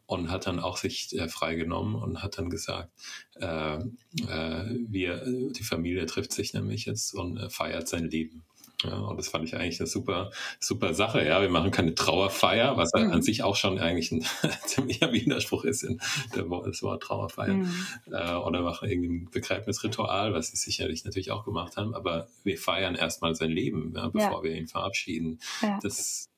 und 0.06 0.32
hat 0.32 0.48
dann 0.48 0.60
auch 0.60 0.78
sich 0.78 1.18
äh, 1.18 1.28
freigenommen 1.28 1.96
und 1.96 2.24
hat 2.24 2.38
dann 2.38 2.50
gesagt, 2.50 2.90
äh, 3.36 3.78
äh, 3.78 4.78
wir, 4.88 5.24
die 5.52 5.64
Familie 5.64 6.06
trifft 6.06 6.32
sich 6.32 6.54
nämlich 6.54 6.86
jetzt 6.86 7.14
und 7.14 7.38
äh, 7.38 7.50
feiert 7.50 7.88
sein 7.88 8.10
Leben. 8.10 8.44
Ja, 8.84 8.98
und 8.98 9.18
das 9.18 9.28
fand 9.28 9.44
ich 9.44 9.56
eigentlich 9.56 9.80
eine 9.82 9.88
super, 9.88 10.32
super 10.60 10.94
Sache. 10.94 11.26
Ja, 11.26 11.42
wir 11.42 11.50
machen 11.50 11.70
keine 11.72 11.96
Trauerfeier, 11.96 12.78
was 12.78 12.92
mhm. 12.94 13.12
an 13.12 13.22
sich 13.22 13.44
auch 13.44 13.58
schon 13.58 13.78
eigentlich 13.78 14.12
ein 14.12 14.26
ziemlicher 14.66 15.12
Widerspruch 15.12 15.66
ist 15.66 15.84
in 15.84 16.00
der, 16.34 16.46
das 16.46 16.82
Wort 16.82 17.04
Trauerfeier. 17.04 17.56
Mhm. 17.56 17.86
Äh, 18.10 18.36
oder 18.36 18.62
machen 18.62 18.90
irgendwie 18.90 19.10
ein 19.10 19.30
Begräbnisritual, 19.32 20.34
was 20.34 20.52
sie 20.52 20.58
sicherlich 20.58 21.04
natürlich 21.04 21.32
auch 21.32 21.44
gemacht 21.44 21.76
haben. 21.76 21.94
Aber 21.94 22.30
wir 22.44 22.58
feiern 22.58 22.96
erstmal 22.96 23.36
sein 23.36 23.52
Leben, 23.52 23.94
ja, 23.96 24.08
bevor 24.08 24.38
ja. 24.38 24.44
wir 24.44 24.56
ihn 24.56 24.68
verabschieden. 24.68 25.40
Ja. 25.62 25.78
Das, 25.84 26.30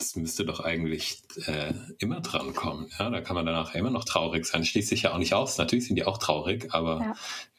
das 0.00 0.16
müsste 0.16 0.46
doch 0.46 0.60
eigentlich 0.60 1.22
äh, 1.46 1.74
immer 1.98 2.20
dran 2.20 2.54
kommen. 2.54 2.90
Ja, 2.98 3.10
da 3.10 3.20
kann 3.20 3.36
man 3.36 3.44
danach 3.44 3.74
immer 3.74 3.90
noch 3.90 4.04
traurig 4.04 4.46
sein. 4.46 4.64
Schließt 4.64 4.88
sich 4.88 5.02
ja 5.02 5.12
auch 5.12 5.18
nicht 5.18 5.34
aus. 5.34 5.58
Natürlich 5.58 5.86
sind 5.86 5.96
die 5.96 6.04
auch 6.04 6.16
traurig, 6.16 6.68
aber 6.72 7.00
ja. 7.00 7.14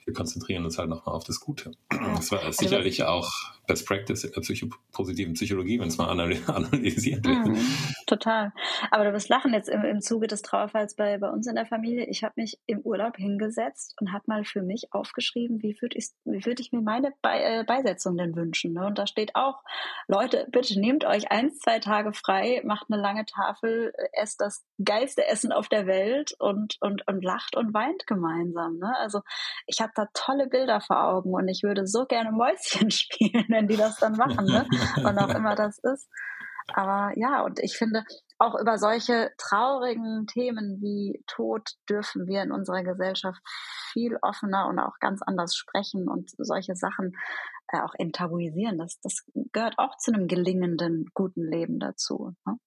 wir 0.06 0.14
konzentrieren 0.14 0.66
uns 0.66 0.80
halt 0.80 0.90
nochmal 0.90 1.14
auf 1.16 1.24
das 1.24 1.40
Gute. 1.40 1.72
Ja. 1.94 2.16
Das 2.16 2.32
war 2.32 2.40
also 2.40 2.64
sicherlich 2.64 3.04
auch 3.04 3.32
Best 3.72 3.88
Practice 3.88 4.26
in 4.26 4.34
der 4.34 4.42
Psycho 4.42 4.68
positiven 4.92 5.34
Psychologie, 5.34 5.80
wenn 5.80 5.88
es 5.88 5.98
mal 5.98 6.10
analysiert 6.10 7.26
wird. 7.26 7.48
Mhm, 7.48 7.58
total. 8.06 8.52
Aber 8.90 9.06
du 9.06 9.14
wirst 9.14 9.30
lachen 9.30 9.54
jetzt 9.54 9.70
im, 9.70 9.86
im 9.86 10.02
Zuge 10.02 10.28
des 10.28 10.42
Trauerfalls 10.42 10.96
bei, 10.96 11.18
bei 11.18 11.30
uns 11.30 11.48
in 11.48 11.56
der 11.56 11.66
Familie. 11.66 12.06
Ich 12.08 12.26
habe 12.26 12.34
mich 12.36 12.60
im 12.66 12.82
Urlaub 12.82 13.16
hingesetzt 13.16 13.96
und 14.02 14.12
habe 14.12 14.26
mal 14.28 14.44
für 14.44 14.62
mich 14.62 14.90
aufgeschrieben, 14.92 15.62
wie 15.62 15.78
würde 15.80 15.98
ich, 15.98 16.10
würd 16.26 16.60
ich 16.60 16.74
mir 16.74 16.82
meine 16.82 17.14
Be 17.22 17.30
äh, 17.32 17.64
Beisetzung 17.64 18.18
denn 18.18 18.36
wünschen. 18.36 18.74
Ne? 18.74 18.86
Und 18.86 18.98
da 18.98 19.08
steht 19.08 19.36
auch, 19.36 19.64
Leute, 20.10 20.48
bitte 20.52 20.78
nehmt 20.78 21.06
euch 21.06 21.32
eins, 21.32 21.60
zwei 21.60 21.80
Tage 21.80 22.12
frei, 22.12 22.62
macht 22.66 22.88
eine 22.90 23.02
lange 23.02 23.26
Tafel, 23.26 23.94
esst 24.12 24.42
das 24.42 24.66
geilste 24.84 25.26
Essen 25.28 25.54
auf 25.54 25.70
der 25.70 25.88
Welt 25.88 26.34
und, 26.40 26.76
und, 26.82 27.08
und 27.08 27.24
lacht 27.24 27.56
und 27.56 27.74
weint 27.74 28.06
gemeinsam. 28.06 28.80
Ne? 28.80 28.92
Also 29.00 29.22
ich 29.66 29.80
habe 29.80 29.94
da 29.96 30.08
tolle 30.14 30.48
Bilder 30.48 30.82
vor 30.82 31.06
Augen 31.06 31.34
und 31.34 31.48
ich 31.48 31.64
würde 31.64 31.88
so 31.88 32.06
gerne 32.06 32.34
Mäuschen 32.34 32.92
spielen 32.92 33.46
wenn 33.62 33.68
die 33.68 33.78
das 33.78 33.98
dann 33.98 34.14
machen, 34.14 34.46
ne? 34.46 34.66
wann 35.04 35.20
auch 35.20 35.34
immer 35.36 35.56
das 35.56 35.78
ist. 35.80 36.10
Aber 36.74 37.12
ja, 37.16 37.42
und 37.44 37.60
ich 37.60 37.78
finde, 37.78 38.04
auch 38.40 38.60
über 38.60 38.78
solche 38.78 39.32
traurigen 39.38 40.26
Themen 40.26 40.82
wie 40.82 41.24
Tod 41.28 41.70
dürfen 41.88 42.28
wir 42.28 42.42
in 42.42 42.52
unserer 42.52 42.84
Gesellschaft 42.84 43.40
viel 43.92 44.18
offener 44.22 44.68
und 44.68 44.80
auch 44.80 44.98
ganz 45.00 45.22
anders 45.22 45.56
sprechen 45.56 46.08
und 46.08 46.32
solche 46.38 46.76
Sachen 46.76 47.14
äh, 47.68 47.80
auch 47.82 47.94
enttabuisieren. 47.98 48.80
Das, 48.80 49.00
das 49.02 49.26
gehört 49.52 49.78
auch 49.78 49.96
zu 49.98 50.12
einem 50.12 50.28
gelingenden, 50.28 51.06
guten 51.14 51.48
Leben 51.48 51.80
dazu. 51.80 52.34
Ne? 52.46 52.58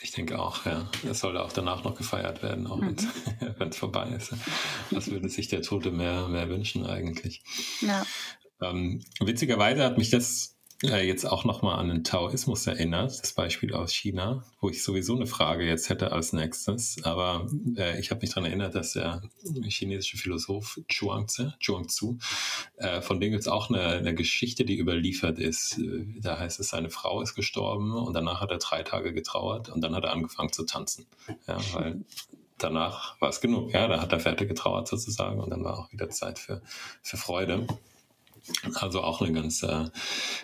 Ich 0.00 0.12
denke 0.12 0.38
auch, 0.38 0.64
ja. 0.64 0.88
Es 1.08 1.20
sollte 1.20 1.42
auch 1.42 1.52
danach 1.52 1.84
noch 1.84 1.96
gefeiert 1.96 2.42
werden, 2.42 2.66
auch 2.66 2.76
mhm. 2.76 2.96
wenn 3.58 3.68
es 3.68 3.76
vorbei 3.76 4.08
ist. 4.16 4.32
Was 4.90 5.10
würde 5.10 5.28
sich 5.28 5.48
der 5.48 5.62
Tote 5.62 5.90
mehr, 5.90 6.28
mehr 6.28 6.48
wünschen 6.48 6.86
eigentlich? 6.86 7.42
Ja. 7.80 8.04
Ähm, 8.60 9.04
witzigerweise 9.20 9.84
hat 9.84 9.98
mich 9.98 10.10
das 10.10 10.54
äh, 10.82 11.06
jetzt 11.06 11.24
auch 11.24 11.44
nochmal 11.44 11.78
an 11.78 11.88
den 11.88 12.04
Taoismus 12.04 12.66
erinnert, 12.66 13.18
das 13.22 13.32
Beispiel 13.32 13.72
aus 13.74 13.92
China, 13.92 14.44
wo 14.60 14.68
ich 14.68 14.82
sowieso 14.82 15.14
eine 15.14 15.26
Frage 15.26 15.64
jetzt 15.64 15.88
hätte 15.88 16.12
als 16.12 16.32
nächstes. 16.32 17.02
Aber 17.04 17.46
äh, 17.76 17.98
ich 18.00 18.10
habe 18.10 18.20
mich 18.20 18.30
daran 18.30 18.46
erinnert, 18.46 18.74
dass 18.74 18.92
der 18.92 19.22
chinesische 19.66 20.16
Philosoph 20.16 20.80
Chuang-Tzu, 20.88 21.52
Chuang 21.60 21.86
äh, 22.76 23.00
von 23.00 23.20
dem 23.20 23.30
gibt 23.30 23.42
es 23.42 23.48
auch 23.48 23.70
eine, 23.70 23.82
eine, 23.82 24.14
Geschichte, 24.14 24.64
die 24.64 24.76
überliefert 24.76 25.38
ist. 25.38 25.80
Da 26.20 26.38
heißt 26.38 26.60
es, 26.60 26.68
seine 26.68 26.90
Frau 26.90 27.22
ist 27.22 27.34
gestorben 27.34 27.92
und 27.92 28.14
danach 28.14 28.40
hat 28.40 28.50
er 28.50 28.58
drei 28.58 28.82
Tage 28.82 29.12
getrauert 29.12 29.68
und 29.68 29.80
dann 29.80 29.94
hat 29.94 30.04
er 30.04 30.12
angefangen 30.12 30.52
zu 30.52 30.64
tanzen. 30.64 31.06
Ja, 31.46 31.58
weil 31.72 32.04
danach 32.58 33.20
war 33.20 33.28
es 33.28 33.40
genug. 33.40 33.72
Ja, 33.72 33.86
da 33.86 34.00
hat 34.00 34.12
er 34.12 34.20
fertig 34.20 34.48
getrauert 34.48 34.88
sozusagen 34.88 35.40
und 35.40 35.50
dann 35.50 35.64
war 35.64 35.78
auch 35.78 35.92
wieder 35.92 36.10
Zeit 36.10 36.38
für, 36.38 36.62
für 37.02 37.16
Freude. 37.16 37.66
Also 38.74 39.00
auch 39.02 39.22
eine 39.22 39.32
ganz, 39.32 39.62
äh, 39.62 39.86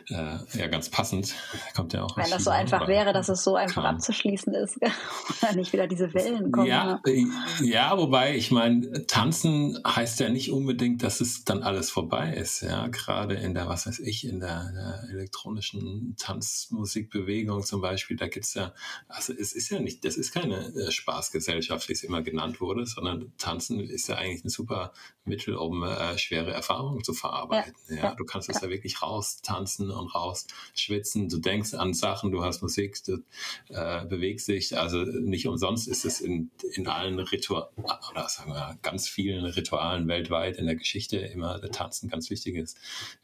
äh, 0.08 0.38
ja, 0.54 0.66
ganz 0.68 0.88
passend. 0.88 1.34
Kommt 1.74 1.92
ja 1.92 2.04
auch 2.04 2.16
Wenn 2.16 2.30
das 2.30 2.44
so 2.44 2.50
einfach 2.50 2.88
wäre, 2.88 3.12
dass 3.12 3.28
es 3.28 3.44
so 3.44 3.56
einfach 3.56 3.82
kam. 3.82 3.96
abzuschließen 3.96 4.54
ist, 4.54 4.78
oder 5.42 5.52
nicht 5.54 5.72
wieder 5.72 5.86
diese 5.86 6.12
Wellen 6.14 6.50
kommen. 6.50 6.66
Ja, 6.66 7.00
äh, 7.06 7.24
ja, 7.62 7.96
wobei, 7.98 8.36
ich 8.36 8.50
meine, 8.50 9.06
tanzen 9.06 9.78
heißt 9.86 10.20
ja 10.20 10.30
nicht 10.30 10.50
unbedingt, 10.50 11.02
dass 11.02 11.20
es 11.20 11.44
dann 11.44 11.62
alles 11.62 11.90
vorbei 11.90 12.32
ist. 12.34 12.62
Ja, 12.62 12.86
gerade 12.88 13.34
in 13.34 13.54
der, 13.54 13.68
was 13.68 13.86
weiß 13.86 13.98
ich, 14.00 14.26
in 14.26 14.40
der, 14.40 14.72
der 14.72 15.10
elektronischen 15.10 16.16
Tanzmusikbewegung 16.18 17.64
zum 17.64 17.80
Beispiel, 17.80 18.16
da 18.16 18.28
gibt's 18.28 18.54
ja, 18.54 18.72
also 19.08 19.32
es 19.32 19.52
ist 19.52 19.68
ja 19.70 19.80
nicht, 19.80 20.04
das 20.04 20.16
ist 20.16 20.32
keine 20.32 20.74
äh, 20.74 20.90
Spaßgesellschaft, 20.90 21.88
wie 21.88 21.92
es 21.92 22.02
immer 22.02 22.22
genannt 22.22 22.60
wurde, 22.60 22.86
sondern 22.86 23.32
Tanzen 23.36 23.80
ist 23.80 24.08
ja 24.08 24.16
eigentlich 24.16 24.44
ein 24.44 24.48
super 24.48 24.92
Mittel, 25.24 25.56
um 25.56 25.82
äh, 25.82 26.16
schwere 26.18 26.52
Erfahrungen 26.52 27.04
zu 27.04 27.12
verarbeiten. 27.12 27.74
Ja. 27.88 27.89
Ja, 27.90 28.14
du 28.14 28.24
kannst 28.24 28.48
es 28.48 28.61
ja 28.61 28.68
wirklich 28.68 29.03
raus 29.03 29.40
tanzen 29.42 29.90
und 29.90 30.14
raus 30.14 30.46
schwitzen. 30.74 31.29
Du 31.29 31.38
denkst 31.38 31.74
an 31.74 31.94
Sachen, 31.94 32.31
du 32.31 32.42
hast 32.44 32.62
Musik, 32.62 33.03
du 33.05 33.22
äh, 33.68 34.05
bewegst 34.07 34.48
dich. 34.48 34.79
Also 34.79 35.03
nicht 35.03 35.46
umsonst 35.46 35.88
ist 35.88 36.05
es 36.05 36.20
in, 36.20 36.50
in 36.74 36.87
allen 36.87 37.18
Ritualen, 37.18 37.68
oder 38.11 38.29
sagen 38.29 38.53
wir 38.53 38.79
ganz 38.83 39.09
vielen 39.09 39.44
Ritualen 39.44 40.09
weltweit 40.09 40.57
in 40.57 40.66
der 40.66 40.76
Geschichte 40.76 41.18
immer 41.18 41.59
der 41.59 41.70
Tanzen 41.70 42.09
ganz 42.09 42.31
wichtiges, 42.31 42.74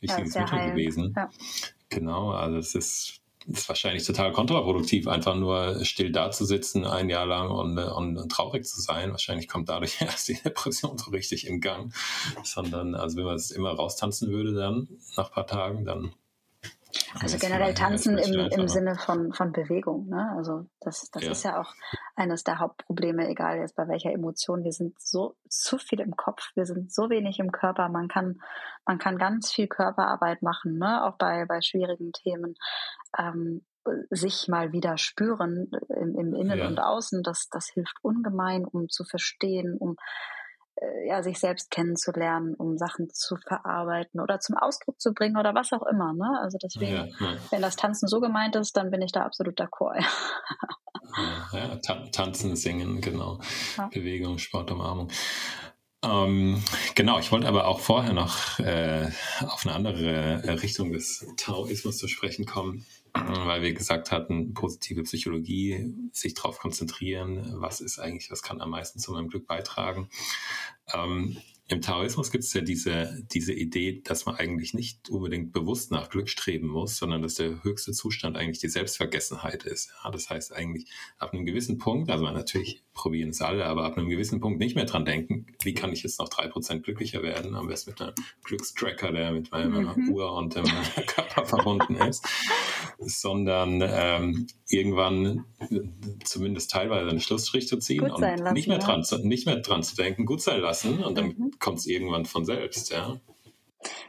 wichtiges 0.01 0.35
ja, 0.35 0.43
Mittel 0.43 0.71
gewesen. 0.71 1.15
Ja. 1.17 1.31
Genau, 1.89 2.31
also 2.31 2.59
es 2.59 2.75
ist 2.75 3.21
ist 3.49 3.69
wahrscheinlich 3.69 4.05
total 4.05 4.33
kontraproduktiv, 4.33 5.07
einfach 5.07 5.35
nur 5.35 5.85
still 5.85 6.11
dazusitzen 6.11 6.85
ein 6.85 7.09
Jahr 7.09 7.27
lang 7.27 7.51
und, 7.51 7.79
und, 7.79 8.19
und, 8.19 8.33
traurig 8.33 8.65
zu 8.65 8.81
sein. 8.81 9.13
Wahrscheinlich 9.13 9.49
kommt 9.49 9.69
dadurch 9.69 10.01
erst 10.01 10.29
die 10.29 10.35
Depression 10.43 10.99
so 10.99 11.11
richtig 11.11 11.47
in 11.47 11.61
Gang. 11.61 11.93
Sondern, 12.43 12.95
also 12.95 13.17
wenn 13.17 13.25
man 13.25 13.37
es 13.37 13.51
immer 13.51 13.73
raustanzen 13.73 14.31
würde, 14.31 14.55
dann 14.55 14.89
nach 15.17 15.29
ein 15.29 15.33
paar 15.33 15.47
Tagen, 15.47 15.85
dann 15.85 16.13
Also 17.21 17.39
generell 17.39 17.75
tanzen 17.75 18.19
im, 18.19 18.35
im 18.51 18.69
Sinne 18.69 18.97
von, 18.97 19.33
von 19.33 19.53
Bewegung. 19.53 20.09
Ne? 20.09 20.33
Also 20.37 20.67
das, 20.81 21.11
das 21.11 21.25
ja. 21.25 21.31
ist 21.31 21.45
ja 21.45 21.61
auch 21.61 21.73
eines 22.15 22.45
der 22.45 22.59
Hauptprobleme, 22.59 23.29
egal 23.29 23.59
jetzt 23.59 23.77
bei 23.77 23.89
welcher 23.89 24.13
Emotion. 24.13 24.65
Wir 24.65 24.73
sind 24.73 25.01
so 25.01 25.37
zu 25.49 25.79
viel 25.79 26.01
im 26.01 26.17
Kopf, 26.17 26.51
wir 26.55 26.67
sind 26.67 26.93
so 26.93 27.11
wenig 27.11 27.39
im 27.39 27.53
Körper. 27.53 27.89
Man 27.89 28.09
kann, 28.09 28.41
man 28.85 28.99
kann 28.99 29.19
ganz 29.19 29.53
viel 29.53 29.67
Körperarbeit 29.67 30.43
machen, 30.43 30.79
ne? 30.79 31.05
auch 31.05 31.17
bei, 31.17 31.45
bei 31.47 31.61
schwierigen 31.61 32.13
Themen. 32.13 32.55
Ähm, 33.19 33.63
sich 34.11 34.49
mal 34.49 34.73
wieder 34.73 34.99
spüren 34.99 35.71
im, 35.89 36.19
im 36.19 36.35
Innen 36.35 36.59
ja. 36.59 36.67
und 36.67 36.81
Außen, 36.81 37.23
das, 37.23 37.49
das 37.51 37.69
hilft 37.69 37.97
ungemein, 38.03 38.65
um 38.65 38.89
zu 38.89 39.05
verstehen, 39.05 39.77
um 39.79 39.97
äh, 40.77 41.09
ja, 41.09 41.23
sich 41.23 41.39
selbst 41.39 41.71
kennenzulernen, 41.71 42.55
um 42.55 42.77
Sachen 42.77 43.09
zu 43.11 43.37
verarbeiten 43.37 44.21
oder 44.21 44.41
zum 44.41 44.57
Ausdruck 44.57 45.01
zu 45.01 45.13
bringen 45.15 45.37
oder 45.37 45.55
was 45.55 45.73
auch 45.73 45.87
immer. 45.87 46.13
Ne? 46.13 46.39
Also 46.41 46.59
deswegen, 46.63 46.93
ja, 46.93 47.07
ja. 47.07 47.37
wenn 47.51 47.63
das 47.63 47.77
Tanzen 47.77 48.09
so 48.09 48.21
gemeint 48.21 48.57
ist, 48.57 48.77
dann 48.77 48.91
bin 48.91 49.03
ich 49.03 49.13
da 49.13 49.23
absolut 49.23 49.59
d'accord. 49.59 50.05
ja, 51.53 51.77
tanzen, 52.13 52.57
singen, 52.57 53.01
genau. 53.01 53.41
Bewegung, 53.91 54.39
Sport, 54.39 54.71
Umarmung. 54.71 55.09
Ähm, 56.05 56.63
genau, 56.95 57.19
ich 57.19 57.33
wollte 57.33 57.49
aber 57.49 57.67
auch 57.67 57.81
vorher 57.81 58.13
noch 58.13 58.59
äh, 58.59 59.11
auf 59.47 59.65
eine 59.67 59.75
andere 59.75 60.43
äh, 60.45 60.51
Richtung 60.53 60.93
des 60.93 61.27
Taoismus 61.37 61.99
zu 61.99 62.09
sprechen 62.09 62.47
kommen 62.47 62.87
weil 63.25 63.63
wir 63.63 63.73
gesagt 63.73 64.13
hatten, 64.13 64.55
positive 64.55 65.03
Psychologie, 65.03 65.95
sich 66.13 66.35
darauf 66.35 66.59
konzentrieren, 66.59 67.55
was 67.57 67.81
ist 67.81 67.99
eigentlich, 67.99 68.31
was 68.31 68.43
kann 68.43 68.61
am 68.61 68.71
meisten 68.71 68.99
zu 68.99 69.13
meinem 69.13 69.29
Glück 69.29 69.47
beitragen. 69.47 70.09
Ähm, 70.93 71.39
im 71.69 71.83
Taoismus 71.83 72.31
gibt 72.31 72.45
es 72.45 72.53
ja 72.53 72.61
diese, 72.61 73.25
diese 73.33 73.53
Idee, 73.53 74.01
dass 74.05 74.25
man 74.25 74.37
eigentlich 74.37 74.73
nicht 74.73 75.11
unbedingt 75.11 75.53
bewusst 75.53 75.91
nach 75.91 76.11
Glück 76.11 76.29
streben 76.29 76.69
muss, 76.69 76.97
sondern 76.97 77.23
dass 77.23 77.35
der 77.35 77.65
höchste 77.65 77.91
Zustand 77.91 78.37
eigentlich 78.37 78.61
die 78.61 78.69
Selbstvergessenheit 78.69 79.65
ist. 79.65 79.91
Ja, 80.05 80.11
das 80.13 80.31
heißt 80.31 80.55
eigentlich 80.55 80.89
ab 81.19 81.33
einem 81.33 81.45
gewissen 81.45 81.79
Punkt, 81.79 82.09
also 82.09 82.25
natürlich 82.25 82.85
probieren 82.95 83.31
es 83.31 83.41
alle, 83.41 83.67
aber 83.67 83.85
ab 83.85 83.99
einem 83.99 84.09
gewissen 84.09 84.41
Punkt 84.41 84.61
nicht 84.61 84.77
mehr 84.77 84.85
dran 84.85 85.05
denken, 85.05 85.47
wie 85.65 85.75
kann 85.75 85.93
ich 85.93 86.05
jetzt 86.05 86.21
noch 86.21 86.29
drei 86.29 86.47
Prozent 86.47 86.85
glücklicher 86.85 87.25
werden, 87.25 87.57
am 87.57 87.67
besten 87.67 87.91
mit 87.91 88.01
einem 88.01 88.15
Glückstracker, 88.45 89.11
der 89.11 89.33
mit 89.33 89.51
meiner 89.51 89.97
mhm. 89.97 90.11
Uhr 90.11 90.33
und 90.35 90.55
dem 90.55 90.65
Körper 91.07 91.47
verbunden 91.47 91.97
ist, 91.97 92.25
sondern 92.99 93.83
ähm, 93.85 94.47
irgendwann 94.69 95.45
zumindest 96.23 96.71
teilweise 96.71 97.11
einen 97.11 97.21
Schlussstrich 97.21 97.67
zu 97.67 97.79
ziehen 97.79 98.09
und 98.09 98.21
lassen, 98.21 98.53
nicht 98.55 98.69
mehr, 98.69 98.79
dran, 98.79 99.05
ja. 99.05 99.19
nicht 99.19 99.47
mehr 99.47 99.57
dran 99.57 99.83
zu 99.83 99.97
denken, 99.97 100.27
gut 100.27 100.41
sein 100.41 100.61
lassen 100.61 101.03
und 101.03 101.19
dann 101.19 101.27
mhm 101.37 101.56
kommt 101.59 101.79
es 101.79 101.87
irgendwann 101.87 102.25
von 102.25 102.45
selbst, 102.45 102.93
ja. 102.93 103.17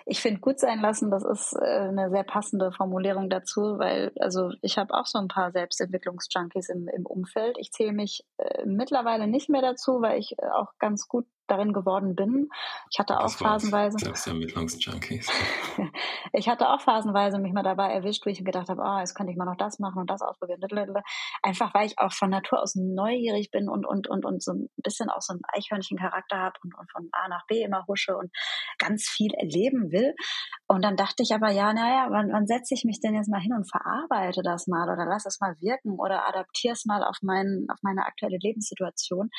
Ich 0.05 0.21
finde 0.21 0.39
gut 0.39 0.59
sein 0.59 0.79
lassen, 0.79 1.11
das 1.11 1.23
ist 1.23 1.53
äh, 1.53 1.65
eine 1.65 2.09
sehr 2.09 2.23
passende 2.23 2.71
Formulierung 2.71 3.29
dazu, 3.29 3.77
weil 3.77 4.11
also 4.19 4.51
ich 4.61 4.77
habe 4.77 4.93
auch 4.93 5.05
so 5.05 5.19
ein 5.19 5.27
paar 5.27 5.51
Selbstentwicklungsjunkies 5.51 6.69
im, 6.69 6.87
im 6.87 7.05
Umfeld. 7.05 7.57
Ich 7.59 7.71
zähle 7.71 7.91
mich 7.91 8.23
äh, 8.37 8.65
mittlerweile 8.65 9.27
nicht 9.27 9.49
mehr 9.49 9.61
dazu, 9.61 10.01
weil 10.01 10.19
ich 10.19 10.33
äh, 10.39 10.47
auch 10.47 10.71
ganz 10.79 11.07
gut 11.07 11.25
darin 11.47 11.73
geworden 11.73 12.15
bin. 12.15 12.49
Ich 12.91 12.99
hatte 12.99 13.19
auch 13.19 13.29
phasenweise. 13.29 13.97
Selbstermittlungsjunkies. 13.99 15.29
ich 16.33 16.49
hatte 16.49 16.69
auch 16.69 16.81
phasenweise 16.81 17.39
mich 17.39 17.53
mal 17.53 17.63
dabei 17.63 17.91
erwischt, 17.91 18.25
wo 18.25 18.29
ich 18.29 18.43
gedacht 18.43 18.69
habe, 18.69 18.81
oh, 18.81 18.99
jetzt 18.99 19.15
könnte 19.15 19.31
ich 19.31 19.37
mal 19.37 19.45
noch 19.45 19.57
das 19.57 19.79
machen 19.79 19.99
und 19.99 20.09
das 20.09 20.21
ausprobieren. 20.21 20.61
Einfach 21.41 21.73
weil 21.73 21.87
ich 21.87 21.99
auch 21.99 22.11
von 22.11 22.29
Natur 22.29 22.61
aus 22.61 22.75
neugierig 22.75 23.51
bin 23.51 23.69
und, 23.69 23.85
und, 23.85 24.07
und, 24.07 24.25
und 24.25 24.43
so 24.43 24.53
ein 24.53 24.69
bisschen 24.77 25.09
auch 25.09 25.21
so 25.21 25.33
einen 25.33 25.41
Eichhörnchen-Charakter 25.53 26.37
habe 26.37 26.59
und, 26.63 26.77
und 26.77 26.91
von 26.91 27.09
A 27.11 27.27
nach 27.27 27.45
B 27.47 27.61
immer 27.61 27.85
husche 27.87 28.15
und 28.17 28.31
ganz 28.77 29.07
viel 29.07 29.33
erleben 29.33 29.91
will. 29.91 30.13
Und 30.67 30.83
dann 30.83 30.95
dachte 30.95 31.23
ich 31.23 31.33
aber, 31.33 31.51
ja, 31.51 31.73
naja, 31.73 32.07
wann, 32.09 32.31
wann 32.31 32.47
setze 32.47 32.73
ich 32.73 32.83
mich 32.83 32.99
denn 32.99 33.15
jetzt 33.15 33.29
mal 33.29 33.39
hin 33.39 33.53
und 33.53 33.69
verarbeite 33.69 34.41
das 34.43 34.67
mal 34.67 34.89
oder 34.91 35.05
lass 35.05 35.25
es 35.25 35.39
mal 35.39 35.55
wirken 35.59 35.97
oder 35.97 36.27
adaptiere 36.27 36.73
es 36.73 36.85
mal 36.85 37.03
auf, 37.03 37.17
mein, 37.21 37.65
auf 37.71 37.79
meine 37.81 38.05
aktuelle 38.05 38.37
Lebenssituation. 38.39 39.29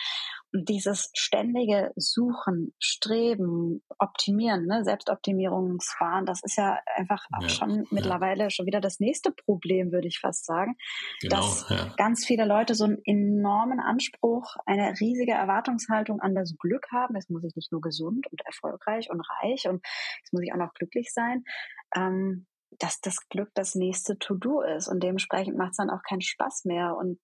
Dieses 0.53 1.11
ständige 1.15 1.93
Suchen, 1.97 2.75
Streben, 2.79 3.83
Optimieren, 3.99 4.67
ne, 4.67 4.83
Selbstoptimierungsfahren, 4.85 6.25
das 6.25 6.43
ist 6.43 6.57
ja 6.57 6.79
einfach 6.97 7.27
auch 7.37 7.43
ja, 7.43 7.49
schon 7.49 7.71
ja. 7.71 7.83
mittlerweile 7.91 8.51
schon 8.51 8.67
wieder 8.67 8.81
das 8.81 8.99
nächste 8.99 9.31
Problem, 9.31 9.93
würde 9.93 10.09
ich 10.09 10.21
fast 10.21 10.47
sagen. 10.47 10.77
Genau, 11.21 11.37
dass 11.37 11.69
ja. 11.69 11.93
ganz 11.97 12.25
viele 12.25 12.47
Leute 12.47 12.75
so 12.75 12.85
einen 12.85 12.99
enormen 13.05 13.81
Anspruch, 13.81 14.57
eine 14.65 14.95
riesige 15.01 15.33
Erwartungshaltung 15.33 16.21
an 16.21 16.35
das 16.35 16.57
Glück 16.59 16.87
haben. 16.93 17.15
Jetzt 17.15 17.31
muss 17.31 17.45
ich 17.45 17.55
nicht 17.55 17.71
nur 17.71 17.81
gesund 17.81 18.27
und 18.31 18.41
erfolgreich 18.47 19.11
und 19.11 19.21
reich 19.43 19.69
und 19.69 19.85
jetzt 20.21 20.33
muss 20.33 20.43
ich 20.43 20.53
auch 20.53 20.59
noch 20.59 20.73
glücklich 20.73 21.13
sein. 21.13 21.45
Ähm, 21.95 22.47
dass 22.79 23.01
das 23.01 23.29
Glück 23.29 23.51
das 23.55 23.75
nächste 23.75 24.19
To-Do 24.19 24.61
ist 24.61 24.89
und 24.89 25.03
dementsprechend 25.03 25.57
macht 25.57 25.71
es 25.73 25.77
dann 25.79 25.91
auch 25.91 26.03
keinen 26.03 26.21
Spaß 26.21 26.65
mehr. 26.65 26.97
Und 26.97 27.19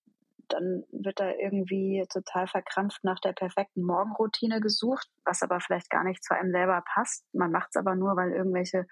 dann 0.49 0.85
wird 0.91 1.21
da 1.21 1.31
irgendwie 1.31 2.05
total 2.13 2.47
verkrampft 2.47 3.05
nach 3.05 3.21
der 3.21 3.33
perfekten 3.33 3.83
Morgenroutine 3.83 4.61
gesucht, 4.61 5.09
was 5.25 5.43
aber 5.43 5.61
vielleicht 5.61 5.91
gar 5.91 6.05
nicht 6.05 6.23
zu 6.23 6.35
einem 6.35 6.51
selber 6.51 6.83
passt. 6.95 7.25
Man 7.33 7.51
macht 7.51 7.69
es 7.71 7.77
aber 7.77 7.95
nur, 7.95 8.17
weil 8.17 8.33
irgendwelche 8.33 8.87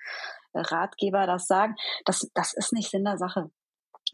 äh, 0.52 0.60
Ratgeber 0.60 1.26
das 1.26 1.46
sagen. 1.46 1.74
Das, 2.04 2.30
das 2.34 2.54
ist 2.54 2.72
nicht 2.72 2.90
Sinn 2.90 3.04
der 3.04 3.18
Sache. 3.18 3.50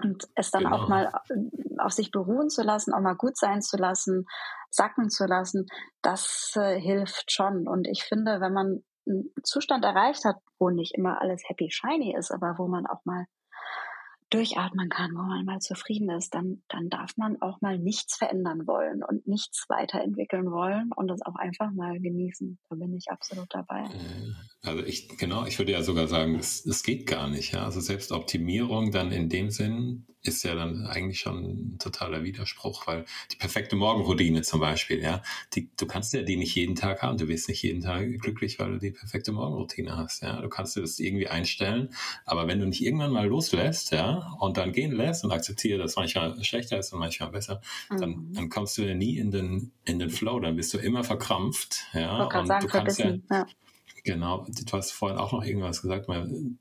Und 0.02 0.28
es 0.34 0.50
dann 0.50 0.64
genau. 0.64 0.76
auch 0.76 0.88
mal 0.88 1.12
äh, 1.30 1.78
auf 1.78 1.92
sich 1.92 2.10
beruhen 2.10 2.50
zu 2.50 2.62
lassen, 2.62 2.92
auch 2.92 3.00
mal 3.00 3.16
gut 3.16 3.36
sein 3.36 3.62
zu 3.62 3.76
lassen, 3.76 4.26
sacken 4.70 5.10
zu 5.10 5.26
lassen, 5.26 5.66
das 6.02 6.52
äh, 6.56 6.78
hilft 6.80 7.32
schon. 7.32 7.66
Und 7.66 7.88
ich 7.88 8.04
finde, 8.04 8.40
wenn 8.40 8.52
man 8.52 8.84
einen 9.06 9.32
Zustand 9.42 9.84
erreicht 9.84 10.24
hat, 10.24 10.36
wo 10.58 10.70
nicht 10.70 10.94
immer 10.94 11.20
alles 11.20 11.42
happy 11.48 11.70
shiny 11.70 12.14
ist, 12.16 12.30
aber 12.30 12.56
wo 12.58 12.68
man 12.68 12.86
auch 12.86 13.04
mal 13.04 13.26
durchatmen 14.30 14.88
kann, 14.88 15.12
wo 15.12 15.22
man 15.22 15.44
mal 15.44 15.60
zufrieden 15.60 16.10
ist, 16.10 16.34
dann, 16.34 16.62
dann 16.68 16.88
darf 16.90 17.16
man 17.16 17.40
auch 17.40 17.60
mal 17.60 17.78
nichts 17.78 18.16
verändern 18.16 18.66
wollen 18.66 19.02
und 19.02 19.26
nichts 19.26 19.64
weiterentwickeln 19.68 20.50
wollen 20.50 20.90
und 20.94 21.08
das 21.08 21.22
auch 21.22 21.36
einfach 21.36 21.70
mal 21.72 21.98
genießen. 21.98 22.58
Da 22.68 22.76
bin 22.76 22.94
ich 22.94 23.06
absolut 23.10 23.46
dabei. 23.50 23.84
Äh, 23.84 24.66
also 24.68 24.84
ich, 24.84 25.08
genau, 25.16 25.46
ich 25.46 25.58
würde 25.58 25.72
ja 25.72 25.82
sogar 25.82 26.08
sagen, 26.08 26.34
es, 26.34 26.64
es 26.66 26.82
geht 26.82 27.06
gar 27.06 27.28
nicht. 27.28 27.52
Ja? 27.52 27.64
Also 27.64 27.80
Selbstoptimierung 27.80 28.90
dann 28.90 29.12
in 29.12 29.28
dem 29.28 29.50
Sinn 29.50 30.06
ist 30.28 30.42
ja 30.44 30.54
dann 30.54 30.86
eigentlich 30.86 31.20
schon 31.20 31.44
ein 31.74 31.78
totaler 31.78 32.22
Widerspruch, 32.22 32.86
weil 32.86 33.04
die 33.32 33.36
perfekte 33.36 33.76
Morgenroutine 33.76 34.42
zum 34.42 34.60
Beispiel, 34.60 35.02
ja, 35.02 35.22
die, 35.54 35.70
du 35.76 35.86
kannst 35.86 36.12
ja 36.12 36.22
die 36.22 36.36
nicht 36.36 36.54
jeden 36.54 36.76
Tag 36.76 37.02
haben. 37.02 37.18
Du 37.18 37.28
wirst 37.28 37.48
nicht 37.48 37.62
jeden 37.62 37.80
Tag 37.80 38.06
glücklich, 38.20 38.58
weil 38.58 38.72
du 38.72 38.78
die 38.78 38.90
perfekte 38.90 39.32
Morgenroutine 39.32 39.96
hast. 39.96 40.22
Ja, 40.22 40.40
du 40.40 40.48
kannst 40.48 40.76
dir 40.76 40.82
das 40.82 40.98
irgendwie 40.98 41.28
einstellen, 41.28 41.90
aber 42.24 42.46
wenn 42.46 42.60
du 42.60 42.66
nicht 42.66 42.84
irgendwann 42.84 43.12
mal 43.12 43.26
loslässt, 43.26 43.90
ja, 43.92 44.34
und 44.38 44.56
dann 44.56 44.72
gehen 44.72 44.92
lässt 44.92 45.24
und 45.24 45.32
akzeptierst, 45.32 45.82
dass 45.82 45.96
manchmal 45.96 46.42
schlechter 46.44 46.78
ist 46.78 46.92
und 46.92 47.00
manchmal 47.00 47.30
besser, 47.30 47.60
mhm. 47.90 47.98
dann, 47.98 48.32
dann 48.32 48.48
kommst 48.50 48.78
du 48.78 48.82
ja 48.82 48.94
nie 48.94 49.16
in 49.18 49.30
den 49.30 49.72
in 49.84 49.98
den 49.98 50.10
Flow. 50.10 50.38
Dann 50.38 50.56
bist 50.56 50.74
du 50.74 50.78
immer 50.78 51.02
verkrampft, 51.02 51.86
ja, 51.94 52.24
und 52.24 52.46
sagen, 52.46 52.66
du 52.66 52.70
kannst 52.70 52.98
ja, 52.98 53.14
ja 53.30 53.46
Genau, 54.08 54.46
du 54.48 54.72
hast 54.72 54.92
vorhin 54.92 55.18
auch 55.18 55.32
noch 55.32 55.44
irgendwas 55.44 55.82
gesagt, 55.82 56.06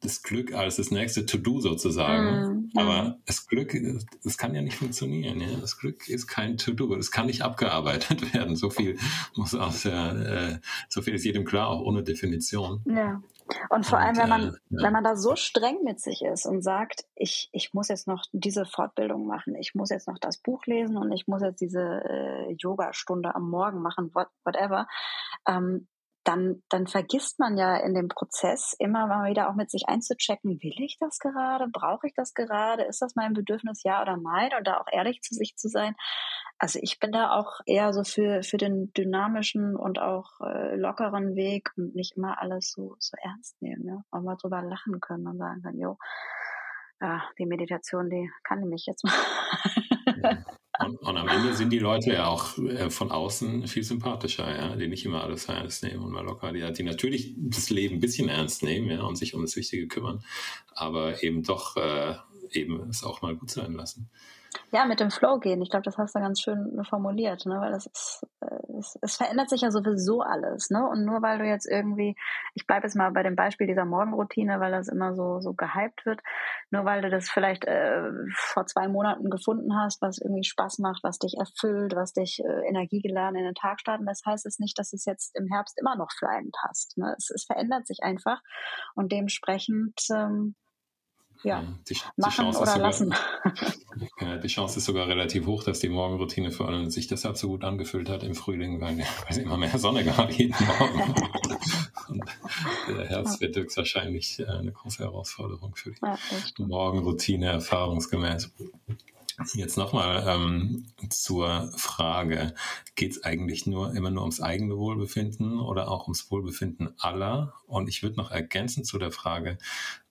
das 0.01 0.21
Glück 0.21 0.53
als 0.53 0.75
das 0.75 0.91
nächste 0.91 1.25
To-Do 1.25 1.61
sozusagen. 1.61 2.69
Mm, 2.73 2.77
Aber 2.77 3.19
das 3.25 3.47
Glück, 3.47 3.73
das 4.21 4.37
kann 4.37 4.53
ja 4.53 4.61
nicht 4.61 4.75
funktionieren. 4.75 5.39
Ja? 5.39 5.47
Das 5.61 5.77
Glück 5.77 6.09
ist 6.09 6.27
kein 6.27 6.57
To-Do, 6.57 6.93
das 6.97 7.09
kann 7.09 7.27
nicht 7.27 7.43
abgearbeitet 7.43 8.33
werden. 8.33 8.57
So 8.57 8.69
viel 8.69 8.97
muss 9.37 9.55
aus 9.55 9.83
der, 9.83 10.59
äh, 10.59 10.59
so 10.89 11.01
viel 11.01 11.13
ist 11.13 11.23
jedem 11.23 11.45
klar, 11.45 11.69
auch 11.69 11.79
ohne 11.79 12.03
Definition. 12.03 12.81
Ja. 12.85 13.23
Und 13.69 13.85
vor 13.85 13.97
allem, 13.97 14.17
wenn 14.17 14.27
man, 14.27 14.41
äh, 14.41 14.51
ja. 14.71 14.83
wenn 14.83 14.91
man 14.91 15.05
da 15.05 15.15
so 15.15 15.37
streng 15.37 15.85
mit 15.85 16.01
sich 16.01 16.23
ist 16.25 16.45
und 16.45 16.61
sagt, 16.61 17.05
ich, 17.15 17.47
ich 17.53 17.73
muss 17.73 17.87
jetzt 17.87 18.09
noch 18.09 18.25
diese 18.33 18.65
Fortbildung 18.65 19.25
machen, 19.25 19.55
ich 19.55 19.73
muss 19.73 19.89
jetzt 19.89 20.09
noch 20.09 20.19
das 20.19 20.37
Buch 20.37 20.65
lesen 20.65 20.97
und 20.97 21.13
ich 21.13 21.27
muss 21.27 21.41
jetzt 21.41 21.61
diese 21.61 21.79
äh, 21.79 22.51
Yoga-Stunde 22.59 23.33
am 23.35 23.49
Morgen 23.49 23.81
machen, 23.81 24.11
what, 24.13 24.27
whatever, 24.43 24.85
ähm, 25.47 25.87
dann, 26.27 26.61
dann 26.69 26.87
vergisst 26.87 27.39
man 27.39 27.57
ja 27.57 27.77
in 27.77 27.93
dem 27.93 28.09
Prozess 28.09 28.75
immer 28.79 29.07
mal 29.07 29.29
wieder 29.29 29.49
auch 29.49 29.55
mit 29.55 29.71
sich 29.71 29.83
einzuchecken, 29.87 30.61
will 30.61 30.75
ich 30.83 30.97
das 30.99 31.19
gerade? 31.19 31.67
Brauche 31.71 32.07
ich 32.07 32.13
das 32.13 32.33
gerade? 32.33 32.83
Ist 32.83 33.01
das 33.01 33.15
mein 33.15 33.33
Bedürfnis, 33.33 33.83
ja 33.83 34.01
oder 34.01 34.17
nein? 34.17 34.51
Und 34.57 34.67
da 34.67 34.77
auch 34.79 34.87
ehrlich 34.91 35.21
zu 35.21 35.33
sich 35.33 35.55
zu 35.55 35.69
sein. 35.69 35.95
Also 36.57 36.79
ich 36.81 36.99
bin 36.99 37.13
da 37.13 37.31
auch 37.31 37.61
eher 37.65 37.93
so 37.93 38.03
für, 38.03 38.43
für 38.43 38.57
den 38.57 38.91
dynamischen 38.93 39.77
und 39.77 39.99
auch 39.99 40.41
äh, 40.41 40.75
lockeren 40.75 41.35
Weg 41.35 41.69
und 41.77 41.95
nicht 41.95 42.17
immer 42.17 42.41
alles 42.41 42.71
so, 42.75 42.97
so 42.99 43.15
ernst 43.21 43.61
nehmen, 43.61 43.87
ja. 43.87 44.03
Auch 44.11 44.21
mal 44.21 44.35
drüber 44.35 44.61
lachen 44.61 44.99
können 44.99 45.27
und 45.27 45.37
sagen 45.37 45.61
können, 45.61 45.79
jo, 45.79 45.97
ja, 46.99 47.23
die 47.37 47.45
Meditation, 47.45 48.09
die 48.09 48.29
kann 48.43 48.59
ich 48.59 48.65
mich 48.65 48.85
jetzt 48.85 49.05
mal. 49.05 50.45
Und, 50.79 50.97
und, 50.97 51.17
am 51.17 51.27
Ende 51.27 51.53
sind 51.53 51.71
die 51.71 51.79
Leute 51.79 52.13
ja 52.13 52.27
auch 52.27 52.57
äh, 52.57 52.89
von 52.89 53.11
außen 53.11 53.67
viel 53.67 53.83
sympathischer, 53.83 54.55
ja, 54.55 54.75
die 54.75 54.87
nicht 54.87 55.05
immer 55.05 55.23
alles 55.23 55.45
ernst 55.45 55.83
nehmen 55.83 56.03
und 56.03 56.11
mal 56.11 56.23
locker, 56.23 56.51
die, 56.51 56.71
die 56.73 56.83
natürlich 56.83 57.33
das 57.37 57.69
Leben 57.69 57.95
ein 57.95 57.99
bisschen 57.99 58.29
ernst 58.29 58.63
nehmen, 58.63 58.89
ja, 58.89 59.01
und 59.01 59.15
sich 59.15 59.33
um 59.33 59.41
das 59.41 59.55
Wichtige 59.55 59.87
kümmern, 59.87 60.23
aber 60.73 61.23
eben 61.23 61.43
doch 61.43 61.77
äh, 61.77 62.15
eben 62.51 62.89
es 62.89 63.03
auch 63.03 63.21
mal 63.21 63.35
gut 63.35 63.49
sein 63.49 63.73
lassen. 63.73 64.09
Ja, 64.71 64.85
mit 64.85 64.99
dem 64.99 65.11
Flow 65.11 65.39
gehen. 65.39 65.61
Ich 65.61 65.69
glaube, 65.69 65.83
das 65.83 65.97
hast 65.97 66.15
du 66.15 66.19
ganz 66.19 66.41
schön 66.41 66.83
formuliert, 66.83 67.45
ne? 67.45 67.59
weil 67.61 67.71
das 67.71 67.85
ist, 67.85 68.27
äh, 68.41 68.77
es, 68.77 68.97
es, 69.01 69.15
verändert 69.15 69.49
sich 69.49 69.61
ja 69.61 69.71
sowieso 69.71 70.21
alles, 70.21 70.69
ne? 70.69 70.85
Und 70.87 71.05
nur 71.05 71.21
weil 71.21 71.37
du 71.37 71.45
jetzt 71.45 71.65
irgendwie, 71.65 72.15
ich 72.53 72.67
bleibe 72.67 72.85
jetzt 72.85 72.95
mal 72.95 73.11
bei 73.11 73.23
dem 73.23 73.35
Beispiel 73.35 73.67
dieser 73.67 73.85
Morgenroutine, 73.85 74.59
weil 74.59 74.71
das 74.71 74.87
immer 74.89 75.15
so 75.15 75.39
so 75.39 75.53
gehypt 75.53 76.05
wird, 76.05 76.21
nur 76.69 76.85
weil 76.85 77.01
du 77.01 77.09
das 77.09 77.29
vielleicht 77.29 77.65
äh, 77.65 78.09
vor 78.33 78.65
zwei 78.65 78.87
Monaten 78.87 79.29
gefunden 79.29 79.75
hast, 79.75 80.01
was 80.01 80.17
irgendwie 80.17 80.43
Spaß 80.43 80.79
macht, 80.79 81.03
was 81.03 81.17
dich 81.17 81.35
erfüllt, 81.37 81.95
was 81.95 82.13
dich 82.13 82.41
äh, 82.43 82.67
energiegeladen 82.67 83.37
in 83.37 83.45
den 83.45 83.55
Tag 83.55 83.79
starten, 83.79 84.05
das 84.05 84.21
heißt 84.25 84.45
es 84.45 84.59
nicht, 84.59 84.77
dass 84.77 84.93
es 84.93 85.05
jetzt 85.05 85.35
im 85.37 85.47
Herbst 85.47 85.79
immer 85.79 85.95
noch 85.95 86.11
für 86.11 86.27
passt. 86.61 86.97
Ne? 86.97 87.15
Es, 87.17 87.29
es 87.29 87.45
verändert 87.45 87.87
sich 87.87 87.99
einfach 88.03 88.41
und 88.95 89.11
dementsprechend 89.11 89.99
ähm, 90.11 90.55
ja, 91.43 91.63
die, 91.87 91.93
die 91.93 92.01
machen 92.17 92.47
oder 92.47 92.53
sogar, 92.53 92.77
lassen. 92.79 93.13
Die 94.43 94.47
Chance 94.47 94.77
ist 94.77 94.85
sogar 94.85 95.07
relativ 95.07 95.47
hoch, 95.47 95.63
dass 95.63 95.79
die 95.79 95.89
Morgenroutine 95.89 96.51
vor 96.51 96.67
allem 96.67 96.89
sich 96.89 97.07
deshalb 97.07 97.37
so 97.37 97.47
gut 97.47 97.63
angefühlt 97.63 98.09
hat 98.09 98.23
im 98.23 98.35
Frühling, 98.35 98.79
weil, 98.79 98.97
weil 98.97 99.05
es 99.29 99.37
immer 99.37 99.57
mehr 99.57 99.77
Sonne 99.79 100.03
gab 100.03 100.31
jeden 100.31 100.55
Morgen. 100.65 101.15
Und 102.07 102.23
der 102.87 103.07
Herbst 103.07 103.41
wird 103.41 103.55
höchstwahrscheinlich 103.55 104.39
äh, 104.39 104.45
eine 104.45 104.71
große 104.71 105.03
Herausforderung 105.03 105.75
für 105.75 105.91
die 105.91 105.99
ja, 106.01 106.17
Morgenroutine 106.59 107.47
erfahrungsgemäß. 107.47 108.51
Jetzt 109.53 109.77
nochmal 109.77 110.23
ähm, 110.27 110.87
zur 111.09 111.71
Frage, 111.77 112.55
geht 112.95 113.11
es 113.11 113.23
eigentlich 113.23 113.67
nur 113.67 113.93
immer 113.93 114.09
nur 114.09 114.23
ums 114.23 114.41
eigene 114.41 114.77
Wohlbefinden 114.77 115.59
oder 115.59 115.91
auch 115.91 116.03
ums 116.03 116.31
Wohlbefinden 116.31 116.95
aller? 116.99 117.53
Und 117.67 117.87
ich 117.87 118.01
würde 118.01 118.15
noch 118.15 118.31
ergänzen 118.31 118.83
zu 118.83 118.97
der 118.97 119.11
Frage, 119.11 119.59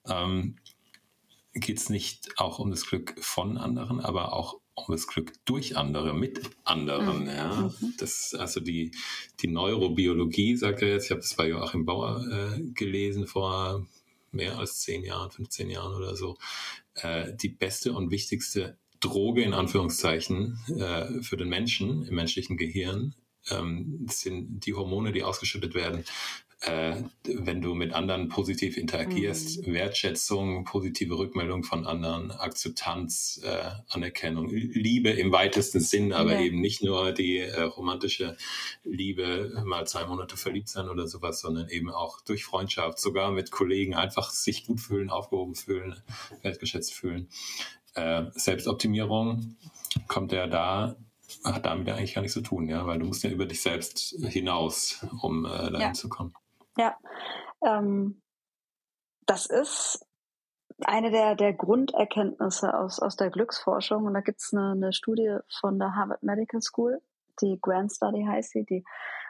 ähm, 0.07 0.55
geht 1.59 1.77
es 1.77 1.89
nicht 1.89 2.37
auch 2.37 2.59
um 2.59 2.71
das 2.71 2.85
Glück 2.85 3.15
von 3.19 3.57
anderen, 3.57 3.99
aber 3.99 4.33
auch 4.33 4.59
um 4.75 4.93
das 4.93 5.07
Glück 5.07 5.33
durch 5.45 5.75
andere, 5.75 6.13
mit 6.13 6.41
anderen. 6.63 7.21
Mhm. 7.21 7.27
Ja. 7.27 7.73
Mhm. 7.79 7.93
Das, 7.97 8.35
also 8.37 8.59
die, 8.59 8.91
die 9.39 9.47
Neurobiologie, 9.47 10.55
sagt 10.55 10.81
er 10.81 10.89
jetzt, 10.89 11.05
ich 11.05 11.11
habe 11.11 11.21
das 11.21 11.33
bei 11.33 11.49
Joachim 11.49 11.85
Bauer 11.85 12.25
äh, 12.29 12.61
gelesen 12.73 13.27
vor 13.27 13.85
mehr 14.31 14.57
als 14.59 14.81
zehn 14.81 15.03
Jahren, 15.03 15.31
15 15.31 15.69
Jahren 15.69 15.95
oder 15.95 16.15
so, 16.15 16.37
äh, 16.95 17.33
die 17.33 17.49
beste 17.49 17.93
und 17.93 18.11
wichtigste 18.11 18.77
Droge 18.99 19.41
in 19.41 19.53
Anführungszeichen 19.53 20.59
äh, 20.79 21.21
für 21.21 21.37
den 21.37 21.49
Menschen 21.49 22.03
im 22.03 22.15
menschlichen 22.15 22.57
Gehirn 22.57 23.15
ähm, 23.49 24.05
sind 24.09 24.65
die 24.65 24.73
Hormone, 24.73 25.11
die 25.11 25.23
ausgeschüttet 25.23 25.73
werden, 25.73 26.03
äh, 26.61 26.95
wenn 27.23 27.61
du 27.61 27.75
mit 27.75 27.93
anderen 27.93 28.29
positiv 28.29 28.77
interagierst, 28.77 29.67
mhm. 29.67 29.73
Wertschätzung, 29.73 30.63
positive 30.63 31.17
Rückmeldung 31.17 31.63
von 31.63 31.85
anderen, 31.85 32.31
Akzeptanz, 32.31 33.39
äh, 33.43 33.69
Anerkennung, 33.89 34.49
Liebe 34.49 35.09
im 35.11 35.31
weitesten 35.31 35.79
Sinn, 35.79 36.13
aber 36.13 36.33
ja. 36.33 36.41
eben 36.41 36.59
nicht 36.59 36.81
nur 36.81 37.11
die 37.11 37.37
äh, 37.37 37.61
romantische 37.61 38.37
Liebe, 38.83 39.61
mal 39.65 39.85
zwei 39.85 40.05
Monate 40.07 40.35
verliebt 40.35 40.69
sein 40.69 40.89
oder 40.89 41.07
sowas, 41.07 41.41
sondern 41.41 41.69
eben 41.69 41.91
auch 41.91 42.21
durch 42.21 42.43
Freundschaft, 42.43 42.99
sogar 42.99 43.31
mit 43.31 43.51
Kollegen 43.51 43.93
einfach 43.93 44.31
sich 44.31 44.65
gut 44.65 44.81
fühlen, 44.81 45.11
aufgehoben 45.11 45.53
fühlen, 45.53 46.01
wertgeschätzt 46.41 46.93
fühlen. 46.93 47.29
Äh, 47.93 48.25
Selbstoptimierung 48.33 49.57
kommt 50.07 50.31
ja 50.31 50.47
da 50.47 50.97
hat 51.43 51.65
damit 51.65 51.87
ja 51.87 51.95
eigentlich 51.95 52.15
gar 52.15 52.21
nichts 52.21 52.35
zu 52.35 52.41
tun, 52.41 52.69
ja, 52.69 52.85
weil 52.85 52.99
du 52.99 53.05
musst 53.05 53.23
ja 53.23 53.29
über 53.29 53.45
dich 53.45 53.61
selbst 53.61 54.15
hinaus, 54.29 55.05
um 55.21 55.45
äh, 55.45 55.49
dahin 55.49 55.79
ja. 55.81 55.93
zu 55.93 56.07
kommen. 56.07 56.33
Ja, 56.77 56.97
ähm, 57.65 58.21
das 59.25 59.45
ist 59.45 60.05
eine 60.85 61.11
der, 61.11 61.35
der 61.35 61.53
Grunderkenntnisse 61.53 62.77
aus, 62.77 62.99
aus 62.99 63.15
der 63.15 63.29
Glücksforschung. 63.29 64.05
Und 64.05 64.13
da 64.13 64.21
gibt 64.21 64.39
es 64.39 64.53
eine, 64.53 64.71
eine 64.71 64.93
Studie 64.93 65.37
von 65.59 65.79
der 65.79 65.95
Harvard 65.95 66.23
Medical 66.23 66.61
School, 66.61 67.01
die 67.41 67.59
Grand 67.61 67.91
Study 67.91 68.25
heißt 68.27 68.51
sie, 68.51 68.65
die 68.65 68.83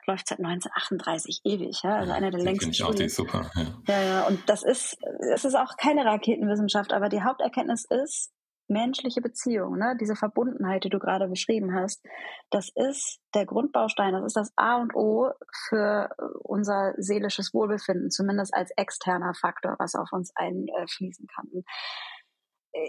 läuft 0.06 0.28
seit 0.28 0.40
1938 0.40 1.42
ewig, 1.44 1.82
ja, 1.84 1.98
also 1.98 2.12
ja, 2.12 2.16
eine 2.16 2.32
der 2.32 2.40
längsten. 2.40 2.72
Ich 2.72 2.84
auch 2.84 2.96
die 2.96 3.10
super, 3.10 3.50
ja. 3.56 3.66
ja, 3.88 4.02
ja, 4.02 4.28
und 4.28 4.48
das 4.48 4.64
ist, 4.64 4.98
es 5.34 5.44
ist 5.44 5.56
auch 5.56 5.76
keine 5.78 6.06
Raketenwissenschaft, 6.06 6.94
aber 6.94 7.10
die 7.10 7.24
Haupterkenntnis 7.24 7.86
ist, 7.86 8.32
menschliche 8.68 9.22
Beziehung, 9.22 9.78
ne, 9.78 9.96
diese 10.00 10.16
Verbundenheit, 10.16 10.84
die 10.84 10.90
du 10.90 11.00
gerade 11.00 11.28
beschrieben 11.28 11.74
hast, 11.74 12.06
das 12.50 12.70
ist 12.76 13.20
der 13.34 13.46
Grundbaustein, 13.46 14.14
das 14.14 14.26
ist 14.26 14.36
das 14.36 14.52
A 14.56 14.78
und 14.78 14.96
O 14.96 15.32
für 15.70 16.10
unser 16.44 16.94
seelisches 16.98 17.54
Wohlbefinden, 17.54 18.12
zumindest 18.12 18.54
als 18.54 18.72
externer 18.76 19.34
Faktor, 19.34 19.76
was 19.80 19.96
auf 19.96 20.12
uns 20.12 20.32
einfließen 20.36 21.28
kann. 21.28 21.64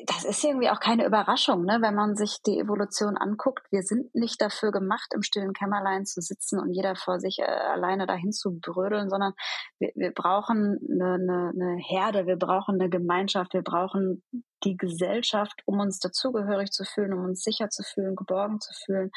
Das 0.07 0.25
ist 0.25 0.43
irgendwie 0.45 0.71
auch 0.71 0.81
keine 0.81 1.07
Überraschung, 1.07 1.65
ne? 1.65 1.79
wenn 1.81 1.95
man 1.95 2.17
sich 2.17 2.43
die 2.45 2.59
Evolution 2.59 3.17
anguckt. 3.17 3.67
Wir 3.71 3.83
sind 3.83 4.15
nicht 4.15 4.41
dafür 4.41 4.73
gemacht, 4.73 5.13
im 5.15 5.23
stillen 5.23 5.53
Kämmerlein 5.53 6.05
zu 6.05 6.21
sitzen 6.21 6.61
und 6.61 6.73
jeder 6.73 6.97
vor 6.97 7.21
sich 7.21 7.39
äh, 7.39 7.45
alleine 7.45 8.07
dahin 8.07 8.33
zu 8.33 8.59
brödeln, 8.59 9.09
sondern 9.09 9.35
wir, 9.79 9.93
wir 9.95 10.13
brauchen 10.13 10.79
eine, 10.91 11.15
eine, 11.15 11.53
eine 11.55 11.77
Herde, 11.77 12.27
wir 12.27 12.37
brauchen 12.37 12.81
eine 12.81 12.91
Gemeinschaft, 12.91 13.55
wir 13.55 13.63
brauchen 13.63 14.23
die 14.65 14.77
Gesellschaft, 14.77 15.63
um 15.67 15.81
uns 15.81 16.01
dazugehörig 16.01 16.71
zu 16.71 16.85
fühlen, 16.85 17.13
um 17.13 17.25
uns 17.25 17.43
sicher 17.43 17.71
zu 17.71 17.83
fühlen, 17.83 18.17
geborgen 18.17 18.61
zu 18.61 18.73
fühlen. 18.85 19.11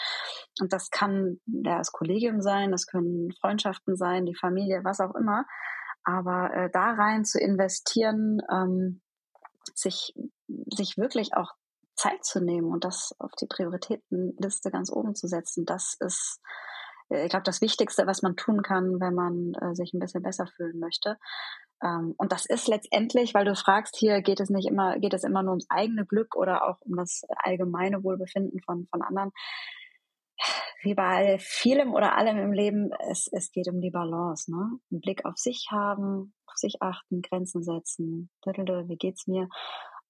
Und 0.59 0.73
das 0.73 0.89
kann 0.89 1.39
ja, 1.45 1.77
das 1.77 1.91
Kollegium 1.91 2.41
sein, 2.41 2.71
das 2.71 2.85
können 2.85 3.31
Freundschaften 3.41 3.95
sein, 3.95 4.25
die 4.25 4.35
Familie, 4.35 4.81
was 4.83 4.99
auch 4.99 5.15
immer. 5.15 5.45
Aber 6.03 6.53
äh, 6.53 6.69
da 6.71 6.91
rein 6.91 7.25
zu 7.25 7.39
investieren, 7.39 8.41
ähm, 8.51 9.01
sich, 9.75 10.13
sich 10.67 10.97
wirklich 10.97 11.35
auch 11.35 11.53
Zeit 11.95 12.23
zu 12.23 12.41
nehmen 12.41 12.71
und 12.71 12.83
das 12.83 13.13
auf 13.19 13.31
die 13.39 13.47
Prioritätenliste 13.47 14.71
ganz 14.71 14.91
oben 14.91 15.15
zu 15.15 15.27
setzen, 15.27 15.65
das 15.65 15.95
ist, 15.99 16.39
äh, 17.09 17.25
ich 17.25 17.29
glaube, 17.29 17.43
das 17.43 17.61
Wichtigste, 17.61 18.07
was 18.07 18.21
man 18.21 18.35
tun 18.35 18.61
kann, 18.61 18.99
wenn 18.99 19.13
man 19.13 19.53
äh, 19.55 19.75
sich 19.75 19.93
ein 19.93 19.99
bisschen 19.99 20.23
besser 20.23 20.47
fühlen 20.47 20.79
möchte. 20.79 21.17
Ähm, 21.83 22.15
und 22.17 22.31
das 22.31 22.45
ist 22.45 22.67
letztendlich, 22.67 23.33
weil 23.33 23.45
du 23.45 23.55
fragst, 23.55 23.95
hier 23.97 24.21
geht 24.21 24.39
es 24.39 24.49
nicht 24.49 24.67
immer, 24.67 24.99
geht 24.99 25.13
es 25.13 25.23
immer 25.23 25.43
nur 25.43 25.51
ums 25.51 25.69
eigene 25.69 26.05
Glück 26.05 26.35
oder 26.35 26.67
auch 26.67 26.77
um 26.81 26.95
das 26.95 27.21
allgemeine 27.43 28.03
Wohlbefinden 28.03 28.61
von, 28.61 28.87
von 28.89 29.01
anderen. 29.01 29.31
Wie 30.83 30.95
bei 30.95 31.37
vielem 31.39 31.93
oder 31.93 32.17
allem 32.17 32.37
im 32.37 32.53
Leben, 32.53 32.91
es, 33.09 33.27
es 33.31 33.51
geht 33.51 33.67
um 33.67 33.81
die 33.81 33.91
Balance, 33.91 34.51
ne? 34.51 34.79
Einen 34.89 35.01
Blick 35.01 35.25
auf 35.25 35.37
sich 35.37 35.67
haben, 35.69 36.33
auf 36.47 36.55
sich 36.55 36.81
achten, 36.81 37.21
Grenzen 37.21 37.61
setzen, 37.63 38.31
wie 38.43 38.97
geht's 38.97 39.27
mir? 39.27 39.47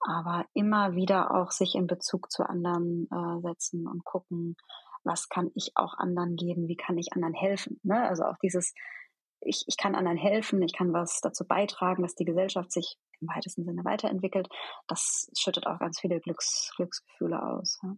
Aber 0.02 0.46
immer 0.52 0.94
wieder 0.94 1.34
auch 1.34 1.50
sich 1.50 1.74
in 1.74 1.86
Bezug 1.86 2.30
zu 2.30 2.42
anderen 2.48 3.08
äh, 3.10 3.40
setzen 3.40 3.86
und 3.86 4.04
gucken, 4.04 4.56
was 5.04 5.28
kann 5.28 5.50
ich 5.54 5.72
auch 5.74 5.94
anderen 5.94 6.36
geben, 6.36 6.68
wie 6.68 6.76
kann 6.76 6.98
ich 6.98 7.12
anderen 7.12 7.34
helfen. 7.34 7.80
Ne? 7.82 8.08
Also 8.08 8.24
auch 8.24 8.36
dieses, 8.42 8.74
ich, 9.40 9.64
ich 9.66 9.76
kann 9.76 9.94
anderen 9.94 10.18
helfen, 10.18 10.62
ich 10.62 10.72
kann 10.72 10.92
was 10.92 11.20
dazu 11.20 11.46
beitragen, 11.46 12.02
dass 12.02 12.14
die 12.14 12.24
Gesellschaft 12.24 12.72
sich 12.72 12.96
im 13.20 13.28
weitesten 13.28 13.64
Sinne 13.64 13.84
weiterentwickelt. 13.84 14.48
Das 14.88 15.30
schüttet 15.36 15.66
auch 15.66 15.78
ganz 15.78 16.00
viele 16.00 16.20
Glücks, 16.20 16.72
Glücksgefühle 16.76 17.42
aus. 17.42 17.78
Ja. 17.82 17.94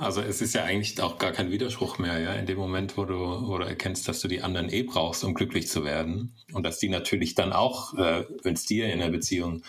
Also 0.00 0.22
es 0.22 0.40
ist 0.40 0.54
ja 0.54 0.64
eigentlich 0.64 1.00
auch 1.02 1.18
gar 1.18 1.32
kein 1.32 1.50
Widerspruch 1.50 1.98
mehr, 1.98 2.18
ja, 2.18 2.32
in 2.32 2.46
dem 2.46 2.56
Moment, 2.56 2.96
wo 2.96 3.04
du, 3.04 3.14
wo 3.14 3.58
du 3.58 3.64
erkennst, 3.64 4.08
dass 4.08 4.20
du 4.20 4.28
die 4.28 4.40
anderen 4.40 4.72
eh 4.72 4.82
brauchst, 4.82 5.22
um 5.22 5.34
glücklich 5.34 5.68
zu 5.68 5.84
werden. 5.84 6.34
Und 6.52 6.64
dass 6.64 6.78
die 6.78 6.88
natürlich 6.88 7.34
dann 7.34 7.52
auch, 7.52 7.92
äh, 7.94 8.24
wenn 8.42 8.54
es 8.54 8.64
dir 8.64 8.90
in 8.90 9.00
der 9.00 9.10
Beziehung 9.10 9.62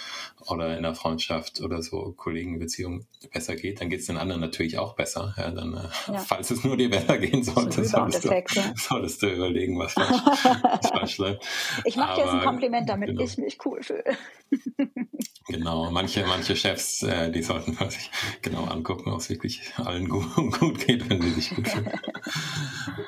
oder 0.47 0.77
in 0.77 0.83
der 0.83 0.95
Freundschaft 0.95 1.59
oder 1.59 1.81
so 1.81 2.13
Kollegenbeziehung 2.13 3.05
besser 3.33 3.57
geht, 3.57 3.81
dann 3.81 3.89
geht 3.89 3.99
es 3.99 4.05
den 4.05 4.17
anderen 4.17 4.39
natürlich 4.39 4.77
auch 4.77 4.95
besser. 4.95 5.35
Ja, 5.37 5.51
dann, 5.51 5.73
äh, 5.73 6.13
ja. 6.13 6.19
falls 6.19 6.51
es 6.51 6.63
nur 6.63 6.77
dir 6.77 6.89
besser 6.89 7.17
gehen 7.17 7.43
sollte, 7.43 7.83
solltest, 7.83 8.23
du, 8.23 8.73
solltest 8.75 9.21
du 9.21 9.27
überlegen, 9.27 9.77
was 9.77 9.93
falsch, 9.93 11.17
läuft. 11.17 11.45
Ich 11.83 11.97
mache 11.97 12.15
dir 12.15 12.21
jetzt 12.21 12.33
ein 12.33 12.43
Kompliment, 12.43 12.89
damit 12.89 13.09
genau. 13.09 13.23
ich 13.23 13.37
mich 13.37 13.57
cool 13.65 13.83
fühle. 13.83 14.03
genau, 15.47 15.91
manche, 15.91 16.25
manche 16.25 16.55
Chefs, 16.55 17.03
äh, 17.03 17.31
die 17.31 17.41
sollten 17.41 17.73
sich 17.89 18.11
genau 18.41 18.65
angucken, 18.65 19.11
ob 19.11 19.19
es 19.19 19.29
wirklich 19.29 19.73
allen 19.77 20.07
gut, 20.07 20.35
gut 20.59 20.85
geht, 20.85 21.09
wenn 21.09 21.21
sie 21.21 21.31
sich 21.31 21.55
gut 21.55 21.67
fühlen. 21.67 21.91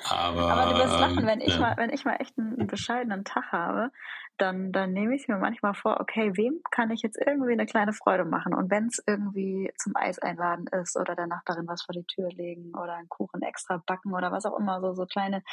Aber, 0.10 0.54
Aber 0.54 0.74
du 0.74 0.80
wirst 0.80 1.00
lachen, 1.00 1.26
wenn 1.26 1.42
ich, 1.42 1.54
ja. 1.54 1.60
mal, 1.60 1.78
wenn 1.78 1.92
ich 1.92 2.06
mal 2.06 2.16
echt 2.16 2.38
einen, 2.38 2.60
einen 2.60 2.68
bescheidenen 2.68 3.24
Tag 3.24 3.52
habe, 3.52 3.92
dann, 4.38 4.72
dann 4.72 4.94
nehme 4.94 5.16
ich 5.16 5.28
mir 5.28 5.38
manchmal 5.38 5.74
vor, 5.74 6.00
okay, 6.00 6.32
wem 6.36 6.60
kann 6.72 6.92
ich 6.92 7.02
jetzt 7.02 7.20
irgendwie 7.24 7.54
eine 7.54 7.66
kleine 7.66 7.94
Freude 7.94 8.26
machen? 8.26 8.54
Und 8.54 8.72
wenn 8.72 8.88
es 8.88 9.02
irgendwie 9.06 9.72
zum 9.78 9.96
Eis 9.96 10.18
einladen 10.20 10.66
ist 10.82 10.98
oder 10.98 11.16
der 11.16 11.28
Nachbarin 11.28 11.68
was 11.68 11.84
vor 11.84 11.94
die 11.94 12.06
Tür 12.06 12.30
legen 12.30 12.72
oder 12.74 12.96
einen 12.96 13.10
Kuchen 13.10 13.42
extra 13.44 13.82
backen 13.86 14.14
oder 14.14 14.32
was 14.32 14.46
auch 14.46 14.58
immer, 14.58 14.82
so, 14.82 14.94
so 14.94 15.06
kleine 15.06 15.44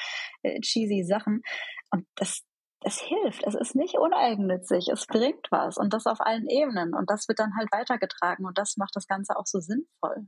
äh, 0.43 0.61
cheesy 0.61 1.05
Sachen. 1.05 1.43
Und 1.91 2.07
das, 2.15 2.43
es 2.83 3.01
hilft. 3.01 3.47
Es 3.47 3.55
ist 3.55 3.75
nicht 3.75 3.97
uneigennützig. 3.97 4.89
Es 4.89 5.07
bringt 5.07 5.47
was. 5.51 5.77
Und 5.77 5.93
das 5.93 6.07
auf 6.07 6.21
allen 6.21 6.49
Ebenen. 6.49 6.95
Und 6.95 7.11
das 7.11 7.29
wird 7.29 7.39
dann 7.39 7.55
halt 7.57 7.71
weitergetragen. 7.73 8.47
Und 8.47 8.59
das 8.59 8.77
macht 8.77 8.97
das 8.97 9.07
Ganze 9.07 9.37
auch 9.37 9.47
so 9.47 9.61
sinnvoll. 9.61 10.27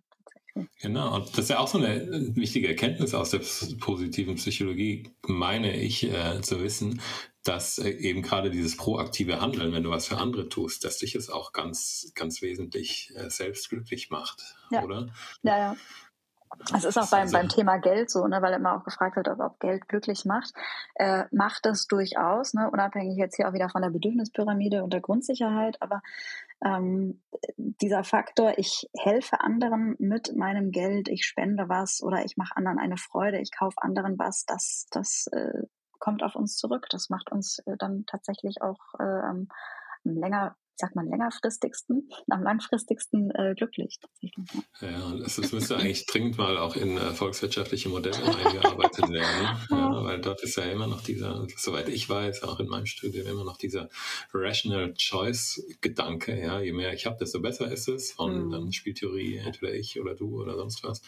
Genau, 0.80 1.14
und 1.14 1.30
das 1.30 1.44
ist 1.44 1.50
ja 1.50 1.58
auch 1.60 1.68
so 1.68 1.78
eine 1.78 2.36
wichtige 2.36 2.68
Erkenntnis 2.68 3.14
aus 3.14 3.30
der 3.30 3.40
positiven 3.80 4.34
Psychologie, 4.34 5.10
meine 5.26 5.74
ich 5.74 6.04
äh, 6.04 6.42
zu 6.42 6.60
wissen, 6.62 7.00
dass 7.42 7.78
äh, 7.78 7.88
eben 7.88 8.20
gerade 8.20 8.50
dieses 8.50 8.76
proaktive 8.76 9.40
Handeln, 9.40 9.72
wenn 9.72 9.82
du 9.82 9.90
was 9.90 10.06
für 10.06 10.18
andere 10.18 10.50
tust, 10.50 10.84
dass 10.84 10.98
dich 10.98 11.14
es 11.14 11.30
auch 11.30 11.52
ganz, 11.52 12.12
ganz 12.14 12.42
wesentlich 12.42 13.12
äh, 13.16 13.30
selbst 13.30 13.70
glücklich 13.70 14.10
macht, 14.10 14.42
ja. 14.70 14.82
oder? 14.82 15.08
Ja, 15.42 15.58
ja. 15.58 15.76
Es 16.74 16.84
ist 16.84 16.98
auch 16.98 17.10
beim, 17.10 17.30
beim 17.30 17.48
Thema 17.48 17.78
Geld 17.78 18.10
so, 18.10 18.26
ne, 18.26 18.42
weil 18.42 18.52
immer 18.54 18.76
auch 18.76 18.84
gefragt 18.84 19.16
wird, 19.16 19.28
ob, 19.28 19.40
ob 19.40 19.60
Geld 19.60 19.88
glücklich 19.88 20.24
macht. 20.24 20.52
Äh, 20.94 21.24
macht 21.30 21.66
es 21.66 21.86
durchaus, 21.86 22.54
ne, 22.54 22.70
unabhängig 22.70 23.16
jetzt 23.16 23.36
hier 23.36 23.48
auch 23.48 23.52
wieder 23.52 23.68
von 23.68 23.82
der 23.82 23.90
Bedürfnispyramide 23.90 24.82
und 24.82 24.92
der 24.92 25.00
Grundsicherheit, 25.00 25.80
aber 25.80 26.02
ähm, 26.64 27.20
dieser 27.56 28.04
Faktor, 28.04 28.54
ich 28.58 28.88
helfe 28.96 29.40
anderen 29.40 29.96
mit 29.98 30.36
meinem 30.36 30.70
Geld, 30.70 31.08
ich 31.08 31.24
spende 31.24 31.68
was 31.68 32.02
oder 32.02 32.24
ich 32.24 32.36
mache 32.36 32.56
anderen 32.56 32.78
eine 32.78 32.96
Freude, 32.96 33.40
ich 33.40 33.50
kaufe 33.50 33.76
anderen 33.80 34.18
was, 34.18 34.44
das, 34.44 34.86
das 34.90 35.26
äh, 35.32 35.62
kommt 36.02 36.22
auf 36.24 36.34
uns 36.34 36.56
zurück. 36.56 36.88
Das 36.90 37.10
macht 37.10 37.30
uns 37.30 37.60
äh, 37.60 37.76
dann 37.78 38.04
tatsächlich 38.06 38.60
auch 38.60 38.94
äh, 38.98 39.46
länger 40.04 40.56
sagt 40.76 40.96
man, 40.96 41.08
längerfristigsten, 41.08 42.08
am 42.28 42.42
langfristigsten 42.42 43.30
äh, 43.32 43.54
glücklich. 43.56 43.98
Ja, 44.80 45.14
das, 45.16 45.36
das 45.36 45.52
müsste 45.52 45.76
eigentlich 45.76 46.06
dringend 46.06 46.38
mal 46.38 46.56
auch 46.56 46.76
in 46.76 46.96
äh, 46.96 47.12
volkswirtschaftliche 47.12 47.88
Modelle 47.88 48.16
eingearbeitet 48.16 49.10
werden, 49.10 49.58
ja, 49.70 50.04
weil 50.04 50.20
dort 50.20 50.42
ist 50.42 50.56
ja 50.56 50.64
immer 50.64 50.86
noch 50.86 51.02
dieser, 51.02 51.46
soweit 51.56 51.88
ich 51.88 52.08
weiß, 52.08 52.42
auch 52.44 52.60
in 52.60 52.68
meinem 52.68 52.86
Studium 52.86 53.26
immer 53.26 53.44
noch 53.44 53.56
dieser 53.56 53.88
Rational 54.32 54.94
Choice-Gedanke. 54.94 56.40
Ja, 56.40 56.60
je 56.60 56.72
mehr 56.72 56.92
ich 56.92 57.06
habe, 57.06 57.16
desto 57.18 57.40
besser 57.40 57.70
ist 57.70 57.88
es. 57.88 58.12
Und 58.12 58.46
mhm. 58.46 58.50
dann 58.50 58.72
spielt 58.72 58.98
Theorie 58.98 59.36
entweder 59.36 59.74
ich 59.74 60.00
oder 60.00 60.14
du 60.14 60.40
oder 60.40 60.56
sonst 60.56 60.84
was. 60.84 61.02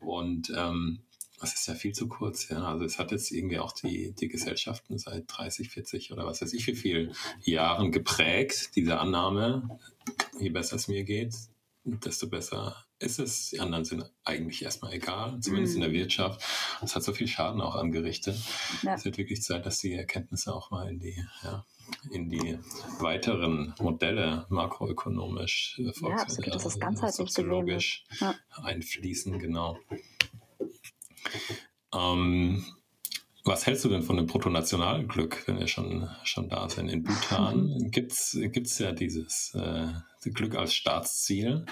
Und 0.00 0.52
ähm, 0.56 1.00
das 1.44 1.54
ist 1.54 1.66
ja 1.68 1.74
viel 1.74 1.92
zu 1.92 2.08
kurz, 2.08 2.48
ja. 2.48 2.62
Also 2.64 2.84
es 2.84 2.98
hat 2.98 3.12
jetzt 3.12 3.30
irgendwie 3.30 3.58
auch 3.58 3.72
die, 3.72 4.12
die 4.12 4.28
Gesellschaften 4.28 4.96
seit 4.98 5.24
30, 5.26 5.68
40 5.68 6.12
oder 6.12 6.24
was 6.24 6.40
weiß 6.40 6.54
ich 6.54 6.66
wie 6.66 6.74
viel 6.74 7.12
Jahren 7.42 7.92
geprägt, 7.92 8.74
diese 8.76 8.98
Annahme, 8.98 9.78
je 10.40 10.48
besser 10.48 10.76
es 10.76 10.88
mir 10.88 11.04
geht, 11.04 11.34
desto 11.84 12.28
besser 12.28 12.86
ist 12.98 13.18
es. 13.18 13.50
Die 13.50 13.60
anderen 13.60 13.84
sind 13.84 14.10
eigentlich 14.24 14.62
erstmal 14.62 14.94
egal, 14.94 15.38
zumindest 15.40 15.74
mm. 15.74 15.76
in 15.76 15.80
der 15.82 15.90
mhm. 15.90 15.94
Wirtschaft. 15.94 16.42
Es 16.82 16.96
hat 16.96 17.02
so 17.02 17.12
viel 17.12 17.28
Schaden 17.28 17.60
auch 17.60 17.74
angerichtet. 17.74 18.36
Ja. 18.82 18.94
Es 18.94 19.04
wird 19.04 19.18
wirklich 19.18 19.42
Zeit, 19.42 19.66
dass 19.66 19.78
die 19.78 19.92
Erkenntnisse 19.92 20.54
auch 20.54 20.70
mal 20.70 20.88
in 20.88 20.98
die, 20.98 21.22
ja, 21.42 21.66
in 22.10 22.30
die 22.30 22.58
weiteren 23.00 23.74
Modelle 23.80 24.46
makroökonomisch, 24.48 25.78
ja, 25.78 25.90
absolut. 25.90 26.54
Das 26.54 26.64
ist 26.64 26.80
ganzheitlich 26.80 27.16
soziologisch 27.16 28.04
ja. 28.18 28.34
einfließen, 28.62 29.38
genau. 29.38 29.78
Ähm, 31.94 32.64
was 33.46 33.66
hältst 33.66 33.84
du 33.84 33.90
denn 33.90 34.02
von 34.02 34.16
dem 34.16 34.26
Bruttonationalglück, 34.26 35.46
wenn 35.46 35.58
wir 35.58 35.68
schon, 35.68 36.08
schon 36.24 36.48
da 36.48 36.66
sind? 36.70 36.88
In 36.88 37.02
Bhutan 37.02 37.76
gibt 37.90 38.12
es 38.12 38.78
ja 38.78 38.92
dieses 38.92 39.54
äh, 39.54 39.88
Glück 40.30 40.54
als 40.54 40.72
Staatsziel. 40.72 41.66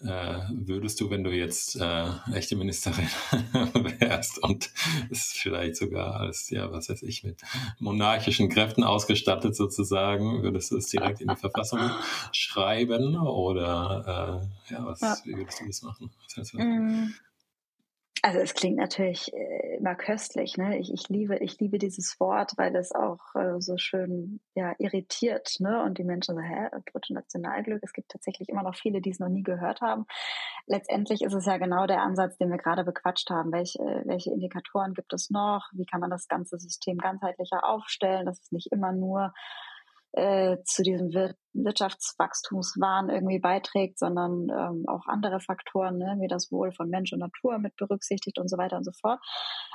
Äh, 0.00 0.40
würdest 0.50 0.98
du, 1.02 1.10
wenn 1.10 1.22
du 1.22 1.30
jetzt 1.30 1.76
äh, 1.76 2.06
echte 2.32 2.56
Ministerin 2.56 3.06
wärst 4.00 4.42
und 4.42 4.70
es 5.10 5.32
vielleicht 5.32 5.76
sogar 5.76 6.16
als, 6.20 6.48
ja, 6.48 6.72
was 6.72 6.88
weiß 6.88 7.02
ich, 7.02 7.22
mit 7.22 7.42
monarchischen 7.78 8.48
Kräften 8.48 8.82
ausgestattet 8.82 9.54
sozusagen, 9.54 10.42
würdest 10.42 10.70
du 10.70 10.78
es 10.78 10.86
direkt 10.86 11.20
in 11.20 11.28
die 11.28 11.36
Verfassung 11.36 11.80
schreiben? 12.32 13.18
Oder 13.18 14.48
äh, 14.70 14.72
ja, 14.72 14.86
was, 14.86 15.22
wie 15.26 15.36
würdest 15.36 15.60
du 15.60 15.66
das 15.66 15.82
machen? 15.82 16.10
Was 16.24 16.50
du 16.50 16.56
davon? 16.56 17.02
Mm. 17.02 17.14
Also 18.24 18.38
es 18.38 18.54
klingt 18.54 18.78
natürlich 18.78 19.30
äh, 19.34 19.76
immer 19.76 19.94
köstlich. 19.94 20.56
Ne? 20.56 20.78
Ich, 20.78 20.90
ich, 20.90 21.10
liebe, 21.10 21.36
ich 21.40 21.60
liebe 21.60 21.76
dieses 21.76 22.18
Wort, 22.20 22.52
weil 22.56 22.74
es 22.74 22.90
auch 22.92 23.20
äh, 23.34 23.60
so 23.60 23.76
schön 23.76 24.40
ja, 24.54 24.72
irritiert. 24.78 25.56
Ne? 25.58 25.82
Und 25.82 25.98
die 25.98 26.04
Menschen 26.04 26.34
sagen, 26.34 26.48
hä, 26.48 26.70
Bruttonationalglück. 26.90 27.82
Es 27.82 27.92
gibt 27.92 28.10
tatsächlich 28.10 28.48
immer 28.48 28.62
noch 28.62 28.76
viele, 28.76 29.02
die 29.02 29.10
es 29.10 29.18
noch 29.18 29.28
nie 29.28 29.42
gehört 29.42 29.82
haben. 29.82 30.06
Letztendlich 30.66 31.20
ist 31.20 31.34
es 31.34 31.44
ja 31.44 31.58
genau 31.58 31.86
der 31.86 32.00
Ansatz, 32.00 32.38
den 32.38 32.48
wir 32.48 32.56
gerade 32.56 32.84
bequatscht 32.84 33.28
haben. 33.28 33.52
Welche, 33.52 33.80
welche 34.06 34.30
Indikatoren 34.30 34.94
gibt 34.94 35.12
es 35.12 35.28
noch? 35.28 35.68
Wie 35.74 35.84
kann 35.84 36.00
man 36.00 36.08
das 36.08 36.26
ganze 36.26 36.58
System 36.58 36.96
ganzheitlicher 36.96 37.62
aufstellen? 37.62 38.24
Das 38.24 38.40
ist 38.40 38.54
nicht 38.54 38.72
immer 38.72 38.92
nur 38.92 39.34
äh, 40.16 40.58
zu 40.64 40.82
diesem 40.82 41.12
Wir 41.12 41.34
Wirtschaftswachstumswahn 41.54 43.10
irgendwie 43.10 43.38
beiträgt, 43.38 43.98
sondern 43.98 44.48
ähm, 44.50 44.84
auch 44.88 45.06
andere 45.06 45.38
Faktoren, 45.40 45.98
ne, 45.98 46.16
wie 46.20 46.26
das 46.26 46.50
Wohl 46.50 46.72
von 46.72 46.88
Mensch 46.88 47.12
und 47.12 47.20
Natur 47.20 47.58
mit 47.58 47.76
berücksichtigt 47.76 48.38
und 48.38 48.48
so 48.48 48.58
weiter 48.58 48.76
und 48.76 48.84
so 48.84 48.90
fort. 49.00 49.20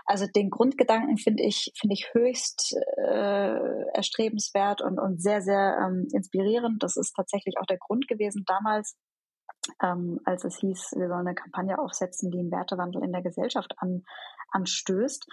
Also 0.06 0.26
den 0.28 0.50
Grundgedanken 0.50 1.18
finde 1.18 1.44
ich 1.44 1.72
finde 1.80 1.94
ich 1.94 2.14
höchst 2.14 2.76
äh, 2.98 3.86
erstrebenswert 3.94 4.82
und 4.82 5.00
und 5.00 5.22
sehr 5.22 5.42
sehr 5.42 5.78
ähm, 5.82 6.08
inspirierend. 6.14 6.84
Das 6.84 6.98
ist 6.98 7.14
tatsächlich 7.16 7.56
auch 7.60 7.66
der 7.66 7.78
Grund 7.78 8.08
gewesen 8.08 8.44
damals, 8.46 8.98
ähm, 9.82 10.20
als 10.26 10.44
es 10.44 10.58
hieß, 10.58 10.94
wir 10.98 11.08
sollen 11.08 11.28
eine 11.28 11.36
Kampagne 11.36 11.80
aufsetzen, 11.80 12.32
die 12.32 12.40
einen 12.40 12.52
Wertewandel 12.52 13.04
in 13.04 13.12
der 13.12 13.22
Gesellschaft 13.22 13.74
an, 13.78 14.04
anstößt, 14.52 15.28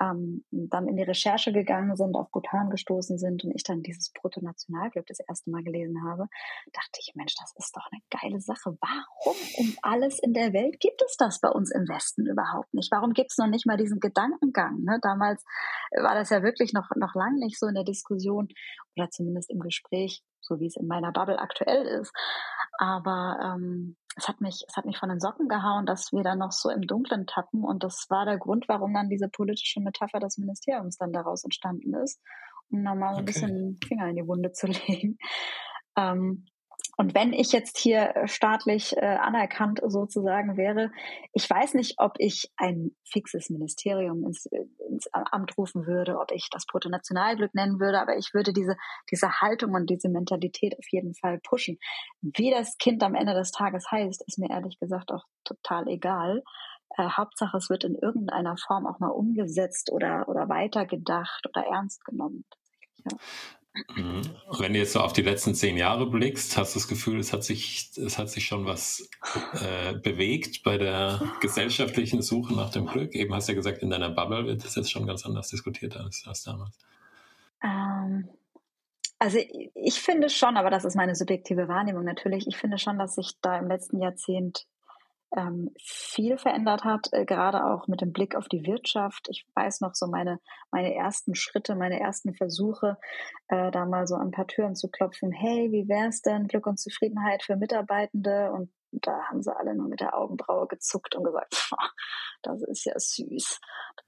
ähm, 0.00 0.44
dann 0.50 0.88
in 0.88 0.96
die 0.96 1.02
Recherche 1.02 1.52
gegangen 1.52 1.96
sind, 1.96 2.14
auf 2.14 2.30
Bhutan 2.30 2.70
gestoßen 2.70 3.18
sind 3.18 3.44
und 3.44 3.54
ich 3.54 3.62
dann 3.62 3.82
dieses 3.82 4.12
Bruttonationalglück 4.12 5.06
das 5.06 5.20
erste 5.20 5.50
Mal 5.50 5.62
gelesen 5.62 6.04
habe, 6.04 6.28
dachte 6.72 7.00
ich, 7.00 7.12
Mensch, 7.14 7.34
das 7.38 7.52
ist 7.56 7.76
doch 7.76 7.86
eine 7.90 8.00
geile 8.10 8.40
Sache. 8.40 8.76
Warum 8.80 9.36
um 9.58 9.76
alles 9.82 10.18
in 10.18 10.32
der 10.32 10.52
Welt 10.52 10.80
gibt 10.80 11.02
es 11.02 11.16
das 11.16 11.40
bei 11.40 11.48
uns 11.48 11.70
im 11.70 11.88
Westen 11.88 12.26
überhaupt 12.26 12.72
nicht? 12.74 12.90
Warum 12.90 13.12
gibt 13.12 13.30
es 13.30 13.38
noch 13.38 13.48
nicht 13.48 13.66
mal 13.66 13.76
diesen 13.76 14.00
Gedankengang? 14.00 14.82
Ne? 14.82 14.98
Damals 15.02 15.44
war 15.92 16.14
das 16.14 16.30
ja 16.30 16.42
wirklich 16.42 16.72
noch, 16.72 16.90
noch 16.96 17.14
lange 17.14 17.38
nicht 17.38 17.58
so 17.58 17.66
in 17.66 17.74
der 17.74 17.84
Diskussion 17.84 18.48
oder 18.96 19.10
zumindest 19.10 19.50
im 19.50 19.60
Gespräch, 19.60 20.22
so 20.40 20.60
wie 20.60 20.66
es 20.66 20.76
in 20.76 20.86
meiner 20.86 21.12
Bubble 21.12 21.38
aktuell 21.38 21.86
ist. 21.86 22.12
Aber 22.78 23.38
ähm, 23.42 23.96
es 24.16 24.28
hat 24.28 24.40
mich, 24.40 24.64
es 24.66 24.76
hat 24.76 24.86
mich 24.86 24.98
von 24.98 25.08
den 25.08 25.20
Socken 25.20 25.48
gehauen, 25.48 25.86
dass 25.86 26.12
wir 26.12 26.22
da 26.22 26.34
noch 26.34 26.52
so 26.52 26.70
im 26.70 26.82
Dunkeln 26.82 27.26
tappen. 27.26 27.64
Und 27.64 27.84
das 27.84 28.06
war 28.08 28.24
der 28.24 28.38
Grund, 28.38 28.68
warum 28.68 28.94
dann 28.94 29.08
diese 29.08 29.28
politische 29.28 29.80
Metapher 29.80 30.20
des 30.20 30.38
Ministeriums 30.38 30.96
dann 30.96 31.12
daraus 31.12 31.44
entstanden 31.44 31.94
ist, 31.94 32.20
um 32.70 32.82
nochmal 32.82 33.12
okay. 33.12 33.20
ein 33.20 33.24
bisschen 33.24 33.78
Finger 33.86 34.08
in 34.08 34.16
die 34.16 34.26
Wunde 34.26 34.52
zu 34.52 34.66
legen. 34.88 35.18
Ähm, 35.96 36.46
und 37.00 37.14
wenn 37.14 37.32
ich 37.32 37.50
jetzt 37.52 37.78
hier 37.78 38.14
äh, 38.14 38.28
staatlich 38.28 38.94
äh, 38.94 39.00
anerkannt 39.00 39.80
sozusagen 39.86 40.58
wäre, 40.58 40.92
ich 41.32 41.48
weiß 41.48 41.72
nicht, 41.72 41.94
ob 41.96 42.16
ich 42.18 42.52
ein 42.58 42.94
fixes 43.04 43.48
Ministerium 43.48 44.22
ins, 44.26 44.44
äh, 44.44 44.66
ins 44.86 45.08
Amt 45.14 45.56
rufen 45.56 45.86
würde, 45.86 46.18
ob 46.18 46.30
ich 46.30 46.50
das 46.50 46.66
Bruttonationalglück 46.66 47.54
nennen 47.54 47.80
würde, 47.80 48.02
aber 48.02 48.18
ich 48.18 48.34
würde 48.34 48.52
diese, 48.52 48.76
diese 49.10 49.40
Haltung 49.40 49.72
und 49.72 49.88
diese 49.88 50.10
Mentalität 50.10 50.78
auf 50.78 50.84
jeden 50.90 51.14
Fall 51.14 51.40
pushen. 51.42 51.78
Wie 52.20 52.50
das 52.50 52.76
Kind 52.76 53.02
am 53.02 53.14
Ende 53.14 53.32
des 53.32 53.50
Tages 53.50 53.90
heißt, 53.90 54.22
ist 54.26 54.38
mir 54.38 54.50
ehrlich 54.50 54.78
gesagt 54.78 55.10
auch 55.10 55.24
total 55.44 55.88
egal. 55.88 56.42
Äh, 56.98 57.08
Hauptsache, 57.08 57.56
es 57.56 57.70
wird 57.70 57.84
in 57.84 57.94
irgendeiner 57.94 58.58
Form 58.58 58.86
auch 58.86 58.98
mal 58.98 59.08
umgesetzt 59.08 59.90
oder, 59.90 60.28
oder 60.28 60.50
weitergedacht 60.50 61.46
oder 61.48 61.64
ernst 61.66 62.04
genommen. 62.04 62.44
Ja. 63.10 63.16
Mhm. 63.94 64.22
Wenn 64.58 64.72
du 64.72 64.80
jetzt 64.80 64.92
so 64.92 65.00
auf 65.00 65.12
die 65.12 65.22
letzten 65.22 65.54
zehn 65.54 65.76
Jahre 65.76 66.06
blickst, 66.06 66.56
hast 66.56 66.74
du 66.74 66.80
das 66.80 66.88
Gefühl, 66.88 67.20
es 67.20 67.32
hat 67.32 67.44
sich, 67.44 67.90
es 67.96 68.18
hat 68.18 68.28
sich 68.28 68.44
schon 68.46 68.66
was 68.66 69.08
äh, 69.54 69.94
bewegt 69.94 70.62
bei 70.64 70.76
der 70.76 71.20
gesellschaftlichen 71.40 72.20
Suche 72.20 72.54
nach 72.54 72.70
dem 72.70 72.86
Glück. 72.86 73.14
Eben 73.14 73.32
hast 73.32 73.48
du 73.48 73.52
ja 73.52 73.56
gesagt, 73.56 73.82
in 73.82 73.90
deiner 73.90 74.10
Bubble 74.10 74.46
wird 74.46 74.64
das 74.64 74.74
jetzt 74.74 74.90
schon 74.90 75.06
ganz 75.06 75.24
anders 75.24 75.48
diskutiert 75.48 75.96
als, 75.96 76.24
als 76.26 76.42
damals. 76.42 76.76
Ähm, 77.62 78.28
also 79.20 79.38
ich 79.74 80.00
finde 80.00 80.30
schon, 80.30 80.56
aber 80.56 80.70
das 80.70 80.84
ist 80.84 80.96
meine 80.96 81.14
subjektive 81.14 81.68
Wahrnehmung 81.68 82.04
natürlich, 82.04 82.46
ich 82.48 82.56
finde 82.56 82.78
schon, 82.78 82.98
dass 82.98 83.14
sich 83.14 83.38
da 83.40 83.58
im 83.58 83.68
letzten 83.68 84.00
Jahrzehnt 84.00 84.66
ähm, 85.36 85.70
viel 85.78 86.38
verändert 86.38 86.84
hat, 86.84 87.08
äh, 87.12 87.24
gerade 87.24 87.64
auch 87.64 87.86
mit 87.86 88.00
dem 88.00 88.12
Blick 88.12 88.34
auf 88.34 88.48
die 88.48 88.66
Wirtschaft. 88.66 89.28
Ich 89.30 89.46
weiß 89.54 89.80
noch 89.80 89.94
so 89.94 90.06
meine, 90.06 90.40
meine 90.70 90.94
ersten 90.94 91.34
Schritte, 91.34 91.76
meine 91.76 92.00
ersten 92.00 92.34
Versuche, 92.34 92.98
äh, 93.48 93.70
da 93.70 93.86
mal 93.86 94.06
so 94.06 94.16
an 94.16 94.28
ein 94.28 94.30
paar 94.32 94.46
Türen 94.46 94.74
zu 94.74 94.88
klopfen. 94.88 95.32
Hey, 95.32 95.70
wie 95.72 95.88
wär's 95.88 96.22
denn? 96.22 96.48
Glück 96.48 96.66
und 96.66 96.78
Zufriedenheit 96.78 97.42
für 97.42 97.56
Mitarbeitende 97.56 98.50
und 98.52 98.70
da 98.92 99.24
haben 99.28 99.42
sie 99.42 99.54
alle 99.54 99.74
nur 99.74 99.88
mit 99.88 100.00
der 100.00 100.16
Augenbraue 100.16 100.66
gezuckt 100.66 101.14
und 101.14 101.24
gesagt, 101.24 101.54
das 102.42 102.62
ist 102.62 102.84
ja 102.84 102.94
süß, 102.96 103.60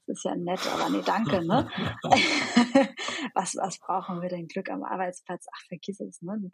das 0.07 0.17
ist 0.17 0.25
ja 0.25 0.35
nett, 0.35 0.61
aber 0.73 0.91
nee, 0.91 1.03
danke, 1.05 1.45
ne? 1.45 1.69
was, 3.35 3.57
was 3.57 3.79
brauchen 3.79 4.21
wir 4.23 4.29
denn 4.29 4.49
Glück 4.49 4.71
am 4.71 4.83
Arbeitsplatz? 4.83 5.47
Ach, 5.55 5.63
vergiss 5.69 6.01
es, 6.01 6.23
ne? 6.23 6.51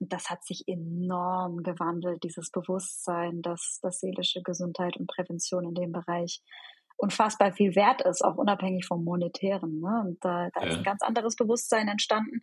Das 0.00 0.30
hat 0.30 0.44
sich 0.44 0.64
enorm 0.66 1.62
gewandelt, 1.62 2.22
dieses 2.24 2.50
Bewusstsein, 2.50 3.42
dass, 3.42 3.80
dass 3.82 4.00
seelische 4.00 4.42
Gesundheit 4.42 4.96
und 4.96 5.08
Prävention 5.08 5.64
in 5.64 5.74
dem 5.74 5.92
Bereich 5.92 6.42
unfassbar 6.98 7.52
viel 7.52 7.74
wert 7.76 8.02
ist, 8.02 8.24
auch 8.24 8.36
unabhängig 8.36 8.84
vom 8.84 9.04
Monetären. 9.04 9.80
Ne? 9.80 10.02
Und 10.04 10.24
da, 10.24 10.50
da 10.52 10.60
ja. 10.62 10.66
ist 10.66 10.78
ein 10.78 10.84
ganz 10.84 11.02
anderes 11.02 11.36
Bewusstsein 11.36 11.88
entstanden. 11.88 12.40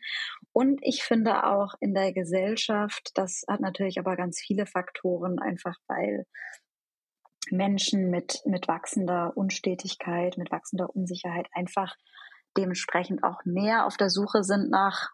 Und 0.53 0.79
ich 0.81 1.03
finde 1.03 1.45
auch 1.45 1.75
in 1.81 1.93
der 1.93 2.13
Gesellschaft, 2.13 3.11
das 3.15 3.43
hat 3.47 3.59
natürlich 3.59 3.99
aber 3.99 4.15
ganz 4.15 4.39
viele 4.39 4.65
Faktoren, 4.65 5.39
einfach 5.39 5.75
weil 5.87 6.25
Menschen 7.51 8.09
mit, 8.09 8.41
mit 8.45 8.67
wachsender 8.67 9.33
Unstetigkeit, 9.35 10.37
mit 10.37 10.51
wachsender 10.51 10.95
Unsicherheit 10.95 11.47
einfach 11.53 11.95
dementsprechend 12.57 13.23
auch 13.23 13.43
mehr 13.43 13.85
auf 13.85 13.97
der 13.97 14.09
Suche 14.09 14.43
sind 14.43 14.69
nach 14.69 15.11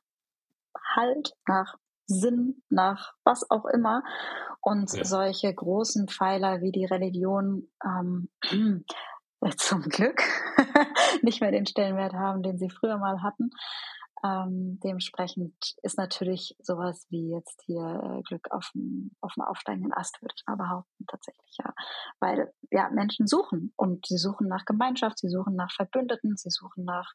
Halt, 0.95 1.33
nach 1.47 1.77
Sinn, 2.05 2.63
nach 2.69 3.13
was 3.23 3.49
auch 3.49 3.65
immer. 3.65 4.03
Und 4.61 4.93
ja. 4.93 5.03
solche 5.03 5.53
großen 5.53 6.07
Pfeiler 6.07 6.61
wie 6.61 6.71
die 6.71 6.85
Religion 6.85 7.69
ähm, 7.83 8.29
zum 9.57 9.81
Glück 9.83 10.21
nicht 11.21 11.41
mehr 11.41 11.51
den 11.51 11.65
Stellenwert 11.65 12.13
haben, 12.13 12.43
den 12.43 12.57
sie 12.57 12.69
früher 12.69 12.97
mal 12.97 13.21
hatten. 13.21 13.51
Ähm, 14.23 14.79
dementsprechend 14.83 15.55
ist 15.81 15.97
natürlich 15.97 16.55
sowas 16.59 17.07
wie 17.09 17.31
jetzt 17.31 17.63
hier 17.65 17.81
äh, 17.81 18.21
Glück 18.21 18.51
auf 18.51 18.69
dem, 18.75 19.15
auf 19.19 19.33
dem 19.33 19.43
aufsteigenden 19.43 19.93
Ast, 19.93 20.21
würde 20.21 20.35
ich 20.37 20.43
mal 20.45 20.57
behaupten, 20.57 21.05
tatsächlich, 21.07 21.57
ja. 21.57 21.73
Weil 22.19 22.53
ja 22.69 22.89
Menschen 22.91 23.25
suchen 23.25 23.73
und 23.75 24.05
sie 24.05 24.17
suchen 24.17 24.47
nach 24.47 24.65
Gemeinschaft, 24.65 25.17
sie 25.17 25.29
suchen 25.29 25.55
nach 25.55 25.71
Verbündeten, 25.71 26.37
sie 26.37 26.51
suchen 26.51 26.85
nach, 26.85 27.13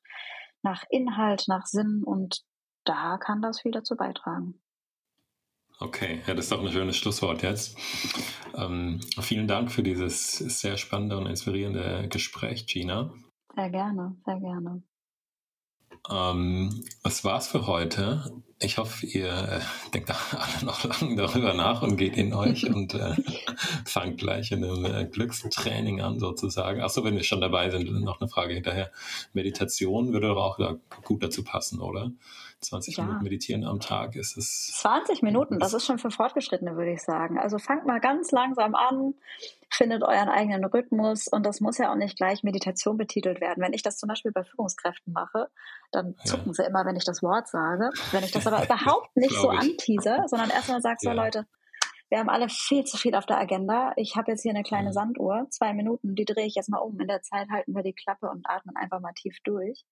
nach 0.62 0.82
Inhalt, 0.90 1.44
nach 1.46 1.66
Sinn 1.66 2.02
und 2.04 2.42
da 2.84 3.18
kann 3.18 3.40
das 3.40 3.60
viel 3.60 3.72
dazu 3.72 3.96
beitragen. 3.96 4.60
Okay, 5.78 6.22
ja, 6.26 6.34
das 6.34 6.46
ist 6.46 6.52
doch 6.52 6.64
ein 6.64 6.72
schönes 6.72 6.96
Schlusswort 6.96 7.42
jetzt. 7.42 7.76
Ähm, 8.56 9.00
vielen 9.20 9.46
Dank 9.46 9.70
für 9.70 9.82
dieses 9.82 10.38
sehr 10.38 10.78
spannende 10.78 11.18
und 11.18 11.26
inspirierende 11.26 12.08
Gespräch, 12.08 12.66
Gina. 12.66 13.12
Sehr 13.54 13.70
gerne, 13.70 14.16
sehr 14.24 14.40
gerne. 14.40 14.82
Ähm, 16.10 16.82
das 17.02 17.24
war's 17.24 17.48
für 17.48 17.66
heute. 17.66 18.42
Ich 18.58 18.78
hoffe, 18.78 19.04
ihr 19.04 19.28
äh, 19.28 19.60
denkt 19.92 20.10
alle 20.32 20.64
noch 20.64 20.82
lange 20.84 21.16
darüber 21.16 21.52
nach 21.52 21.82
und 21.82 21.98
geht 21.98 22.16
in 22.16 22.32
euch 22.32 22.64
und 22.74 22.94
äh, 22.94 23.14
fangt 23.84 24.16
gleich 24.16 24.52
in 24.52 24.64
einem 24.64 24.84
äh, 24.86 25.04
Glückstraining 25.04 26.00
an, 26.00 26.18
sozusagen. 26.18 26.80
Achso, 26.80 27.04
wenn 27.04 27.16
wir 27.16 27.22
schon 27.22 27.42
dabei 27.42 27.68
sind, 27.68 27.92
noch 28.00 28.20
eine 28.20 28.30
Frage 28.30 28.54
hinterher. 28.54 28.90
Meditation 29.34 30.14
würde 30.14 30.28
doch 30.28 30.58
auch 30.58 31.02
gut 31.04 31.22
dazu 31.22 31.44
passen, 31.44 31.80
oder? 31.80 32.12
20 32.60 32.96
ja. 32.96 33.04
Minuten 33.04 33.22
meditieren 33.22 33.64
am 33.64 33.80
Tag 33.80 34.16
ist 34.16 34.36
es. 34.36 34.72
20 34.80 35.22
Minuten, 35.22 35.58
das 35.58 35.74
ist 35.74 35.84
schon 35.86 35.98
für 35.98 36.10
Fortgeschrittene, 36.10 36.76
würde 36.76 36.92
ich 36.92 37.02
sagen. 37.02 37.38
Also 37.38 37.58
fangt 37.58 37.86
mal 37.86 38.00
ganz 38.00 38.30
langsam 38.32 38.74
an, 38.74 39.14
findet 39.70 40.02
euren 40.02 40.28
eigenen 40.28 40.64
Rhythmus 40.64 41.28
und 41.28 41.44
das 41.44 41.60
muss 41.60 41.78
ja 41.78 41.92
auch 41.92 41.96
nicht 41.96 42.16
gleich 42.16 42.42
Meditation 42.42 42.96
betitelt 42.96 43.40
werden. 43.40 43.62
Wenn 43.62 43.72
ich 43.72 43.82
das 43.82 43.98
zum 43.98 44.08
Beispiel 44.08 44.32
bei 44.32 44.42
Führungskräften 44.42 45.12
mache, 45.12 45.48
dann 45.92 46.16
zucken 46.24 46.48
ja. 46.48 46.54
sie 46.54 46.62
immer, 46.64 46.84
wenn 46.86 46.96
ich 46.96 47.04
das 47.04 47.22
Wort 47.22 47.48
sage. 47.48 47.90
Wenn 48.12 48.24
ich 48.24 48.32
das 48.32 48.46
aber 48.46 48.64
überhaupt 48.64 49.16
nicht 49.16 49.34
so 49.34 49.50
antease, 49.50 50.22
sondern 50.26 50.50
erstmal 50.50 50.80
sage, 50.80 50.98
so 51.00 51.10
ja. 51.10 51.14
Leute, 51.14 51.46
wir 52.08 52.18
haben 52.18 52.28
alle 52.28 52.48
viel 52.48 52.84
zu 52.84 52.96
viel 52.96 53.14
auf 53.14 53.26
der 53.26 53.38
Agenda. 53.38 53.92
Ich 53.96 54.16
habe 54.16 54.30
jetzt 54.30 54.42
hier 54.42 54.52
eine 54.52 54.62
kleine 54.62 54.92
Sanduhr, 54.92 55.46
zwei 55.50 55.74
Minuten, 55.74 56.14
die 56.14 56.24
drehe 56.24 56.46
ich 56.46 56.54
jetzt 56.54 56.68
mal 56.68 56.78
um. 56.78 56.98
In 57.00 57.08
der 57.08 57.22
Zeit 57.22 57.48
halten 57.50 57.74
wir 57.74 57.82
die 57.82 57.94
Klappe 57.94 58.30
und 58.30 58.48
atmen 58.48 58.76
einfach 58.76 59.00
mal 59.00 59.12
tief 59.12 59.38
durch. 59.44 59.84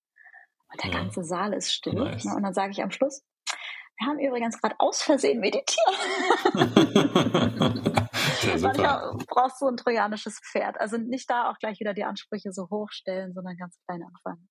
Und 0.75 0.85
der 0.85 0.91
ja. 0.91 0.99
ganze 0.99 1.25
Saal 1.25 1.53
ist 1.53 1.72
still. 1.72 1.95
Nice. 1.95 2.25
Ne? 2.25 2.35
Und 2.35 2.43
dann 2.43 2.53
sage 2.55 2.72
ich 2.72 2.83
am 2.83 2.91
Schluss, 2.91 3.25
wir 3.99 4.09
haben 4.09 4.18
übrigens 4.18 4.61
gerade 4.61 4.75
aus 4.79 5.03
Versehen 5.03 5.39
meditiert. 5.39 5.79
ja, 8.43 8.59
Manchmal 8.61 9.16
brauchst 9.29 9.61
du 9.61 9.68
ein 9.68 9.77
trojanisches 9.77 10.41
Pferd. 10.41 10.81
Also 10.81 10.97
nicht 10.99 11.31
da 11.31 11.49
auch 11.51 11.59
gleich 11.59 11.79
wieder 11.79 11.95
die 11.95 12.03
Ansprüche 12.03 12.53
so 12.53 12.68
hochstellen, 12.70 13.33
sondern 13.35 13.57
ganz 13.57 13.79
klein 13.87 14.03
anfangen. 14.03 14.49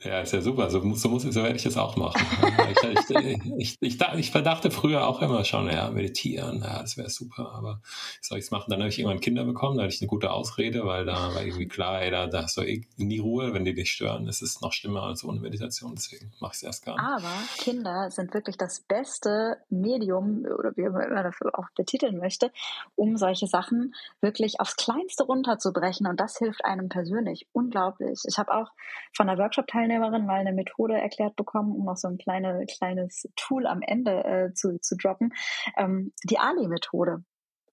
Ja, 0.00 0.20
ist 0.20 0.32
ja 0.32 0.40
super. 0.40 0.70
So, 0.70 0.80
so, 0.94 1.08
muss, 1.08 1.22
so 1.22 1.42
werde 1.42 1.56
ich 1.56 1.64
das 1.64 1.76
auch 1.76 1.96
machen. 1.96 2.24
ich, 2.70 3.16
ich, 3.58 3.78
ich, 3.80 4.00
ich, 4.00 4.30
verdachte 4.30 4.70
früher 4.70 5.06
auch 5.06 5.20
immer 5.22 5.44
schon, 5.44 5.68
ja, 5.68 5.90
meditieren, 5.90 6.60
ja, 6.62 6.80
das 6.80 6.96
wäre 6.96 7.10
super, 7.10 7.52
aber 7.52 7.80
soll 8.20 8.38
ich 8.38 8.44
es 8.44 8.50
machen? 8.52 8.70
Dann 8.70 8.78
habe 8.78 8.90
ich 8.90 8.98
irgendwann 8.98 9.20
Kinder 9.20 9.44
bekommen, 9.44 9.76
da 9.76 9.82
hatte 9.82 9.94
ich 9.94 10.00
eine 10.00 10.08
gute 10.08 10.30
Ausrede, 10.30 10.86
weil 10.86 11.04
da 11.04 11.34
war 11.34 11.42
irgendwie 11.42 11.66
klar, 11.66 12.00
ey, 12.00 12.12
da, 12.12 12.28
da 12.28 12.44
hast 12.44 12.56
du 12.56 12.62
eh 12.62 12.86
nie 12.96 13.18
Ruhe, 13.18 13.52
wenn 13.54 13.64
die 13.64 13.74
dich 13.74 13.90
stören, 13.90 14.28
ist 14.28 14.40
es 14.40 14.60
noch 14.60 14.72
schlimmer 14.72 15.02
als 15.02 15.24
ohne 15.24 15.40
Meditation, 15.40 15.94
deswegen 15.96 16.32
mache 16.40 16.52
ich 16.52 16.58
es 16.58 16.62
erst 16.62 16.84
gar 16.84 16.94
nicht. 16.94 17.04
Aber 17.04 17.32
Kinder 17.56 18.10
sind 18.12 18.32
wirklich 18.34 18.56
das 18.56 18.80
beste 18.80 19.56
Medium, 19.68 20.44
oder 20.44 20.76
wie 20.76 20.88
man 20.88 21.24
dafür 21.24 21.58
auch 21.58 21.70
betiteln 21.74 22.18
möchte, 22.18 22.52
um 22.94 23.16
solche 23.16 23.48
Sachen 23.48 23.94
wirklich 24.20 24.60
aufs 24.60 24.76
Kleinste 24.76 25.24
runterzubrechen 25.24 26.06
und 26.06 26.20
das 26.20 26.38
hilft 26.38 26.64
einem 26.64 26.88
persönlich 26.88 27.48
unglaublich. 27.52 28.20
Ich 28.28 28.38
habe 28.38 28.54
auch 28.54 28.70
von 29.12 29.27
einer 29.28 29.38
Workshop-Teilnehmerin 29.38 30.26
mal 30.26 30.40
eine 30.40 30.52
Methode 30.52 30.94
erklärt 30.94 31.36
bekommen, 31.36 31.72
um 31.74 31.84
noch 31.84 31.96
so 31.96 32.08
ein 32.08 32.18
kleine, 32.18 32.64
kleines 32.66 33.28
Tool 33.36 33.66
am 33.66 33.82
Ende 33.82 34.24
äh, 34.24 34.54
zu, 34.54 34.80
zu 34.80 34.96
droppen. 34.96 35.32
Ähm, 35.76 36.12
die 36.24 36.38
Ali-Methode. 36.38 37.24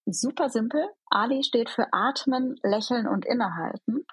Super 0.06 0.50
simpel. 0.50 0.86
Ali 1.10 1.44
steht 1.44 1.70
für 1.70 1.88
Atmen, 1.92 2.56
Lächeln 2.62 3.08
und 3.08 3.26
Innehalten. 3.26 4.06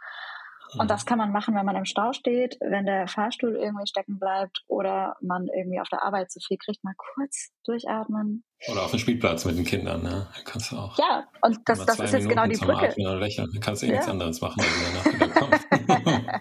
Und 0.78 0.90
das 0.90 1.04
kann 1.04 1.18
man 1.18 1.32
machen, 1.32 1.54
wenn 1.54 1.66
man 1.66 1.76
im 1.76 1.84
Stau 1.84 2.12
steht, 2.12 2.56
wenn 2.60 2.86
der 2.86 3.06
Fahrstuhl 3.06 3.56
irgendwie 3.56 3.86
stecken 3.86 4.18
bleibt 4.18 4.62
oder 4.68 5.16
man 5.20 5.48
irgendwie 5.54 5.80
auf 5.80 5.88
der 5.88 6.02
Arbeit 6.02 6.30
zu 6.30 6.40
viel 6.40 6.56
kriegt, 6.56 6.82
mal 6.82 6.94
kurz 6.96 7.50
durchatmen. 7.64 8.44
Oder 8.70 8.84
auf 8.84 8.90
dem 8.90 8.98
Spielplatz 8.98 9.44
mit 9.44 9.58
den 9.58 9.64
Kindern, 9.64 10.02
ne? 10.02 10.28
Da 10.34 10.42
kannst 10.44 10.72
du 10.72 10.76
auch. 10.76 10.98
Ja, 10.98 11.26
und 11.42 11.58
das, 11.66 11.84
das 11.84 12.00
ist 12.00 12.12
jetzt 12.12 12.28
genau 12.28 12.46
die 12.46 12.56
Brücke. 12.56 12.88
Atmen 12.88 13.06
und 13.06 13.20
lächeln. 13.20 13.48
Da 13.52 13.60
kannst 13.60 13.82
du 13.82 13.86
eh 13.86 13.90
ja. 13.90 13.96
nichts 13.96 14.08
anderes 14.08 14.40
machen, 14.40 14.62
wenn 14.62 15.18
du 15.18 15.18
danach 15.18 15.30
wieder 15.30 15.42
Aber 15.42 16.40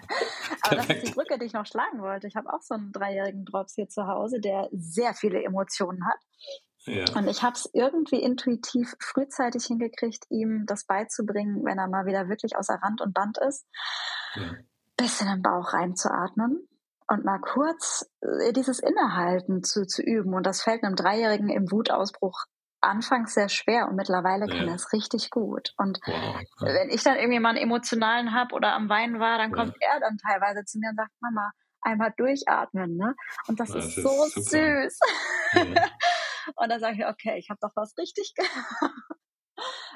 das 0.76 0.88
ist 0.88 1.08
die 1.08 1.12
Brücke, 1.12 1.38
die 1.38 1.46
ich 1.46 1.52
noch 1.52 1.66
schlagen 1.66 2.00
wollte. 2.00 2.26
Ich 2.26 2.36
habe 2.36 2.52
auch 2.52 2.62
so 2.62 2.74
einen 2.74 2.92
dreijährigen 2.92 3.44
Drops 3.44 3.74
hier 3.74 3.88
zu 3.88 4.06
Hause, 4.06 4.40
der 4.40 4.68
sehr 4.72 5.14
viele 5.14 5.42
Emotionen 5.42 6.04
hat. 6.06 6.18
Ja. 6.84 7.04
Und 7.16 7.28
ich 7.28 7.42
habe 7.42 7.54
es 7.54 7.70
irgendwie 7.72 8.20
intuitiv 8.20 8.94
frühzeitig 8.98 9.66
hingekriegt, 9.66 10.24
ihm 10.30 10.64
das 10.66 10.84
beizubringen, 10.84 11.64
wenn 11.64 11.78
er 11.78 11.88
mal 11.88 12.06
wieder 12.06 12.28
wirklich 12.28 12.56
außer 12.56 12.74
Rand 12.74 13.00
und 13.00 13.14
Band 13.14 13.38
ist, 13.38 13.66
ja. 14.34 14.50
bisschen 14.96 15.28
im 15.28 15.42
Bauch 15.42 15.72
reinzuatmen 15.72 16.68
und 17.08 17.24
mal 17.24 17.38
kurz 17.38 18.10
äh, 18.20 18.52
dieses 18.52 18.80
Innehalten 18.80 19.62
zu, 19.62 19.86
zu 19.86 20.02
üben. 20.02 20.34
Und 20.34 20.44
das 20.44 20.62
fällt 20.62 20.82
einem 20.82 20.96
Dreijährigen 20.96 21.50
im 21.50 21.70
Wutausbruch 21.70 22.46
anfangs 22.82 23.34
sehr 23.34 23.48
schwer 23.48 23.88
und 23.88 23.96
mittlerweile 23.96 24.46
ja. 24.46 24.56
kann 24.56 24.68
er 24.68 24.74
es 24.74 24.92
richtig 24.92 25.30
gut. 25.30 25.72
Und 25.76 26.00
wow. 26.06 26.40
wenn 26.60 26.90
ich 26.90 27.02
dann 27.02 27.16
irgendwie 27.16 27.40
mal 27.40 27.50
einen 27.50 27.58
emotionalen 27.58 28.34
hab 28.34 28.52
oder 28.52 28.74
am 28.74 28.88
Weinen 28.88 29.20
war, 29.20 29.38
dann 29.38 29.52
kommt 29.52 29.74
er 29.80 30.00
dann 30.00 30.18
teilweise 30.18 30.64
zu 30.64 30.78
mir 30.78 30.90
und 30.90 30.96
sagt, 30.96 31.12
Mama, 31.20 31.52
einmal 31.82 32.12
durchatmen, 32.16 32.96
ne? 32.96 33.14
Und 33.48 33.60
das, 33.60 33.70
das 33.70 33.86
ist 33.86 34.02
so 34.02 34.24
ist 34.24 34.50
süß. 34.50 34.98
Ja. 35.54 35.64
Und 36.56 36.68
dann 36.70 36.80
sage 36.80 36.96
ich, 36.98 37.06
okay, 37.06 37.38
ich 37.38 37.50
habe 37.50 37.58
doch 37.60 37.70
was 37.74 37.96
richtig 37.98 38.34
gemacht. 38.34 38.92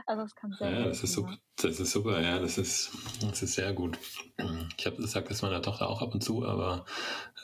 Also 0.05 0.23
es 0.23 0.35
kann 0.37 0.53
sehr 0.53 0.71
Ja, 0.71 0.85
das 0.85 1.03
ist 1.03 1.15
super. 1.15 1.37
Das 1.57 1.81
ist 1.81 1.91
super, 1.91 2.21
ja, 2.21 2.39
das 2.39 2.59
ist, 2.59 2.93
das 3.21 3.43
ist 3.43 3.55
sehr 3.55 3.73
gut. 3.73 3.99
Ich 4.79 4.87
habe 4.87 4.97
gesagt, 4.97 5.29
das 5.31 5.43
meiner 5.43 5.63
Tochter 5.63 5.89
auch 5.89 6.03
ab 6.03 6.15
und 6.15 6.23
zu, 6.23 6.47
aber 6.47 6.85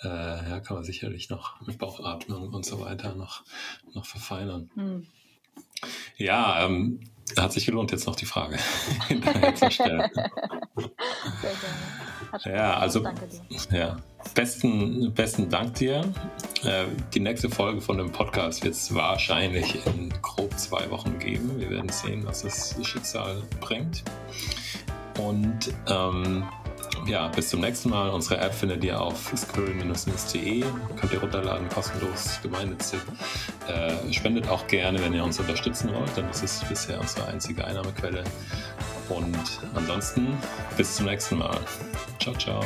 äh, 0.04 0.08
ja, 0.08 0.60
kann 0.60 0.76
man 0.76 0.84
sicherlich 0.84 1.30
noch 1.30 1.60
mit 1.62 1.78
Bauchatmung 1.78 2.52
und 2.52 2.64
so 2.64 2.78
weiter 2.80 3.16
noch, 3.16 3.44
noch 3.94 4.06
verfeinern. 4.06 4.70
Hm. 4.74 5.06
Ja, 6.16 6.64
ähm, 6.64 7.00
hat 7.38 7.52
sich 7.52 7.66
gelohnt, 7.66 7.92
jetzt 7.92 8.06
noch 8.06 8.16
die 8.16 8.26
Frage 8.26 8.58
hinterher 9.08 9.54
zu 9.54 9.70
stellen. 9.70 10.10
Sehr 10.14 10.20
gerne. 11.40 12.56
Ja, 12.56 12.78
also. 12.78 13.04
Ja, 13.70 13.96
besten, 14.34 15.12
besten 15.12 15.50
Dank 15.50 15.74
dir. 15.74 16.00
Äh, 16.64 16.86
die 17.12 17.20
nächste 17.20 17.50
Folge 17.50 17.80
von 17.80 17.98
dem 17.98 18.10
Podcast 18.10 18.64
wird 18.64 18.74
es 18.74 18.94
wahrscheinlich 18.94 19.84
in 19.86 20.10
grob 20.22 20.58
zwei 20.58 20.88
Wochen 20.90 21.18
geben. 21.18 21.58
Wir 21.58 21.70
werden 21.70 21.90
sehen, 21.90 22.22
was 22.24 22.42
das 22.42 22.76
Schicksal 22.82 23.42
bringt. 23.60 24.02
Und 25.18 25.74
ähm, 25.88 26.44
ja, 27.06 27.28
bis 27.28 27.48
zum 27.50 27.60
nächsten 27.60 27.90
Mal. 27.90 28.10
Unsere 28.10 28.38
App 28.38 28.54
findet 28.54 28.84
ihr 28.84 29.00
auf 29.00 29.32
squirrel-news.de. 29.36 30.64
Könnt 30.98 31.12
ihr 31.12 31.20
runterladen, 31.20 31.68
kostenlos, 31.68 32.38
gemeinnützig. 32.42 33.00
Äh, 33.68 34.12
spendet 34.12 34.48
auch 34.48 34.66
gerne, 34.66 35.02
wenn 35.02 35.12
ihr 35.12 35.24
uns 35.24 35.38
unterstützen 35.38 35.92
wollt, 35.94 36.16
denn 36.16 36.26
das 36.28 36.42
ist 36.42 36.68
bisher 36.68 37.00
unsere 37.00 37.26
einzige 37.26 37.64
Einnahmequelle. 37.64 38.24
Und 39.08 39.60
ansonsten 39.74 40.38
bis 40.76 40.96
zum 40.96 41.06
nächsten 41.06 41.38
Mal. 41.38 41.58
Ciao, 42.20 42.34
ciao. 42.36 42.62